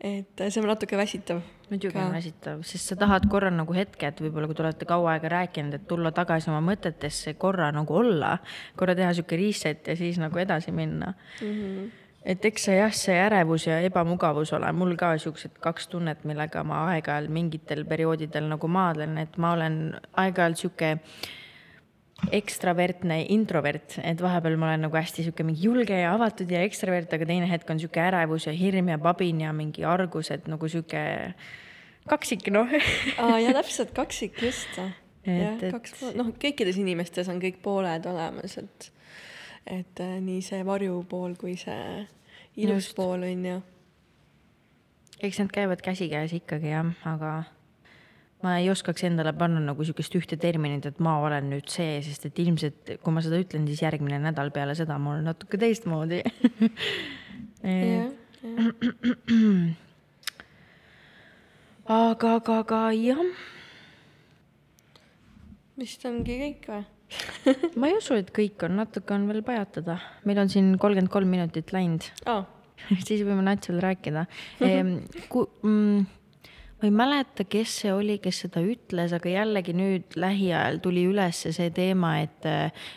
et 0.00 0.40
äh, 0.40 0.50
see 0.50 0.62
on 0.62 0.70
natuke 0.70 0.98
väsitav. 0.98 1.42
muidugi 1.70 1.98
on 1.98 2.12
väsitav, 2.14 2.62
sest 2.62 2.92
sa 2.92 2.96
tahad 2.96 3.24
korra 3.30 3.50
nagu 3.50 3.74
hetke, 3.74 4.06
et 4.06 4.20
võib-olla 4.22 4.46
kui 4.46 4.54
te 4.54 4.62
olete 4.62 4.86
kaua 4.86 5.16
aega 5.16 5.32
rääkinud, 5.32 5.74
et 5.74 5.86
tulla 5.88 6.12
tagasi 6.14 6.50
oma 6.52 6.60
mõtetesse, 6.62 7.34
korra 7.34 7.72
nagu 7.74 7.96
olla, 7.98 8.36
korra 8.78 8.94
teha 8.94 9.12
sihuke 9.16 9.38
reset 9.40 9.88
ja 9.90 9.96
siis 9.98 10.20
nagu 10.22 10.38
edasi 10.38 10.72
minna 10.72 11.14
mm. 11.42 11.54
-hmm 11.54 11.94
et 12.26 12.44
eks 12.48 12.66
see 12.66 12.76
jah, 12.80 12.94
see 12.94 13.14
ärevus 13.22 13.68
ja 13.68 13.78
ebamugavus 13.86 14.50
ole 14.56 14.72
mul 14.74 14.96
ka 14.98 15.12
siuksed 15.22 15.60
kaks 15.62 15.86
tunnet, 15.92 16.24
millega 16.26 16.64
ma 16.66 16.82
aeg-ajalt 16.90 17.30
mingitel 17.30 17.84
perioodidel 17.86 18.48
nagu 18.50 18.68
maadlen, 18.68 19.14
et 19.22 19.38
ma 19.38 19.52
olen 19.54 19.76
aeg-ajalt 20.24 20.62
sihuke 20.62 20.90
ekstravertne 22.32 23.20
introvert, 23.32 23.98
et 24.00 24.20
vahepeal 24.22 24.56
ma 24.56 24.70
olen 24.70 24.86
nagu 24.86 24.96
hästi 24.96 25.26
sihuke 25.26 25.44
mingi 25.44 25.66
julge 25.68 25.98
ja 26.00 26.14
avatud 26.16 26.50
ja 26.50 26.62
ekstravert, 26.64 27.12
aga 27.12 27.28
teine 27.28 27.48
hetk 27.50 27.70
on 27.70 27.80
sihuke 27.82 28.00
ärevus 28.00 28.48
ja 28.48 28.54
hirm 28.56 28.88
ja 28.88 28.98
pabin 28.98 29.42
ja 29.44 29.52
mingi 29.56 29.84
argus, 29.84 30.30
et 30.32 30.48
nagu 30.48 30.68
sihuke 30.72 31.02
kaksik 32.08 32.48
noh 32.54 32.72
aa 33.20 33.38
ja 33.42 33.52
täpselt 33.56 33.92
kaksik 33.96 34.40
just. 34.42 34.80
jah, 35.26 35.60
kaks 35.60 35.96
poolt, 36.00 36.16
noh, 36.18 36.32
kõikides 36.40 36.80
inimestes 36.80 37.28
on 37.32 37.40
kõik 37.42 37.60
pooled 37.64 38.08
olemas, 38.08 38.56
et 38.62 38.90
et 39.66 40.00
äh, 40.00 40.18
nii 40.22 40.40
see 40.46 40.62
varjupool 40.66 41.34
kui 41.38 41.56
see 41.60 42.06
ilus 42.56 42.86
just. 42.86 42.96
pool 42.96 43.26
on 43.28 43.44
ju. 43.50 43.60
eks 45.20 45.42
need 45.42 45.52
käivad 45.52 45.84
käsikäes 45.84 46.32
ikkagi 46.40 46.72
jah, 46.72 46.94
aga 47.04 47.42
ma 48.44 48.58
ei 48.60 48.68
oskaks 48.70 49.04
endale 49.08 49.32
panna 49.36 49.60
nagu 49.64 49.84
sihukest 49.86 50.14
ühte 50.18 50.36
terminit, 50.40 50.86
et 50.88 50.98
ma 51.02 51.16
olen 51.24 51.48
nüüd 51.54 51.68
see, 51.72 52.02
sest 52.04 52.26
et 52.28 52.38
ilmselt 52.42 52.96
kui 53.02 53.12
ma 53.14 53.20
seda 53.24 53.36
ütlen, 53.40 53.66
siis 53.70 53.80
järgmine 53.84 54.18
nädal 54.22 54.50
peale 54.54 54.74
seda 54.78 54.98
ma 55.00 55.14
olen 55.14 55.24
natuke 55.30 55.56
teistmoodi 55.60 56.20
aga, 61.86 62.34
aga, 62.36 62.58
aga 62.60 62.80
jah. 62.96 63.22
vist 65.80 66.04
ongi 66.08 66.34
kõik 66.42 66.68
või 66.72 66.84
ma 67.80 67.88
ei 67.90 67.96
usu, 67.98 68.16
et 68.18 68.30
kõik 68.34 68.64
on, 68.66 68.76
natuke 68.80 69.14
on 69.14 69.26
veel 69.30 69.42
pajatada. 69.46 69.94
meil 70.26 70.38
on 70.42 70.50
siin 70.52 70.74
kolmkümmend 70.82 71.12
kolm 71.12 71.30
minutit 71.30 71.72
läinud 71.74 72.02
oh. 72.30 72.44
siis 73.06 73.22
võime 73.26 73.44
natsal 73.46 73.78
rääkida 73.82 74.26
ehm, 74.64 74.98
ku, 75.32 75.46
mm, 75.62 76.06
ma 76.76 76.88
ei 76.88 76.92
mäleta, 76.92 77.44
kes 77.48 77.72
see 77.80 77.92
oli, 77.94 78.18
kes 78.20 78.42
seda 78.44 78.60
ütles, 78.60 79.14
aga 79.16 79.30
jällegi 79.32 79.72
nüüd 79.76 80.16
lähiajal 80.20 80.76
tuli 80.84 81.06
üles 81.08 81.40
see 81.56 81.70
teema, 81.74 82.12
et, 82.20 82.48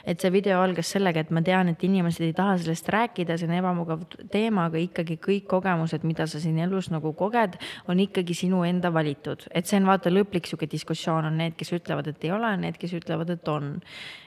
et 0.03 0.19
see 0.19 0.33
video 0.35 0.59
algas 0.59 0.91
sellega, 0.95 1.23
et 1.23 1.31
ma 1.35 1.43
tean, 1.45 1.71
et 1.71 1.85
inimesed 1.87 2.27
ei 2.27 2.35
taha 2.35 2.57
sellest 2.59 2.91
rääkida, 2.91 3.39
see 3.39 3.47
on 3.47 3.55
ebamugav 3.61 4.03
teema, 4.33 4.67
aga 4.67 4.83
ikkagi 4.83 5.19
kõik 5.23 5.47
kogemused, 5.55 6.03
mida 6.07 6.27
sa 6.27 6.43
siin 6.43 6.59
elus 6.65 6.91
nagu 6.91 7.13
koged, 7.15 7.55
on 7.87 8.03
ikkagi 8.03 8.35
sinu 8.35 8.65
enda 8.67 8.91
valitud. 8.93 9.47
et 9.55 9.67
see 9.67 9.79
on 9.79 9.87
vaata 9.87 10.11
lõplik 10.11 10.49
sihuke 10.49 10.67
diskussioon 10.67 11.31
on 11.31 11.39
need, 11.39 11.55
kes 11.59 11.71
ütlevad, 11.79 12.11
et 12.11 12.27
ei 12.27 12.35
ole, 12.35 12.51
need, 12.59 12.79
kes 12.81 12.97
ütlevad, 12.99 13.31
et 13.31 13.47
on. 13.47 13.77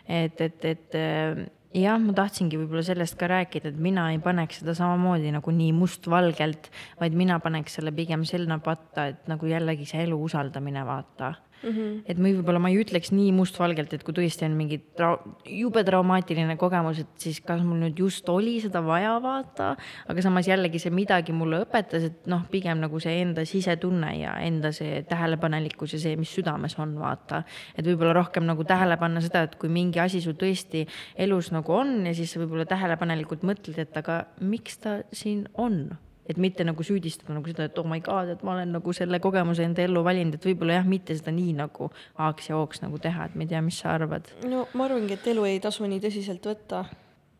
et, 0.09 0.41
et, 0.41 0.65
et 0.65 1.61
jah, 1.75 1.99
ma 2.01 2.15
tahtsingi 2.17 2.59
võib-olla 2.61 2.83
sellest 2.87 3.17
ka 3.21 3.29
rääkida, 3.31 3.73
et 3.73 3.81
mina 3.81 4.09
ei 4.13 4.21
paneks 4.23 4.61
seda 4.63 4.75
samamoodi 4.77 5.33
nagu 5.35 5.55
nii 5.55 5.73
mustvalgelt, 5.77 6.69
vaid 7.01 7.17
mina 7.17 7.39
paneks 7.43 7.79
selle 7.79 7.95
pigem 7.97 8.27
sinna 8.29 8.59
patta, 8.63 9.09
et 9.13 9.31
nagu 9.31 9.49
jällegi 9.49 9.89
see 9.89 10.05
elu 10.07 10.19
usaldamine, 10.29 10.85
vaata 10.89 11.35
mm. 11.63 11.71
-hmm. 11.71 12.03
et 12.07 12.19
ma 12.19 12.33
võib-olla 12.33 12.61
ma 12.63 12.71
ei 12.73 12.81
ütleks 12.83 13.13
nii 13.15 13.33
mustvalgelt, 13.37 13.93
et 13.95 14.05
kui 14.05 14.15
tõesti 14.17 14.47
on 14.47 14.57
mingi 14.59 14.81
trau 14.99 15.19
jube 15.47 15.85
traumaatiline 15.85 16.57
kogemus, 16.61 17.03
et 17.03 17.13
siis 17.17 17.41
kas 17.41 17.63
mul 17.63 17.81
nüüd 17.85 17.99
just 17.99 18.29
oli 18.29 18.59
seda 18.61 18.83
vaja 18.85 19.15
vaata, 19.23 19.73
aga 20.09 20.23
samas 20.23 20.49
jällegi 20.49 20.81
see 20.83 20.95
midagi 20.95 21.33
mulle 21.33 21.63
õpetas, 21.65 22.07
et 22.11 22.27
noh, 22.31 22.45
pigem 22.51 22.81
nagu 22.83 23.01
see 23.01 23.21
enda 23.23 23.45
sisetunne 23.49 24.13
ja 24.19 24.37
enda 24.45 24.73
see 24.73 25.03
tähelepanelikkus 25.09 25.97
ja 25.97 26.03
see, 26.07 26.17
mis 26.17 26.35
südames 26.35 26.79
on, 26.79 26.99
vaata. 27.01 27.43
et 27.77 27.87
võib-olla 27.87 28.13
rohkem 28.13 28.47
nagu 28.47 28.65
tähele 28.65 28.97
panna 28.97 29.21
seda, 29.21 29.47
et 29.49 29.57
kui 29.57 29.69
mingi 29.73 30.01
asi 30.01 30.21
sul 30.21 30.39
tõesti 30.39 30.87
elus 31.17 31.53
nagu 31.53 31.73
on 31.73 32.07
ja 32.07 32.15
siis 32.15 32.33
sa 32.33 32.41
võib-olla 32.43 32.67
tähelepanelikult 32.69 33.43
mõtled, 33.43 33.79
et 33.79 33.97
aga 33.97 34.25
miks 34.41 34.79
ta 34.83 35.01
siin 35.13 35.47
on 35.55 35.91
et 36.29 36.39
mitte 36.39 36.65
nagu 36.65 36.85
süüdistada 36.87 37.35
nagu 37.35 37.51
seda, 37.51 37.67
et 37.67 37.79
oh 37.81 37.87
my 37.89 38.01
god, 38.05 38.31
et 38.37 38.43
ma 38.47 38.55
olen 38.57 38.75
nagu 38.77 38.95
selle 38.95 39.19
kogemuse 39.23 39.65
enda 39.67 39.83
ellu 39.85 40.05
valinud, 40.07 40.39
et 40.39 40.45
võib-olla 40.47 40.79
jah, 40.79 40.89
mitte 40.89 41.17
seda 41.19 41.35
nii 41.35 41.57
nagu 41.59 41.89
A-ks 42.23 42.51
ja 42.53 42.59
O-ks 42.61 42.83
nagu 42.85 43.01
teha, 43.03 43.27
et 43.29 43.39
ma 43.39 43.47
ei 43.47 43.51
tea, 43.51 43.63
mis 43.65 43.81
sa 43.83 43.97
arvad. 43.97 44.31
no 44.49 44.67
ma 44.79 44.87
arvangi, 44.87 45.19
et 45.19 45.33
elu 45.35 45.47
ei 45.51 45.63
tasu 45.63 45.89
nii 45.91 46.03
tõsiselt 46.05 46.47
võtta, 46.47 46.85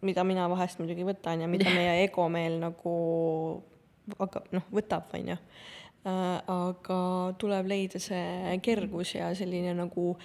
mida 0.03 0.25
mina 0.27 0.49
vahest 0.51 0.83
muidugi 0.83 1.07
võtan 1.07 1.45
ja 1.45 1.51
mida 1.51 1.71
meie 1.77 2.01
ego 2.07 2.27
meil 2.33 2.59
nagu 2.63 2.97
hakkab, 4.19 4.51
noh, 4.57 4.67
võtab, 4.75 5.07
on 5.15 5.31
ju 5.31 5.39
äh, 5.39 6.43
aga 6.51 6.99
tuleb 7.39 7.71
leida 7.71 8.03
see 8.03 8.59
kergus 8.67 9.15
ja 9.15 9.31
selline 9.39 9.77
nagu, 9.79 10.17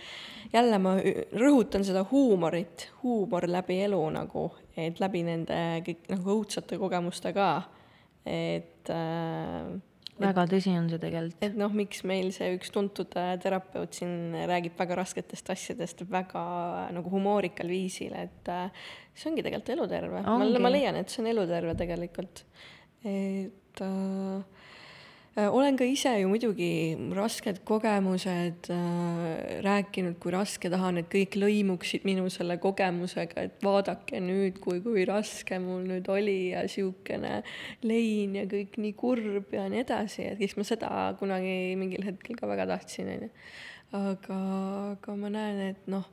jälle 0.54 0.82
ma 0.82 0.98
rõhutan 0.98 1.86
seda 1.86 2.02
huumorit, 2.10 2.90
huumor 3.04 3.46
läbi 3.46 3.84
elu 3.86 4.02
nagu, 4.18 4.50
et 4.74 4.98
läbi 5.04 5.22
nende 5.30 5.64
kõik 5.86 6.08
nagu 6.10 6.40
õudsate 6.40 6.82
kogemuste 6.82 7.38
ka 7.38 7.52
et 8.28 8.92
äh, 8.94 9.74
väga 10.18 10.48
tõsi 10.50 10.74
on 10.78 10.88
see 10.92 11.02
tegelikult. 11.02 11.42
et 11.46 11.58
noh, 11.60 11.74
miks 11.74 12.04
meil 12.10 12.32
see 12.36 12.54
üks 12.58 12.72
tuntud 12.74 13.14
äh, 13.20 13.36
terapeut 13.42 13.98
siin 13.98 14.36
räägib 14.50 14.78
väga 14.80 14.98
rasketest 15.02 15.52
asjadest 15.54 16.06
väga 16.12 16.44
nagu 16.96 17.14
humoorikal 17.14 17.70
viisil, 17.72 18.16
et 18.18 18.54
äh, 18.54 18.88
see 19.14 19.32
ongi 19.32 19.46
tegelikult 19.46 19.76
eluterve. 19.78 20.24
ma, 20.26 20.40
ma 20.66 20.74
leian, 20.74 20.98
et 21.00 21.14
see 21.14 21.24
on 21.24 21.32
eluterve 21.36 21.78
tegelikult. 21.80 22.44
et 23.06 23.86
äh, 23.86 23.86
Äh, 23.86 24.44
olen 25.38 25.78
ka 25.78 25.86
ise 25.86 26.10
ju 26.18 26.30
muidugi 26.32 26.98
rasked 27.14 27.60
kogemused 27.68 28.70
äh, 28.74 29.62
rääkinud, 29.62 30.18
kui 30.22 30.34
raske 30.34 30.72
tahan, 30.74 30.98
et 30.98 31.12
kõik 31.12 31.38
lõimuksid 31.38 32.08
minu 32.10 32.26
selle 32.34 32.58
kogemusega, 32.62 33.44
et 33.46 33.62
vaadake 33.66 34.22
nüüd, 34.24 34.58
kui, 34.64 34.82
kui 34.82 35.06
raske 35.06 35.60
mul 35.62 35.86
nüüd 35.92 36.10
oli 36.10 36.56
ja 36.56 36.66
siukene 36.72 37.44
lein 37.86 38.34
ja 38.40 38.48
kõik 38.50 38.80
nii 38.82 38.98
kurb 38.98 39.54
ja 39.54 39.68
nii 39.70 39.86
edasi, 39.86 40.26
et 40.32 40.42
siis 40.42 40.58
ma 40.58 40.66
seda 40.66 40.92
kunagi 41.22 41.78
mingil 41.78 42.10
hetkel 42.10 42.40
ka 42.40 42.50
väga 42.50 42.66
tahtsin, 42.74 43.14
onju. 43.14 43.32
aga, 44.02 44.42
aga 44.98 45.18
ma 45.22 45.34
näen, 45.38 45.66
et 45.70 45.90
noh, 45.92 46.10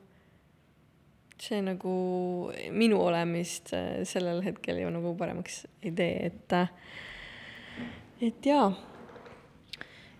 see 1.41 1.65
nagu 1.65 1.99
minu 2.77 3.01
olemist 3.09 3.73
äh, 3.73 4.03
sellel 4.05 4.45
hetkel 4.45 4.85
ju 4.85 4.93
nagu 4.93 5.17
paremaks 5.17 5.63
ei 5.81 5.97
tee, 5.97 6.29
et, 6.29 6.61
et 8.21 8.53
jaa 8.53 8.69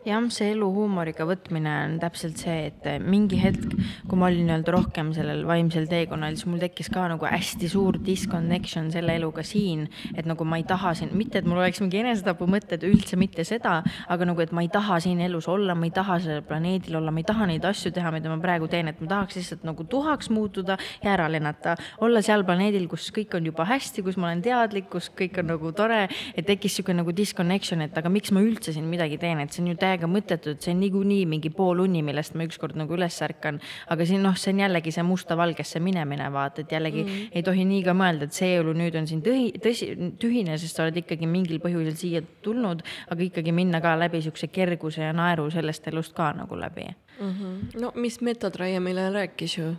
jah, 0.05 0.21
see 0.29 0.51
elu 0.53 0.67
huumoriga 0.69 1.25
võtmine 1.27 1.71
on 1.85 1.95
täpselt 2.01 2.37
see, 2.41 2.69
et 2.69 2.85
mingi 3.01 3.39
hetk, 3.41 3.73
kui 4.05 4.19
ma 4.19 4.29
olin 4.29 4.45
nii-öelda 4.47 4.73
rohkem 4.75 5.11
sellel 5.15 5.41
vaimsel 5.49 5.87
teekonnal, 5.89 6.37
siis 6.37 6.47
mul 6.49 6.61
tekkis 6.61 6.91
ka 6.93 7.07
nagu 7.09 7.25
hästi 7.25 7.69
suur 7.71 7.97
disconnection 8.05 8.91
selle 8.93 9.15
eluga 9.17 9.43
siin, 9.45 9.87
et 10.13 10.29
nagu 10.29 10.45
ma 10.45 10.59
ei 10.61 10.65
taha 10.67 10.93
siin, 10.97 11.13
mitte 11.17 11.41
et 11.41 11.49
mul 11.49 11.61
oleks 11.61 11.81
mingi 11.81 12.03
enesetapumõtted, 12.03 12.85
üldse 12.85 13.17
mitte 13.19 13.45
seda, 13.47 13.79
aga 14.11 14.29
nagu, 14.29 14.43
et 14.45 14.53
ma 14.55 14.63
ei 14.65 14.69
taha 14.73 14.99
siin 15.03 15.23
elus 15.25 15.49
olla, 15.51 15.73
ma 15.77 15.89
ei 15.89 15.93
taha 15.95 16.19
sellel 16.23 16.45
planeedil 16.45 16.99
olla, 17.01 17.13
ma 17.13 17.23
ei 17.23 17.27
taha 17.27 17.49
neid 17.49 17.65
asju 17.65 17.93
teha, 17.95 18.13
mida 18.13 18.29
ma 18.31 18.37
praegu 18.43 18.69
teen, 18.71 18.91
et 18.91 19.01
ma 19.01 19.09
tahaks 19.15 19.39
lihtsalt 19.41 19.65
nagu 19.65 19.87
tuhaks 19.89 20.29
muutuda 20.33 20.77
ja 21.01 21.15
ära 21.15 21.27
lennata, 21.33 21.75
olla 22.05 22.21
seal 22.25 22.45
planeedil, 22.45 22.85
kus 22.91 23.09
kõik 23.15 23.37
on 23.39 23.49
juba 23.49 23.65
hästi, 23.69 24.05
kus 24.05 24.21
ma 24.21 24.29
olen 24.29 24.45
teadlik, 24.45 24.91
kus 24.93 25.09
kõik 25.17 25.41
on 25.41 25.51
nagu 25.55 25.73
tore, 25.75 26.05
et 26.35 26.45
tekkis 26.45 26.75
niisugune 26.75 26.99
nagu 26.99 27.13
disconnection, 27.15 27.81
et 27.85 27.97
aga 27.97 28.09
miks 28.11 28.33
ma 28.35 28.41
üldse 28.43 28.73
siin 28.75 28.85
midagi 28.89 29.17
teen, 29.21 29.39
et 29.39 29.53
see 29.55 29.63
on 29.63 29.69
ju 29.71 29.77
täiega 29.79 29.94
täiega 29.95 30.09
mõttetu, 30.11 30.53
et 30.55 30.65
see 30.65 30.73
on 30.75 30.81
niikuinii 30.83 31.25
mingi 31.29 31.49
pooluni, 31.53 32.01
millest 32.05 32.35
ma 32.35 32.45
ükskord 32.47 32.75
nagu 32.77 32.93
üles 32.95 33.15
ärkan. 33.23 33.59
aga 33.89 34.05
siin 34.05 34.23
noh, 34.23 34.35
see 34.37 34.53
on 34.53 34.59
jällegi 34.65 34.91
see 34.91 35.03
musta-valgesse 35.03 35.79
minemine, 35.79 36.27
vaata, 36.31 36.61
et 36.61 36.71
jällegi 36.71 37.03
mm. 37.03 37.31
ei 37.31 37.43
tohi 37.43 37.65
nii 37.65 37.83
ka 37.85 37.95
mõelda, 37.95 38.27
et 38.27 38.33
see 38.33 38.55
elu 38.59 38.73
nüüd 38.75 38.95
on 38.99 39.07
siin 39.07 39.23
tõhi, 39.25 39.51
tõsi, 39.63 39.89
tühine, 40.19 40.57
sest 40.59 40.75
sa 40.75 40.85
oled 40.85 40.99
ikkagi 41.03 41.27
mingil 41.29 41.61
põhjusel 41.63 41.95
siia 41.99 42.23
tulnud, 42.45 42.83
aga 43.09 43.27
ikkagi 43.27 43.55
minna 43.55 43.81
ka 43.83 43.95
läbi 43.99 44.21
siukse 44.25 44.49
kerguse 44.53 45.05
ja 45.05 45.13
naeru 45.15 45.47
sellest 45.53 45.87
elust 45.91 46.15
ka 46.15 46.31
nagu 46.35 46.59
läbi 46.59 46.87
mm. 46.87 47.31
-hmm. 47.31 47.81
no 47.81 47.91
mis 47.95 48.21
Metatraie 48.21 48.79
meile 48.79 49.09
rääkis 49.13 49.57
ju, 49.57 49.75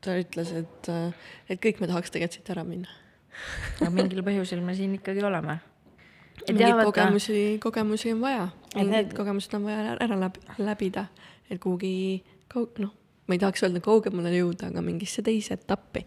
ta 0.00 0.18
ütles, 0.20 0.52
et, 0.52 0.90
et 1.48 1.60
kõik 1.60 1.80
me 1.80 1.86
tahaks 1.86 2.10
tegelikult 2.10 2.40
siit 2.40 2.50
ära 2.50 2.64
minna 2.64 2.88
no 3.80 3.90
mingil 3.90 4.22
põhjusel 4.22 4.60
me 4.60 4.74
siin 4.74 4.94
ikkagi 5.00 5.24
oleme 5.24 5.58
mingeid 6.48 6.82
kogemusi, 6.84 7.38
kogemusi 7.62 8.12
on 8.14 8.20
vaja, 8.24 8.48
mingeid 8.74 8.92
need... 8.92 9.14
kogemused 9.16 9.54
on 9.56 9.68
vaja 9.68 9.96
ära 10.02 10.18
läbi, 10.18 10.42
läbida, 10.58 11.06
et 11.50 11.60
kuhugi 11.62 11.94
kaug-, 12.52 12.82
noh, 12.82 12.92
ma 13.28 13.36
ei 13.36 13.42
tahaks 13.42 13.64
öelda 13.66 13.82
kaugemale 13.84 14.34
jõuda, 14.34 14.72
aga 14.72 14.84
mingisse 14.84 15.24
teise 15.24 15.58
etappi. 15.58 16.04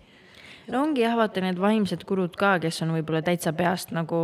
No 0.67 0.82
ongi 0.84 0.99
jah, 0.99 1.13
vaata 1.15 1.39
need 1.39 1.61
vaimsed 1.63 2.01
kurud 2.03 2.34
ka, 2.36 2.57
kes 2.59 2.82
on 2.84 2.89
võib-olla 2.91 3.21
täitsa 3.23 3.53
peast 3.55 3.93
nagu 3.95 4.17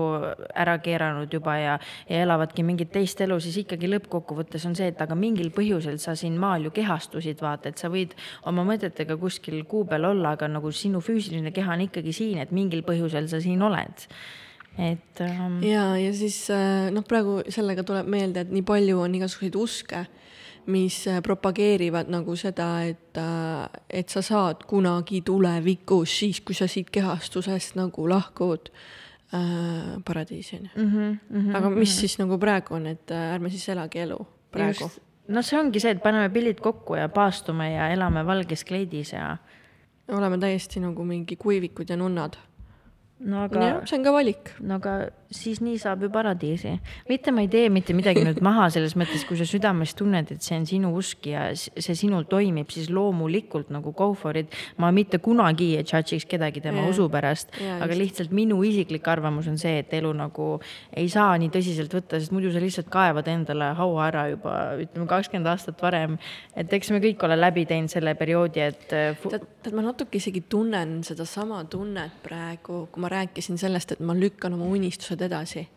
ära 0.59 0.73
keeranud 0.83 1.31
juba 1.31 1.53
ja, 1.55 1.77
ja 2.09 2.19
elavadki 2.25 2.65
mingit 2.67 2.91
teist 2.91 3.23
elu, 3.23 3.37
siis 3.39 3.61
ikkagi 3.61 3.87
lõppkokkuvõttes 3.87 4.67
on 4.67 4.75
see, 4.75 4.89
et 4.91 4.99
aga 4.99 5.15
mingil 5.15 5.53
põhjusel 5.55 6.01
sa 6.03 6.17
siin 6.19 6.35
maal 6.41 6.67
ju 6.67 6.73
kehastusid, 6.75 7.39
vaata, 7.39 7.71
et 7.71 7.79
sa 7.79 7.87
võid 7.93 8.11
oma 8.51 8.67
mõtetega 8.67 9.15
kuskil 9.21 9.61
kuu 9.71 9.87
peal 9.87 10.11
olla, 10.11 10.35
aga 10.35 10.51
nagu 10.51 10.73
sinu 10.75 10.99
füüsiline 11.05 11.55
keha 11.55 11.77
on 11.77 11.87
ikkagi 11.87 12.11
siin, 12.11 12.43
et 12.43 12.51
mingil 12.51 12.83
põhjusel 12.83 13.31
sa 13.31 13.39
siin 13.39 13.63
oled 13.63 14.09
et 14.77 15.21
ähm.... 15.21 15.61
ja, 15.63 15.97
ja 15.97 16.13
siis 16.13 16.49
äh, 16.49 16.89
noh, 16.93 17.05
praegu 17.05 17.41
sellega 17.53 17.85
tuleb 17.85 18.09
meelde, 18.09 18.43
et 18.43 18.53
nii 18.53 18.65
palju 18.65 19.03
on 19.05 19.15
igasuguseid 19.19 19.57
uske, 19.59 20.03
mis 20.73 20.97
äh, 21.11 21.21
propageerivad 21.25 22.09
nagu 22.11 22.35
seda, 22.39 22.69
et, 22.87 23.13
äh, 23.19 23.79
et 24.01 24.09
sa 24.09 24.23
saad 24.25 24.65
kunagi 24.69 25.21
tulevikus, 25.25 26.17
siis 26.23 26.41
kui 26.41 26.57
sa 26.57 26.67
siit 26.71 26.89
kehastusest 26.93 27.77
nagu 27.77 28.07
lahkud 28.09 28.71
äh,, 29.33 29.97
paradiisi 30.05 30.57
on 30.57 30.69
ju. 30.69 30.85
Mhm, 30.85 31.17
mhm, 31.29 31.55
aga 31.55 31.69
mis 31.69 31.75
mm 31.75 31.81
-hmm. 31.83 31.99
siis 31.99 32.19
nagu 32.19 32.37
praegu 32.37 32.75
on, 32.75 32.87
et 32.87 33.11
ärme 33.11 33.49
siis 33.49 33.69
elagi 33.69 33.99
elu 33.99 34.19
praegu. 34.51 34.89
no 35.27 35.41
see 35.41 35.59
ongi 35.59 35.79
see, 35.79 35.91
et 35.91 36.03
paneme 36.03 36.29
pillid 36.29 36.59
kokku 36.59 36.95
ja 36.95 37.09
paastume 37.09 37.73
ja 37.73 37.89
elame 37.89 38.25
valges 38.25 38.63
kleidis 38.63 39.13
ja. 39.13 39.37
oleme 40.07 40.37
täiesti 40.37 40.79
nagu 40.79 41.03
mingi 41.03 41.35
kuivikud 41.35 41.89
ja 41.89 41.97
nunnad 41.97 42.35
no 43.19 43.43
aga. 43.43 43.81
see 43.85 43.97
on 43.97 44.03
ka 44.03 44.11
valik. 44.11 44.55
no 44.59 44.79
aga 44.81 44.95
siis 45.33 45.61
nii 45.63 45.77
saab 45.81 46.03
ju 46.03 46.09
paradiisi. 46.13 46.73
mitte 47.09 47.31
ma 47.31 47.41
ei 47.41 47.49
tee 47.51 47.69
mitte 47.73 47.93
midagi 47.93 48.23
nüüd 48.25 48.41
maha 48.45 48.69
selles 48.73 48.95
mõttes, 48.99 49.25
kui 49.27 49.37
sa 49.39 49.47
südames 49.49 49.95
tunned, 49.97 50.31
et 50.31 50.45
see 50.45 50.57
on 50.59 50.67
sinu 50.69 50.93
usk 50.97 51.27
ja 51.31 51.45
see 51.55 51.95
sinul 51.97 52.27
toimib, 52.29 52.69
siis 52.73 52.89
loomulikult 52.93 53.71
nagu 53.73 53.93
go 53.97 54.13
for 54.13 54.37
it. 54.37 54.53
ma 54.77 54.91
mitte 54.91 55.19
kunagi 55.23 55.73
ei 55.77 55.83
judge'iks 55.83 56.27
kedagi 56.29 56.61
tema 56.61 56.83
yeah. 56.83 56.91
usu 56.91 57.09
pärast, 57.09 57.53
aga 57.57 57.89
just. 57.91 58.01
lihtsalt 58.01 58.35
minu 58.35 58.61
isiklik 58.65 59.07
arvamus 59.07 59.47
on 59.51 59.57
see, 59.61 59.79
et 59.83 59.93
elu 59.93 60.13
nagu 60.17 60.49
ei 60.91 61.09
saa 61.09 61.37
nii 61.41 61.51
tõsiselt 61.53 61.93
võtta, 61.93 62.19
sest 62.19 62.33
muidu 62.35 62.51
sa 62.53 62.61
lihtsalt 62.63 62.89
kaevad 62.93 63.29
endale 63.31 63.73
haua 63.77 64.07
ära 64.09 64.27
juba 64.33 64.55
ütleme 64.81 65.07
kakskümmend 65.09 65.49
aastat 65.53 65.81
varem. 65.81 66.17
et 66.55 66.73
eks 66.73 66.91
me 66.93 67.01
kõik 67.03 67.25
ole 67.25 67.39
läbi 67.39 67.65
teinud 67.69 67.91
selle 67.93 68.15
perioodi, 68.19 68.61
et. 68.61 68.85
tead, 68.89 69.47
tead, 69.63 69.73
ma 69.73 69.85
natuke 69.85 70.19
isegi 70.19 70.45
tunnen 70.49 71.01
sedasama 71.05 71.63
tunnet 71.71 72.21
praegu, 72.23 72.85
kui 72.91 73.02
ma 73.03 73.11
rääkisin 73.11 73.59
sellest, 73.59 73.95
et 73.95 74.03
ma 74.03 74.15
lükkan 74.15 74.55
oma 74.55 74.65
unistused 74.71 75.21
edasi. 75.21 75.67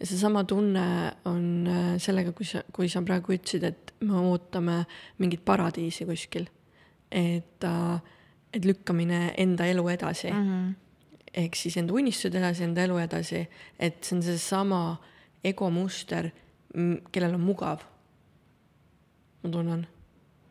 ja 0.00 0.06
seesama 0.06 0.44
tunne 0.44 1.12
on 1.24 1.66
äh, 1.70 1.94
sellega, 2.02 2.32
kui 2.32 2.46
sa, 2.48 2.64
kui 2.72 2.88
sa 2.90 3.02
praegu 3.06 3.36
ütlesid, 3.36 3.62
et 3.68 3.94
me 4.00 4.18
ootame 4.32 4.80
mingit 5.18 5.44
paradiisi 5.44 6.06
kuskil. 6.08 6.48
et, 7.12 7.64
äh, 7.64 8.00
et 8.52 8.64
lükkamine 8.64 9.34
enda 9.36 9.66
elu 9.66 9.88
edasi 9.88 10.30
mm. 10.30 10.48
-hmm. 10.48 10.74
ehk 11.34 11.54
siis 11.54 11.76
enda 11.76 11.92
unistused 11.92 12.34
edasi, 12.34 12.64
enda 12.64 12.82
elu 12.82 12.98
edasi, 12.98 13.48
et 13.78 14.04
see 14.04 14.16
on 14.16 14.22
seesama 14.22 14.96
egomuster, 15.44 16.30
kellel 17.12 17.34
on 17.34 17.40
mugav. 17.40 17.80
ma 19.42 19.50
tunnen 19.50 19.86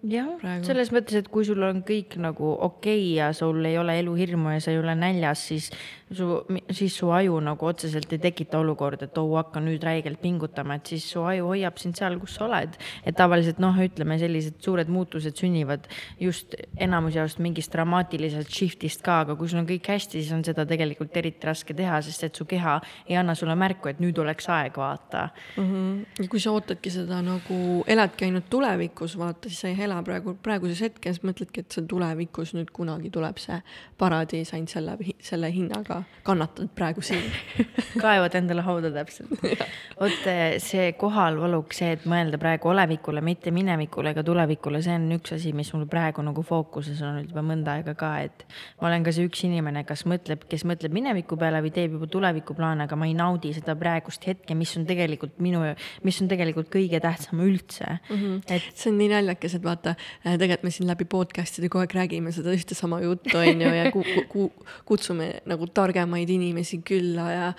jah 0.04 0.64
selles 0.66 0.92
mõttes, 0.92 1.16
et 1.22 1.28
kui 1.32 1.46
sul 1.48 1.64
on 1.64 1.82
kõik 1.88 2.18
nagu 2.22 2.54
okei 2.54 3.00
okay 3.00 3.10
ja 3.18 3.30
sul 3.36 3.64
ei 3.66 3.78
ole 3.80 3.96
eluhirmu 4.02 4.56
ja 4.56 4.64
sa 4.64 4.74
ei 4.74 4.80
ole 4.82 4.96
näljas, 5.00 5.48
siis 5.48 5.70
su, 6.12 6.28
siis 6.72 6.96
su 6.98 7.10
aju 7.14 7.40
nagu 7.44 7.68
otseselt 7.68 8.12
ei 8.14 8.20
tekita 8.22 8.60
olukorda, 8.60 9.08
et 9.08 9.18
oo, 9.18 9.34
hakka 9.38 9.62
nüüd 9.64 9.84
räigelt 9.86 10.22
pingutama, 10.22 10.78
et 10.80 10.92
siis 10.94 11.06
su 11.14 11.24
aju 11.24 11.48
hoiab 11.52 11.80
sind 11.82 11.98
seal, 12.00 12.18
kus 12.22 12.36
sa 12.38 12.46
oled. 12.48 12.76
et 13.06 13.16
tavaliselt 13.16 13.60
noh, 13.64 13.78
ütleme 13.80 14.18
sellised 14.20 14.60
suured 14.64 14.92
muutused 14.92 15.40
sünnivad 15.40 15.88
just 16.20 16.56
enamus 16.78 17.16
jaost 17.18 17.40
mingist 17.44 17.74
dramaatilisest 17.74 18.52
shift'ist 18.52 19.04
ka, 19.06 19.22
aga 19.24 19.38
kui 19.40 19.50
sul 19.50 19.62
on 19.64 19.70
kõik 19.70 19.88
hästi, 19.94 20.22
siis 20.22 20.34
on 20.36 20.44
seda 20.46 20.66
tegelikult 20.70 21.16
eriti 21.18 21.48
raske 21.48 21.76
teha, 21.78 22.02
sest 22.06 22.28
et 22.28 22.36
su 22.36 22.48
keha 22.50 22.80
ei 23.08 23.18
anna 23.20 23.36
sulle 23.38 23.56
märku, 23.60 23.92
et 23.92 24.04
nüüd 24.04 24.20
oleks 24.20 24.50
aeg 24.52 24.78
vaata 24.78 25.30
mm. 25.58 25.64
-hmm. 25.64 26.24
ja 26.24 26.28
kui 26.30 26.40
sa 26.40 26.52
ootadki 26.52 26.92
seda 26.94 27.22
nagu, 27.24 27.84
eladki 27.88 28.28
ainult 28.28 28.50
tulevikus, 28.50 29.18
vaata, 29.18 29.50
siis 29.50 29.62
sa 29.64 29.72
ei 29.72 29.82
ela 29.84 29.93
praegu, 30.06 30.36
praeguses 30.44 30.82
hetkes, 30.84 31.22
mõtledki, 31.28 31.64
et 31.64 31.76
see 31.76 31.86
tulevikus 31.90 32.54
nüüd 32.58 32.72
kunagi 32.74 33.12
tuleb 33.14 33.40
see 33.42 33.60
paradiis 34.00 34.54
ainult 34.56 34.74
selle, 34.74 34.96
selle 35.24 35.50
hinnaga, 35.54 36.02
kannatad 36.28 36.72
praegu 36.76 37.04
siin. 37.06 37.26
kaevad 38.04 38.36
endale 38.40 38.64
hauda 38.66 38.92
täpselt. 38.96 39.34
vot 40.02 40.28
eh, 40.30 40.58
see 40.64 40.92
kohaloluk, 41.00 41.76
see, 41.76 41.94
et 41.98 42.08
mõelda 42.10 42.40
praegu 42.42 42.72
olevikule, 42.74 43.22
mitte 43.26 43.54
minevikule 43.56 44.14
ega 44.14 44.24
tulevikule, 44.26 44.82
see 44.84 44.98
on 44.98 45.10
üks 45.18 45.36
asi, 45.38 45.54
mis 45.56 45.70
mul 45.76 45.86
praegu 45.92 46.26
nagu 46.26 46.44
fookuses 46.46 47.02
on 47.04 47.14
olnud 47.14 47.32
juba 47.34 47.46
mõnda 47.46 47.78
aega 47.78 47.96
ka, 48.00 48.14
et 48.26 48.46
ma 48.82 48.90
olen 48.90 49.06
ka 49.06 49.14
see 49.16 49.28
üks 49.30 49.44
inimene, 49.48 49.86
kas 49.88 50.06
mõtleb, 50.10 50.48
kes 50.50 50.66
mõtleb 50.70 50.96
mineviku 50.96 51.38
peale 51.40 51.62
või 51.64 51.74
teeb 51.76 51.98
juba 51.98 52.10
tulevikuplaane, 52.12 52.88
aga 52.88 53.00
ma 53.00 53.10
ei 53.10 53.16
naudi 53.18 53.54
seda 53.56 53.76
praegust 53.80 54.26
hetke, 54.30 54.58
mis 54.58 54.74
on 54.80 54.88
tegelikult 54.90 55.40
minu, 55.44 55.64
mis 56.08 56.22
on 56.24 56.32
tegelikult 56.32 56.72
kõige 56.74 57.00
tähtsam 57.04 57.42
üldse 57.44 57.86
mm. 57.88 58.16
-hmm. 58.16 58.42
et 58.48 58.70
see 58.80 58.92
on 58.92 59.00
nii 59.02 59.10
naljakas, 59.12 59.58
et 59.58 59.64
vaata, 59.66 59.83
tegelikult 60.24 60.64
me 60.64 60.72
siin 60.74 60.88
läbi 60.90 61.06
podcast'ide 61.10 61.70
kogu 61.72 61.84
aeg 61.84 61.96
räägime 61.98 62.32
seda 62.36 62.54
ühte 62.56 62.76
sama 62.78 63.00
juttu, 63.04 63.36
on 63.40 63.62
ju, 63.64 63.72
ja 63.76 63.90
ku, 63.94 64.04
ku, 64.04 64.24
ku, 64.32 64.68
kutsume 64.90 65.30
nagu 65.50 65.68
targemaid 65.68 66.30
inimesi 66.34 66.80
külla 66.86 67.28
ja, 67.32 67.50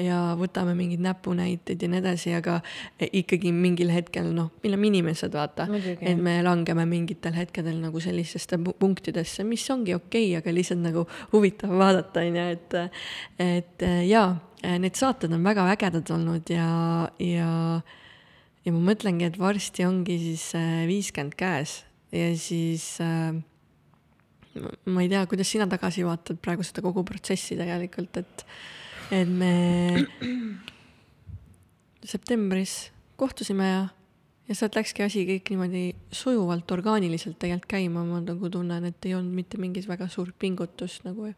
ja 0.00 0.20
võtame 0.38 0.76
mingeid 0.78 1.02
näpunäiteid 1.04 1.82
ja 1.82 1.90
nii 1.92 2.02
edasi, 2.02 2.34
aga 2.38 2.60
ikkagi 3.08 3.52
mingil 3.54 3.92
hetkel 3.94 4.30
noh, 4.34 4.52
me 4.62 4.72
oleme 4.72 4.90
inimesed, 4.92 5.34
vaata, 5.36 5.68
et 6.00 6.20
me 6.20 6.38
langeme 6.44 6.86
mingitel 6.88 7.36
hetkedel 7.36 7.80
nagu 7.82 8.02
sellistesse 8.02 8.60
pu- 8.62 8.76
punktidesse, 8.78 9.46
mis 9.48 9.66
ongi 9.74 9.96
okei 9.96 10.30
okay,, 10.30 10.38
aga 10.40 10.54
lihtsalt 10.54 10.82
nagu 10.84 11.06
huvitav 11.32 11.74
vaadata, 11.78 12.22
on 12.22 12.40
ju, 12.40 12.46
et, 12.56 12.78
et 13.42 13.88
jaa, 14.08 14.30
need 14.62 14.98
saated 14.98 15.32
on 15.34 15.42
väga 15.44 15.66
ägedad 15.72 16.14
olnud 16.14 16.52
ja, 16.52 16.68
ja 17.18 17.50
ja 18.64 18.74
ma 18.74 18.82
mõtlengi, 18.92 19.26
et 19.28 19.38
varsti 19.40 19.86
ongi 19.86 20.18
siis 20.22 20.50
viiskümmend 20.88 21.34
käes 21.38 21.80
ja 22.12 22.28
siis 22.38 22.94
äh, 23.02 23.40
ma 24.84 25.02
ei 25.02 25.08
tea, 25.08 25.24
kuidas 25.28 25.50
sina 25.50 25.66
tagasi 25.70 26.04
vaatad 26.06 26.40
praegu 26.42 26.64
seda 26.66 26.84
kogu 26.84 27.04
protsessi 27.08 27.56
tegelikult, 27.58 28.20
et, 28.20 28.44
et 29.14 29.28
me 29.28 29.52
septembris 32.12 32.90
kohtusime 33.20 33.68
ja, 33.68 33.82
ja 34.48 34.58
sealt 34.58 34.76
läkski 34.76 35.06
asi 35.06 35.24
kõik 35.28 35.52
niimoodi 35.54 35.84
sujuvalt, 36.14 36.70
orgaaniliselt 36.76 37.38
tegelikult 37.40 37.70
käima, 37.76 38.04
ma 38.08 38.20
nagu 38.24 38.52
tunnen, 38.52 38.90
et 38.90 39.08
ei 39.08 39.16
olnud 39.16 39.36
mitte 39.36 39.60
mingit 39.62 39.88
väga 39.88 40.10
suurt 40.12 40.36
pingutust 40.38 41.06
nagu. 41.08 41.32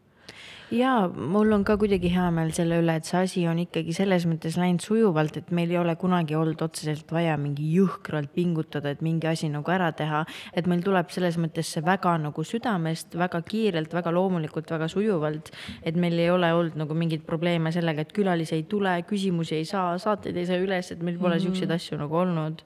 Ja 0.73 1.09
mul 1.13 1.51
on 1.53 1.63
ka 1.65 1.75
kuidagi 1.77 2.09
hea 2.13 2.25
meel 2.33 2.51
selle 2.55 2.79
üle, 2.81 2.95
et 2.97 3.05
see 3.07 3.19
asi 3.21 3.43
on 3.49 3.59
ikkagi 3.61 3.93
selles 3.95 4.25
mõttes 4.29 4.57
läinud 4.59 4.83
sujuvalt, 4.83 5.37
et 5.37 5.51
meil 5.55 5.71
ei 5.73 5.77
ole 5.77 5.95
kunagi 5.99 6.37
olnud 6.37 6.61
otseselt 6.65 7.11
vaja 7.13 7.35
mingi 7.41 7.67
jõhkralt 7.75 8.33
pingutada, 8.33 8.95
et 8.95 9.03
mingi 9.05 9.29
asi 9.29 9.49
nagu 9.53 9.71
ära 9.71 9.91
teha. 9.93 10.25
et 10.53 10.67
meil 10.67 10.81
tuleb 10.83 11.11
selles 11.13 11.37
mõttes 11.37 11.69
see 11.75 11.85
väga 11.85 12.17
nagu 12.17 12.43
südamest, 12.43 13.15
väga 13.15 13.41
kiirelt, 13.45 13.93
väga 13.93 14.11
loomulikult, 14.11 14.71
väga 14.71 14.87
sujuvalt. 14.87 15.51
et 15.83 15.95
meil 15.95 16.19
ei 16.19 16.29
ole 16.29 16.51
olnud 16.53 16.75
nagu 16.75 16.93
mingeid 16.93 17.25
probleeme 17.25 17.71
sellega, 17.71 18.01
et 18.01 18.13
külalisi 18.13 18.55
ei 18.55 18.63
tule, 18.63 18.97
küsimusi 19.07 19.55
ei 19.55 19.65
saa, 19.65 19.97
saateid 19.97 20.37
ei 20.37 20.45
saa 20.45 20.57
üles, 20.57 20.91
et 20.91 21.01
meil 21.01 21.17
pole 21.17 21.35
mm 21.35 21.39
-hmm. 21.39 21.43
siukseid 21.45 21.71
asju 21.71 21.97
nagu 21.97 22.15
olnud 22.15 22.63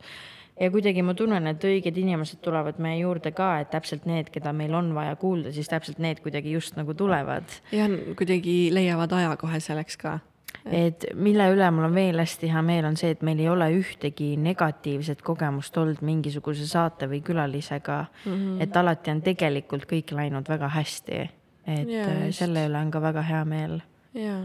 ja 0.60 0.72
kuidagi 0.72 1.04
ma 1.06 1.14
tunnen, 1.18 1.48
et 1.50 1.64
õiged 1.66 1.98
inimesed 2.02 2.42
tulevad 2.44 2.80
meie 2.84 3.00
juurde 3.02 3.32
ka, 3.36 3.52
et 3.64 3.72
täpselt 3.74 4.08
need, 4.10 4.32
keda 4.34 4.54
meil 4.56 4.76
on 4.78 4.92
vaja 4.96 5.16
kuulda, 5.20 5.54
siis 5.56 5.70
täpselt 5.72 6.02
need 6.04 6.22
kuidagi 6.24 6.54
just 6.56 6.78
nagu 6.80 6.96
tulevad 6.98 7.48
ja 7.76 7.88
kuidagi 8.20 8.58
leiavad 8.76 9.14
aja 9.16 9.38
kohe 9.40 9.62
selleks 9.64 9.98
ka. 10.02 10.20
et 10.66 11.06
mille 11.16 11.46
üle 11.54 11.70
mul 11.72 11.88
on 11.88 11.96
veel 11.96 12.20
hästi 12.20 12.52
hea 12.52 12.62
meel, 12.66 12.88
on 12.90 12.98
see, 13.00 13.14
et 13.16 13.24
meil 13.26 13.40
ei 13.40 13.50
ole 13.50 13.70
ühtegi 13.78 14.34
negatiivset 14.42 15.22
kogemust 15.26 15.78
olnud 15.78 16.04
mingisuguse 16.06 16.68
saate 16.68 17.08
või 17.08 17.22
külalisega 17.26 18.00
mm. 18.04 18.32
-hmm. 18.32 18.64
et 18.64 18.78
alati 18.78 19.16
on 19.16 19.22
tegelikult 19.22 19.88
kõik 19.90 20.12
läinud 20.12 20.50
väga 20.50 20.72
hästi. 20.76 21.30
et 21.68 21.90
just. 21.90 22.40
selle 22.40 22.68
üle 22.68 22.82
on 22.82 22.92
ka 22.92 23.02
väga 23.02 23.22
hea 23.22 23.46
meel. 23.46 23.82
jaa, 24.14 24.44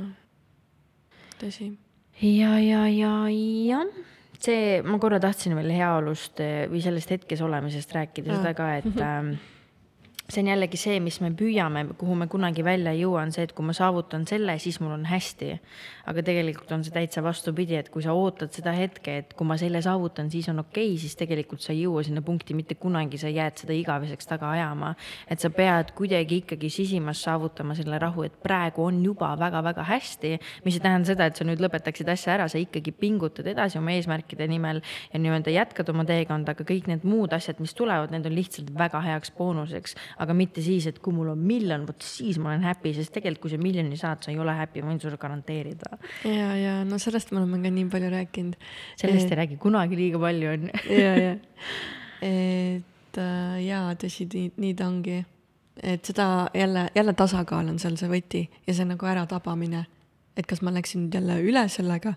tõsi. 1.41 1.73
ja, 2.23 2.59
ja, 2.59 2.89
ja, 2.89 3.15
jah, 3.67 4.14
see, 4.45 4.79
ma 4.85 4.99
korra 5.03 5.21
tahtsin 5.23 5.57
veel 5.59 5.73
heaolust 5.75 6.41
eh, 6.45 6.65
või 6.71 6.83
sellest 6.85 7.13
hetkes 7.15 7.43
olemisest 7.45 7.95
rääkida 7.97 8.33
Aa. 8.33 8.41
seda 8.43 8.55
ka, 8.59 8.71
et 8.83 9.03
ähm, 9.09 9.35
see 10.33 10.41
on 10.41 10.49
jällegi 10.49 10.79
see, 10.81 11.01
mis 11.05 11.19
me 11.21 11.29
püüame, 11.37 11.83
kuhu 12.01 12.15
me 12.17 12.27
kunagi 12.33 12.65
välja 12.65 12.95
ei 12.95 13.03
jõua, 13.03 13.27
on 13.27 13.33
see, 13.35 13.45
et 13.45 13.53
kui 13.53 13.67
ma 13.67 13.75
saavutan 13.77 14.23
selle, 14.29 14.55
siis 14.63 14.79
mul 14.81 14.95
on 14.97 15.05
hästi. 15.05 15.51
aga 16.09 16.21
tegelikult 16.25 16.73
on 16.73 16.83
see 16.85 16.93
täitsa 16.93 17.23
vastupidi, 17.25 17.77
et 17.77 17.89
kui 17.93 18.03
sa 18.05 18.13
ootad 18.17 18.53
seda 18.53 18.73
hetke, 18.77 19.19
et 19.21 19.35
kui 19.37 19.47
ma 19.49 19.57
selle 19.61 19.81
saavutan, 19.85 20.31
siis 20.33 20.49
on 20.53 20.61
okei 20.61 20.91
okay,, 20.91 20.99
siis 21.01 21.17
tegelikult 21.17 21.61
sa 21.65 21.73
ei 21.73 21.83
jõua 21.85 22.03
sinna 22.05 22.21
punkti 22.25 22.57
mitte 22.57 22.77
kunagi, 22.81 23.21
sa 23.21 23.29
jääd 23.33 23.61
seda 23.61 23.77
igaveseks 23.77 24.29
taga 24.29 24.51
ajama. 24.53 24.95
et 25.29 25.41
sa 25.41 25.51
pead 25.51 25.93
kuidagi 25.97 26.41
ikkagi 26.43 26.71
sisimas 26.73 27.23
saavutama 27.25 27.77
selle 27.77 27.99
rahu, 28.01 28.25
et 28.25 28.37
praegu 28.43 28.85
on 28.85 29.03
juba 29.05 29.35
väga-väga 29.41 29.85
hästi, 29.89 30.39
mis 30.65 30.77
ei 30.77 30.85
tähenda 30.85 31.09
seda, 31.09 31.29
et 31.29 31.37
sa 31.37 31.45
nüüd 31.45 31.61
lõpetaksid 31.61 32.09
asja 32.09 32.35
ära, 32.37 32.49
sa 32.49 32.61
ikkagi 32.61 32.93
pingutad 32.93 33.49
edasi 33.49 33.79
oma 33.81 33.93
eesmärkide 33.97 34.49
nimel 34.49 34.81
ja 35.13 35.21
nii-öelda 35.21 35.53
jätkad 35.53 35.93
oma 35.93 36.05
teekonda, 36.09 36.57
aga 36.57 36.69
kõik 36.69 36.89
need 36.89 37.05
muud 37.05 37.33
asjad, 37.37 37.61
mis 37.61 37.77
tulevad, 37.77 38.13
need 38.13 38.29
on 38.29 38.37
lihtsalt 38.37 38.73
väga 38.77 39.01
heaks 39.05 39.33
boonuseks, 39.37 39.97
aga 40.23 40.37
mitte 40.37 40.63
siis, 40.65 40.87
et 40.91 40.99
kui 41.03 41.15
mul 41.15 41.33
on 41.33 41.41
miljon, 41.43 41.87
vot 41.89 42.07
siis 42.07 42.39
ma 42.43 42.53
olen 42.53 42.65
happy, 42.67 42.93
sest 42.97 43.15
tegelikult, 43.15 43.47
kui 43.47 43.55
sa 43.55 43.61
miljoni 43.61 43.99
saad, 44.01 44.23
sa 44.25 44.33
ei 44.33 44.39
ole 44.41 44.55
happy, 44.57 44.83
ma 44.83 44.93
võin 44.93 45.01
sulle 45.03 45.19
garanteerida. 45.21 45.99
ja, 46.29 46.49
ja 46.59 46.75
no 46.89 46.99
sellest 47.03 47.33
me 47.33 47.41
oleme 47.43 47.61
ka 47.65 47.73
nii 47.75 47.87
palju 47.93 48.11
rääkinud. 48.15 48.59
sellest 49.01 49.33
ei 49.33 49.41
räägi 49.43 49.61
kunagi 49.63 49.99
liiga 49.99 50.21
palju, 50.23 50.51
on 50.55 50.69
ju. 50.69 50.83
ja, 51.05 51.15
ja, 51.21 51.37
et 52.25 53.21
äh, 53.21 53.57
jaa, 53.65 53.95
tõsi, 54.01 54.29
nii, 54.31 54.75
ta 54.79 54.89
ongi. 54.91 55.23
et 55.83 56.07
seda 56.07 56.51
jälle, 56.55 56.89
jälle 56.95 57.17
tasakaal 57.19 57.73
on 57.73 57.81
seal 57.83 57.99
see 57.99 58.11
võti 58.11 58.45
ja 58.67 58.75
see 58.77 58.87
nagu 58.87 59.11
äratabamine. 59.11 59.87
et 60.37 60.47
kas 60.47 60.63
ma 60.63 60.75
läksin 60.75 61.07
nüüd 61.07 61.19
jälle 61.19 61.41
üle 61.43 61.67
sellega 61.69 62.15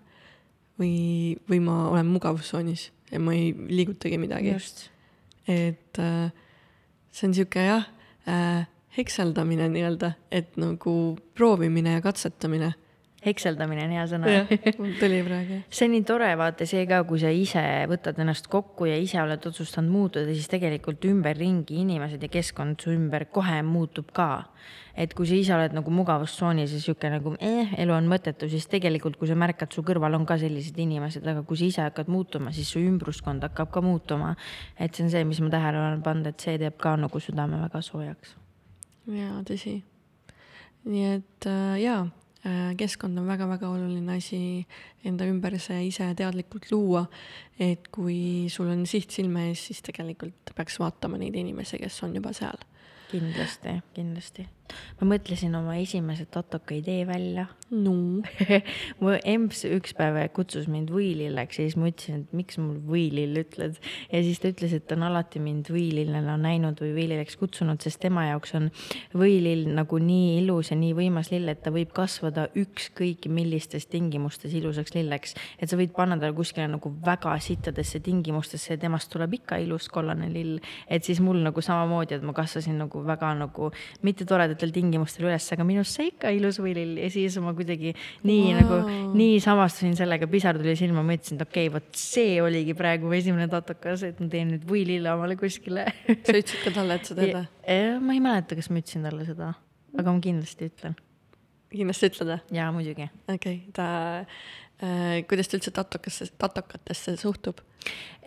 või, 0.79 1.37
või 1.49 1.61
ma 1.65 1.87
olen 1.89 2.09
mugavustsoonis 2.13 2.91
ja 3.11 3.19
ma 3.19 3.33
ei 3.33 3.53
liigutagi 3.53 4.17
midagi. 4.21 4.53
et 5.47 5.99
äh, 5.99 6.31
see 7.17 7.27
on 7.27 7.33
sihuke 7.33 7.63
jah 7.65 7.87
äh,, 8.29 8.67
hekseldamine 8.97 9.69
nii-öelda, 9.73 10.11
et 10.31 10.57
nagu 10.57 11.17
proovimine 11.37 11.97
ja 11.97 12.01
katsetamine. 12.01 12.73
Hekseldamine 13.25 13.85
on 13.87 13.93
hea 13.95 14.03
sõna 14.09 14.33
tuli 15.01 15.21
praegu. 15.25 15.61
see 15.73 15.87
on 15.87 15.93
nii 15.95 16.03
tore, 16.07 16.29
vaata 16.37 16.67
see 16.69 16.83
ka, 16.89 17.01
kui 17.09 17.21
sa 17.21 17.31
ise 17.33 17.63
võtad 17.89 18.19
ennast 18.21 18.49
kokku 18.51 18.87
ja 18.89 18.97
ise 19.01 19.19
oled 19.21 19.47
otsustanud 19.49 19.91
muutuda, 19.91 20.27
siis 20.29 20.49
tegelikult 20.51 21.05
ümberringi 21.09 21.79
inimesed 21.81 22.21
ja 22.23 22.29
keskkond 22.31 22.83
su 22.83 22.93
ümber 22.93 23.27
kohe 23.33 23.61
muutub 23.65 24.11
ka. 24.15 24.45
et 24.97 25.13
kui 25.13 25.27
sa 25.29 25.35
ise 25.37 25.53
oled 25.53 25.73
nagu 25.77 25.91
mugavustsoonis 25.93 26.71
ja 26.73 26.79
sihuke 26.81 27.09
nagu 27.13 27.35
eh, 27.37 27.73
elu 27.81 27.93
on 27.93 28.07
mõttetu, 28.09 28.49
siis 28.49 28.65
tegelikult, 28.69 29.17
kui 29.17 29.29
sa 29.29 29.35
märkad, 29.37 29.69
su 29.73 29.83
kõrval 29.85 30.17
on 30.17 30.25
ka 30.25 30.39
sellised 30.41 30.77
inimesed, 30.81 31.25
aga 31.25 31.43
kui 31.45 31.57
sa 31.57 31.65
ise 31.67 31.83
hakkad 31.85 32.09
muutuma, 32.09 32.53
siis 32.53 32.69
su 32.73 32.81
ümbruskond 32.81 33.45
hakkab 33.45 33.69
ka 33.73 33.81
muutuma. 33.85 34.35
et 34.77 34.93
see 34.93 35.05
on 35.05 35.13
see, 35.13 35.25
mis 35.25 35.41
ma 35.41 35.53
tähele 35.53 35.81
olen 35.81 36.01
pannud, 36.05 36.29
et 36.33 36.41
see 36.41 36.57
teeb 36.57 36.77
ka 36.81 36.95
nagu 36.97 37.21
südame 37.21 37.61
väga 37.65 37.81
soojaks. 37.81 38.37
jaa, 39.09 39.41
tõsi. 39.45 39.81
nii 40.85 41.05
et 41.17 41.45
äh, 41.49 41.77
jaa, 41.81 42.07
keskkond 42.77 43.17
on 43.19 43.27
väga-väga 43.27 43.69
oluline 43.69 44.17
asi 44.17 44.39
enda 45.05 45.27
ümber 45.27 45.57
see 45.59 45.87
ise 45.89 46.09
teadlikult 46.17 46.69
luua. 46.71 47.05
et 47.59 47.87
kui 47.91 48.47
sul 48.53 48.69
on 48.71 48.85
siht 48.85 49.11
silme 49.11 49.49
ees, 49.49 49.67
siis 49.69 49.81
tegelikult 49.81 50.53
peaks 50.55 50.79
vaatama 50.79 51.17
neid 51.17 51.35
inimesi, 51.35 51.79
kes 51.81 52.03
on 52.03 52.15
juba 52.15 52.33
seal. 52.33 52.61
kindlasti, 53.11 53.79
kindlasti. 53.95 54.47
Ma 55.01 55.11
mõtlesin 55.13 55.55
oma 55.57 55.77
esimese 55.81 56.27
tatoka 56.31 56.75
idee 56.77 57.05
välja 57.07 57.47
no 57.71 57.93
mu 59.01 59.13
emps 59.27 59.65
üks 59.67 59.93
päev 59.97 60.19
kutsus 60.35 60.69
mind 60.71 60.91
võililleks 60.93 61.59
ja 61.59 61.65
siis 61.65 61.75
ma 61.79 61.89
ütlesin, 61.91 62.23
et 62.23 62.35
miks 62.37 62.59
mul 62.61 62.77
võilill 62.87 63.41
ütled. 63.41 63.75
ja 64.11 64.21
siis 64.23 64.39
ta 64.39 64.51
ütles, 64.53 64.73
et 64.75 64.85
ta 64.87 64.95
on 64.95 65.03
alati 65.09 65.41
mind 65.43 65.67
võilillena 65.73 66.37
näinud 66.39 66.79
või 66.83 66.93
võililleks 66.95 67.35
kutsunud, 67.39 67.81
sest 67.83 67.99
tema 68.03 68.27
jaoks 68.29 68.55
on 68.57 68.69
võilill 69.17 69.67
nagu 69.75 69.99
nii 69.99 70.37
ilus 70.41 70.71
ja 70.71 70.77
nii 70.79 70.93
võimas 70.97 71.31
lill, 71.33 71.49
et 71.51 71.61
ta 71.65 71.73
võib 71.75 71.91
kasvada 71.95 72.47
ükskõik 72.57 73.27
millistes 73.31 73.89
tingimustes 73.91 74.55
ilusaks 74.55 74.95
lilleks. 74.95 75.35
et 75.59 75.69
sa 75.69 75.79
võid 75.79 75.91
panna 75.95 76.19
talle 76.19 76.35
kuskile 76.37 76.69
nagu 76.71 76.93
väga 77.03 77.35
sittadesse 77.43 77.99
tingimustesse 78.05 78.75
ja 78.75 78.79
temast 78.79 79.11
tuleb 79.11 79.35
ikka 79.41 79.59
ilus 79.63 79.89
kollane 79.91 80.31
lill. 80.31 80.61
et 80.87 81.03
siis 81.03 81.19
mul 81.19 81.43
nagu 81.43 81.61
samamoodi, 81.61 82.15
et 82.15 82.23
ma 82.23 82.35
kasvasin 82.37 82.79
nagu 82.79 83.03
väga 83.03 83.33
nagu 83.43 83.71
mitte 84.07 84.25
toredatel 84.57 84.73
tingimustel 84.73 85.27
üles, 85.27 85.45
aga 85.53 85.65
minust 85.67 85.97
sai 85.97 86.09
ikka 86.11 86.31
ilus 86.35 86.59
võilill 86.61 86.97
ja 86.99 87.09
siis 87.13 87.37
ma 87.43 87.53
kuidagi 87.57 87.93
nii 88.27 88.53
wow. 88.53 88.57
nagu, 88.57 88.77
nii 89.17 89.39
samastusin 89.43 89.95
sellega, 89.99 90.27
pisar 90.31 90.57
tuli 90.57 90.75
silma, 90.79 91.03
ma 91.05 91.15
ütlesin, 91.17 91.37
et 91.37 91.45
okei 91.45 91.69
okay,, 91.69 91.73
vot 91.77 91.99
see 92.01 92.37
oligi 92.43 92.75
praegu 92.77 93.11
esimene 93.15 93.47
tatokas, 93.51 94.05
et 94.07 94.19
ma 94.23 94.29
teen 94.33 94.53
nüüd 94.55 94.65
võilille 94.67 95.13
omale 95.13 95.37
kuskile 95.39 95.87
sa 96.07 96.33
ütlesid 96.33 96.63
ka 96.65 96.73
talle, 96.75 96.97
et 96.97 97.09
sa 97.09 97.17
teed 97.17 97.35
või? 97.37 97.45
ma 98.01 98.17
ei 98.17 98.23
mäleta, 98.23 98.57
kas 98.57 98.71
ma 98.71 98.81
ütlesin 98.81 99.05
talle 99.07 99.27
seda, 99.27 99.53
aga 99.97 100.15
ma 100.15 100.23
kindlasti 100.23 100.71
ütlen 100.71 100.97
kindlasti 101.73 102.11
ütled 102.11 102.33
või? 102.33 102.41
jaa, 102.57 102.69
muidugi. 102.75 103.09
okei 103.27 103.37
okay,, 103.37 103.57
ta 103.77 103.87
äh,, 104.81 105.23
kuidas 105.29 105.51
ta 105.51 105.59
üldse 105.59 105.75
tatokasse, 105.75 106.31
tatokatesse 106.41 107.17
suhtub? 107.21 107.61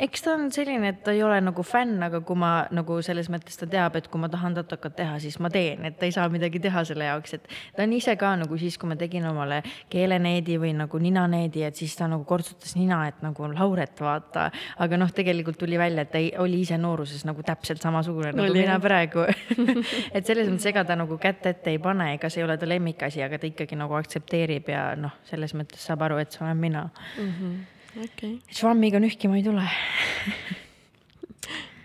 Eks 0.00 0.22
ta 0.24 0.32
on 0.32 0.48
selline, 0.52 0.88
et 0.94 1.00
ta 1.04 1.12
ei 1.12 1.20
ole 1.24 1.36
nagu 1.44 1.62
fänn, 1.66 2.00
aga 2.04 2.22
kui 2.24 2.38
ma 2.38 2.50
nagu 2.72 2.96
selles 3.04 3.28
mõttes 3.32 3.58
ta 3.60 3.66
teab, 3.70 3.98
et 3.98 4.06
kui 4.08 4.20
ma 4.22 4.30
tahan 4.32 4.56
tatokat 4.56 4.94
teha, 4.96 5.18
siis 5.22 5.36
ma 5.44 5.50
teen, 5.52 5.84
et 5.88 5.98
ta 6.00 6.06
ei 6.08 6.14
saa 6.14 6.28
midagi 6.32 6.60
teha 6.62 6.84
selle 6.88 7.08
jaoks, 7.08 7.34
et 7.36 7.48
ta 7.76 7.84
on 7.84 7.92
ise 7.92 8.14
ka 8.20 8.32
nagu 8.40 8.58
siis, 8.60 8.78
kui 8.80 8.88
ma 8.88 8.96
tegin 9.00 9.26
omale 9.28 9.60
keeleneedi 9.92 10.56
või 10.62 10.72
nagu 10.78 11.00
ninaneedi, 11.02 11.64
et 11.68 11.76
siis 11.76 11.96
ta 11.98 12.08
nagu 12.10 12.24
kortsutas 12.28 12.76
nina, 12.78 13.02
et 13.10 13.20
nagu 13.24 13.50
Lauret, 13.50 14.00
vaata. 14.00 14.48
aga 14.80 15.00
noh, 15.00 15.10
tegelikult 15.12 15.58
tuli 15.60 15.78
välja, 15.80 16.06
et 16.06 16.12
ta 16.14 16.22
ei, 16.22 16.30
oli 16.40 16.62
ise 16.64 16.78
nooruses 16.80 17.26
nagu 17.28 17.44
täpselt 17.44 17.82
samasugune 17.82 18.32
nagu 18.32 18.48
oli. 18.48 18.62
mina 18.64 18.78
praegu 18.80 19.26
et 20.16 20.24
selles 20.24 20.48
mõttes, 20.48 20.70
ega 20.70 20.86
ta 20.88 20.96
nagu 20.96 21.18
kätt 21.20 21.50
ette 21.50 21.74
ei 21.74 21.82
pane, 21.82 22.14
ega 22.14 22.30
see 22.32 22.40
ei 22.40 22.48
ole 22.48 22.56
ta 22.60 22.68
lemmikasi, 22.68 23.24
aga 23.26 23.40
ta 23.40 23.50
ikkagi 23.50 23.76
nagu 23.76 23.98
aktsepteerib 24.00 24.72
ja 24.72 24.86
noh, 24.96 25.20
selles 25.28 25.52
mõttes 25.58 25.84
saab 25.84 26.08
aru, 26.08 26.22
et 26.22 26.32
see 26.32 26.46
olen 26.46 26.64
mina 26.64 26.86
mm. 26.88 27.28
-hmm 27.28 27.78
okay.. 27.98 28.38
švammiga 28.54 29.00
nühkima 29.02 29.38
ei 29.38 29.44
tule 29.46 29.64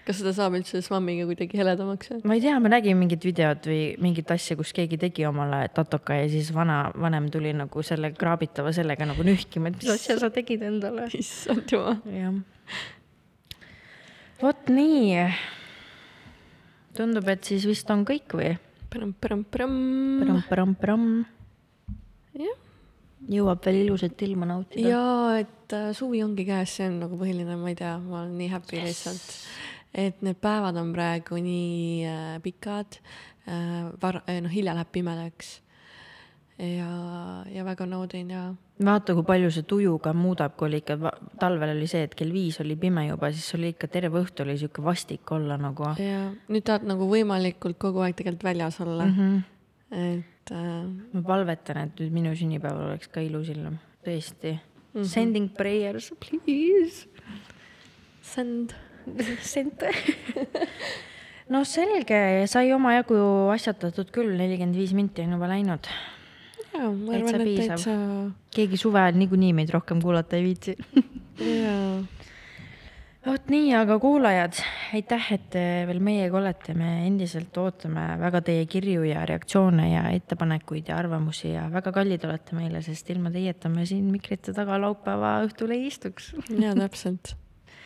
kas 0.06 0.20
seda 0.20 0.34
saab 0.38 0.54
üldse 0.60 0.82
švammiga 0.86 1.24
kuidagi 1.30 1.58
heledamaks? 1.58 2.12
ma 2.28 2.34
ei 2.38 2.42
tea, 2.44 2.56
ma 2.62 2.68
nägin 2.72 2.98
mingit 3.00 3.24
videot 3.26 3.62
või 3.70 3.82
mingit 4.04 4.28
asja, 4.36 4.54
kus 4.60 4.72
keegi 4.78 4.98
tegi 5.02 5.26
omale 5.26 5.60
tatoka 5.74 6.12
ja 6.20 6.28
siis 6.32 6.48
vana, 6.56 6.78
vanem 6.94 7.26
tuli 7.34 7.52
nagu 7.58 7.78
selle 7.86 8.08
kraabitava 8.18 8.70
sellega 8.76 9.04
nagu 9.10 9.22
nühkima, 9.26 9.66
et 9.72 9.76
mis 9.82 9.94
asja 9.96 10.16
sa 10.22 10.30
tegid 10.34 10.62
endale. 10.68 11.04
issand 11.18 11.66
jumal. 11.74 11.98
jah. 12.14 12.34
vot 14.44 14.62
nii. 14.70 15.26
tundub, 16.98 17.26
et 17.34 17.42
siis 17.50 17.64
vist 17.70 17.88
on 17.94 18.02
kõik 18.08 18.30
või? 18.38 18.50
põrõmm-põrõmm-põrõmm. 18.94 21.10
jah 22.46 22.58
jõuab 23.32 23.62
veel 23.66 23.84
ilusat 23.84 24.22
ilma 24.28 24.48
nautida. 24.50 24.88
ja 24.90 25.04
et 25.42 25.76
äh, 25.76 25.92
suvi 25.98 26.24
ongi 26.24 26.46
käes, 26.48 26.78
see 26.78 26.90
on 26.90 27.00
nagu 27.06 27.20
põhiline, 27.20 27.58
ma 27.60 27.72
ei 27.72 27.78
tea, 27.80 27.96
ma 28.02 28.22
olen 28.24 28.36
nii 28.40 28.50
happy 28.54 28.80
yes. 28.80 28.90
lihtsalt. 28.90 29.38
et 30.06 30.26
need 30.26 30.42
päevad 30.42 30.78
on 30.82 30.92
praegu 30.96 31.40
nii 31.42 32.10
äh, 32.10 32.34
pikad 32.44 33.00
äh,, 33.48 33.88
var- 34.02 34.24
noh, 34.28 34.52
hilja 34.52 34.76
läheb 34.76 34.92
pimedaks. 34.92 35.62
ja, 36.60 36.92
ja 37.52 37.66
väga 37.68 37.86
naudin 37.90 38.30
ja. 38.32 38.44
vaata, 38.86 39.16
kui 39.16 39.26
palju 39.28 39.50
see 39.52 39.66
tuju 39.68 39.98
ka 40.00 40.14
muudab, 40.16 40.54
kui 40.56 40.70
oli 40.70 40.84
ikka, 40.84 41.12
talvel 41.40 41.74
oli 41.74 41.88
see, 41.92 42.06
et 42.08 42.16
kell 42.16 42.32
viis 42.32 42.62
oli 42.64 42.78
pime 42.80 43.08
juba, 43.10 43.32
siis 43.34 43.58
oli 43.58 43.74
ikka 43.74 43.90
terve 43.92 44.22
õhtu 44.22 44.46
oli 44.46 44.56
sihuke 44.62 44.84
vastik 44.86 45.32
olla 45.36 45.58
nagu. 45.60 45.90
ja 46.00 46.30
nüüd 46.48 46.64
tahad 46.68 46.88
nagu 46.88 47.10
võimalikult 47.12 47.82
kogu 47.82 48.06
aeg 48.06 48.16
tegelikult 48.16 48.48
väljas 48.54 48.80
olla 48.86 49.10
mm. 49.10 49.20
-hmm. 49.20 49.44
Et 49.92 50.52
äh.... 50.52 50.86
ma 51.14 51.26
palvetan, 51.26 51.84
et 51.86 52.00
nüüd 52.02 52.16
minu 52.16 52.36
sünnipäeval 52.38 52.92
oleks 52.92 53.12
ka 53.12 53.24
ilus 53.24 53.52
ilm, 53.54 53.78
tõesti 54.06 54.56
mm. 54.56 55.02
-hmm. 55.02 55.10
Sending 55.12 55.50
prayers, 55.54 56.12
please. 56.20 57.08
Send. 58.22 58.74
Send 59.54 59.84
no 61.50 61.64
selge, 61.64 62.48
sai 62.48 62.74
omajagu 62.74 63.18
asjatatud 63.54 64.10
küll, 64.14 64.34
nelikümmend 64.38 64.76
viis 64.76 64.94
minti 64.98 65.22
on 65.22 65.36
juba 65.38 65.50
läinud. 65.52 65.90
jaa, 66.74 66.90
ma 66.92 67.14
arvan, 67.14 67.42
et 67.42 67.68
täitsa. 67.70 67.98
keegi 68.56 68.78
suve 68.78 69.00
ajal 69.00 69.20
niikuinii 69.22 69.54
meid 69.54 69.70
rohkem 69.70 70.02
kuulata 70.02 70.36
ei 70.36 70.44
viitsi 70.44 70.76
jaa 71.38 72.02
vot 73.26 73.50
nii, 73.50 73.72
aga 73.78 73.98
kuulajad, 74.02 74.60
aitäh, 74.96 75.30
et 75.36 75.46
te 75.54 75.64
veel 75.90 76.02
meiega 76.04 76.38
olete, 76.40 76.76
me 76.78 76.90
endiselt 77.08 77.58
ootame 77.58 78.04
väga 78.22 78.42
teie 78.46 78.66
kirju 78.70 79.06
ja 79.08 79.26
reaktsioone 79.28 79.88
ja 79.92 80.04
ettepanekuid 80.14 80.92
ja 80.92 81.00
arvamusi 81.02 81.54
ja 81.56 81.66
väga 81.74 81.94
kallid 81.96 82.26
olete 82.28 82.58
meile, 82.58 82.84
sest 82.86 83.10
ilma 83.14 83.34
teieta 83.34 83.72
me 83.74 83.86
siin 83.90 84.06
mikrite 84.14 84.54
taga 84.56 84.78
laupäeva 84.82 85.40
õhtul 85.48 85.74
ei 85.76 85.88
istuks. 85.90 86.34
ja 86.54 86.76
täpselt, 86.78 87.34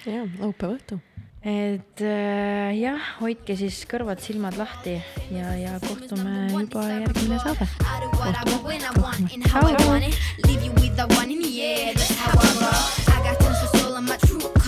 ja 0.06 0.26
laupäeva 0.42 0.76
õhtu 0.76 1.00
et 1.40 2.02
äh, 2.04 2.76
jah, 2.76 3.00
hoidke 3.22 3.56
siis 3.56 3.86
kõrvad-silmad 3.88 4.58
lahti 4.60 4.98
ja, 5.32 5.54
ja 5.56 5.78
kohtume 5.86 6.50
juba 6.52 6.84
järgmine 6.84 7.40
saade. 7.40 7.70
kohtume, 8.20 8.92
kohtume. 9.00 10.12
tšau. 11.96 13.09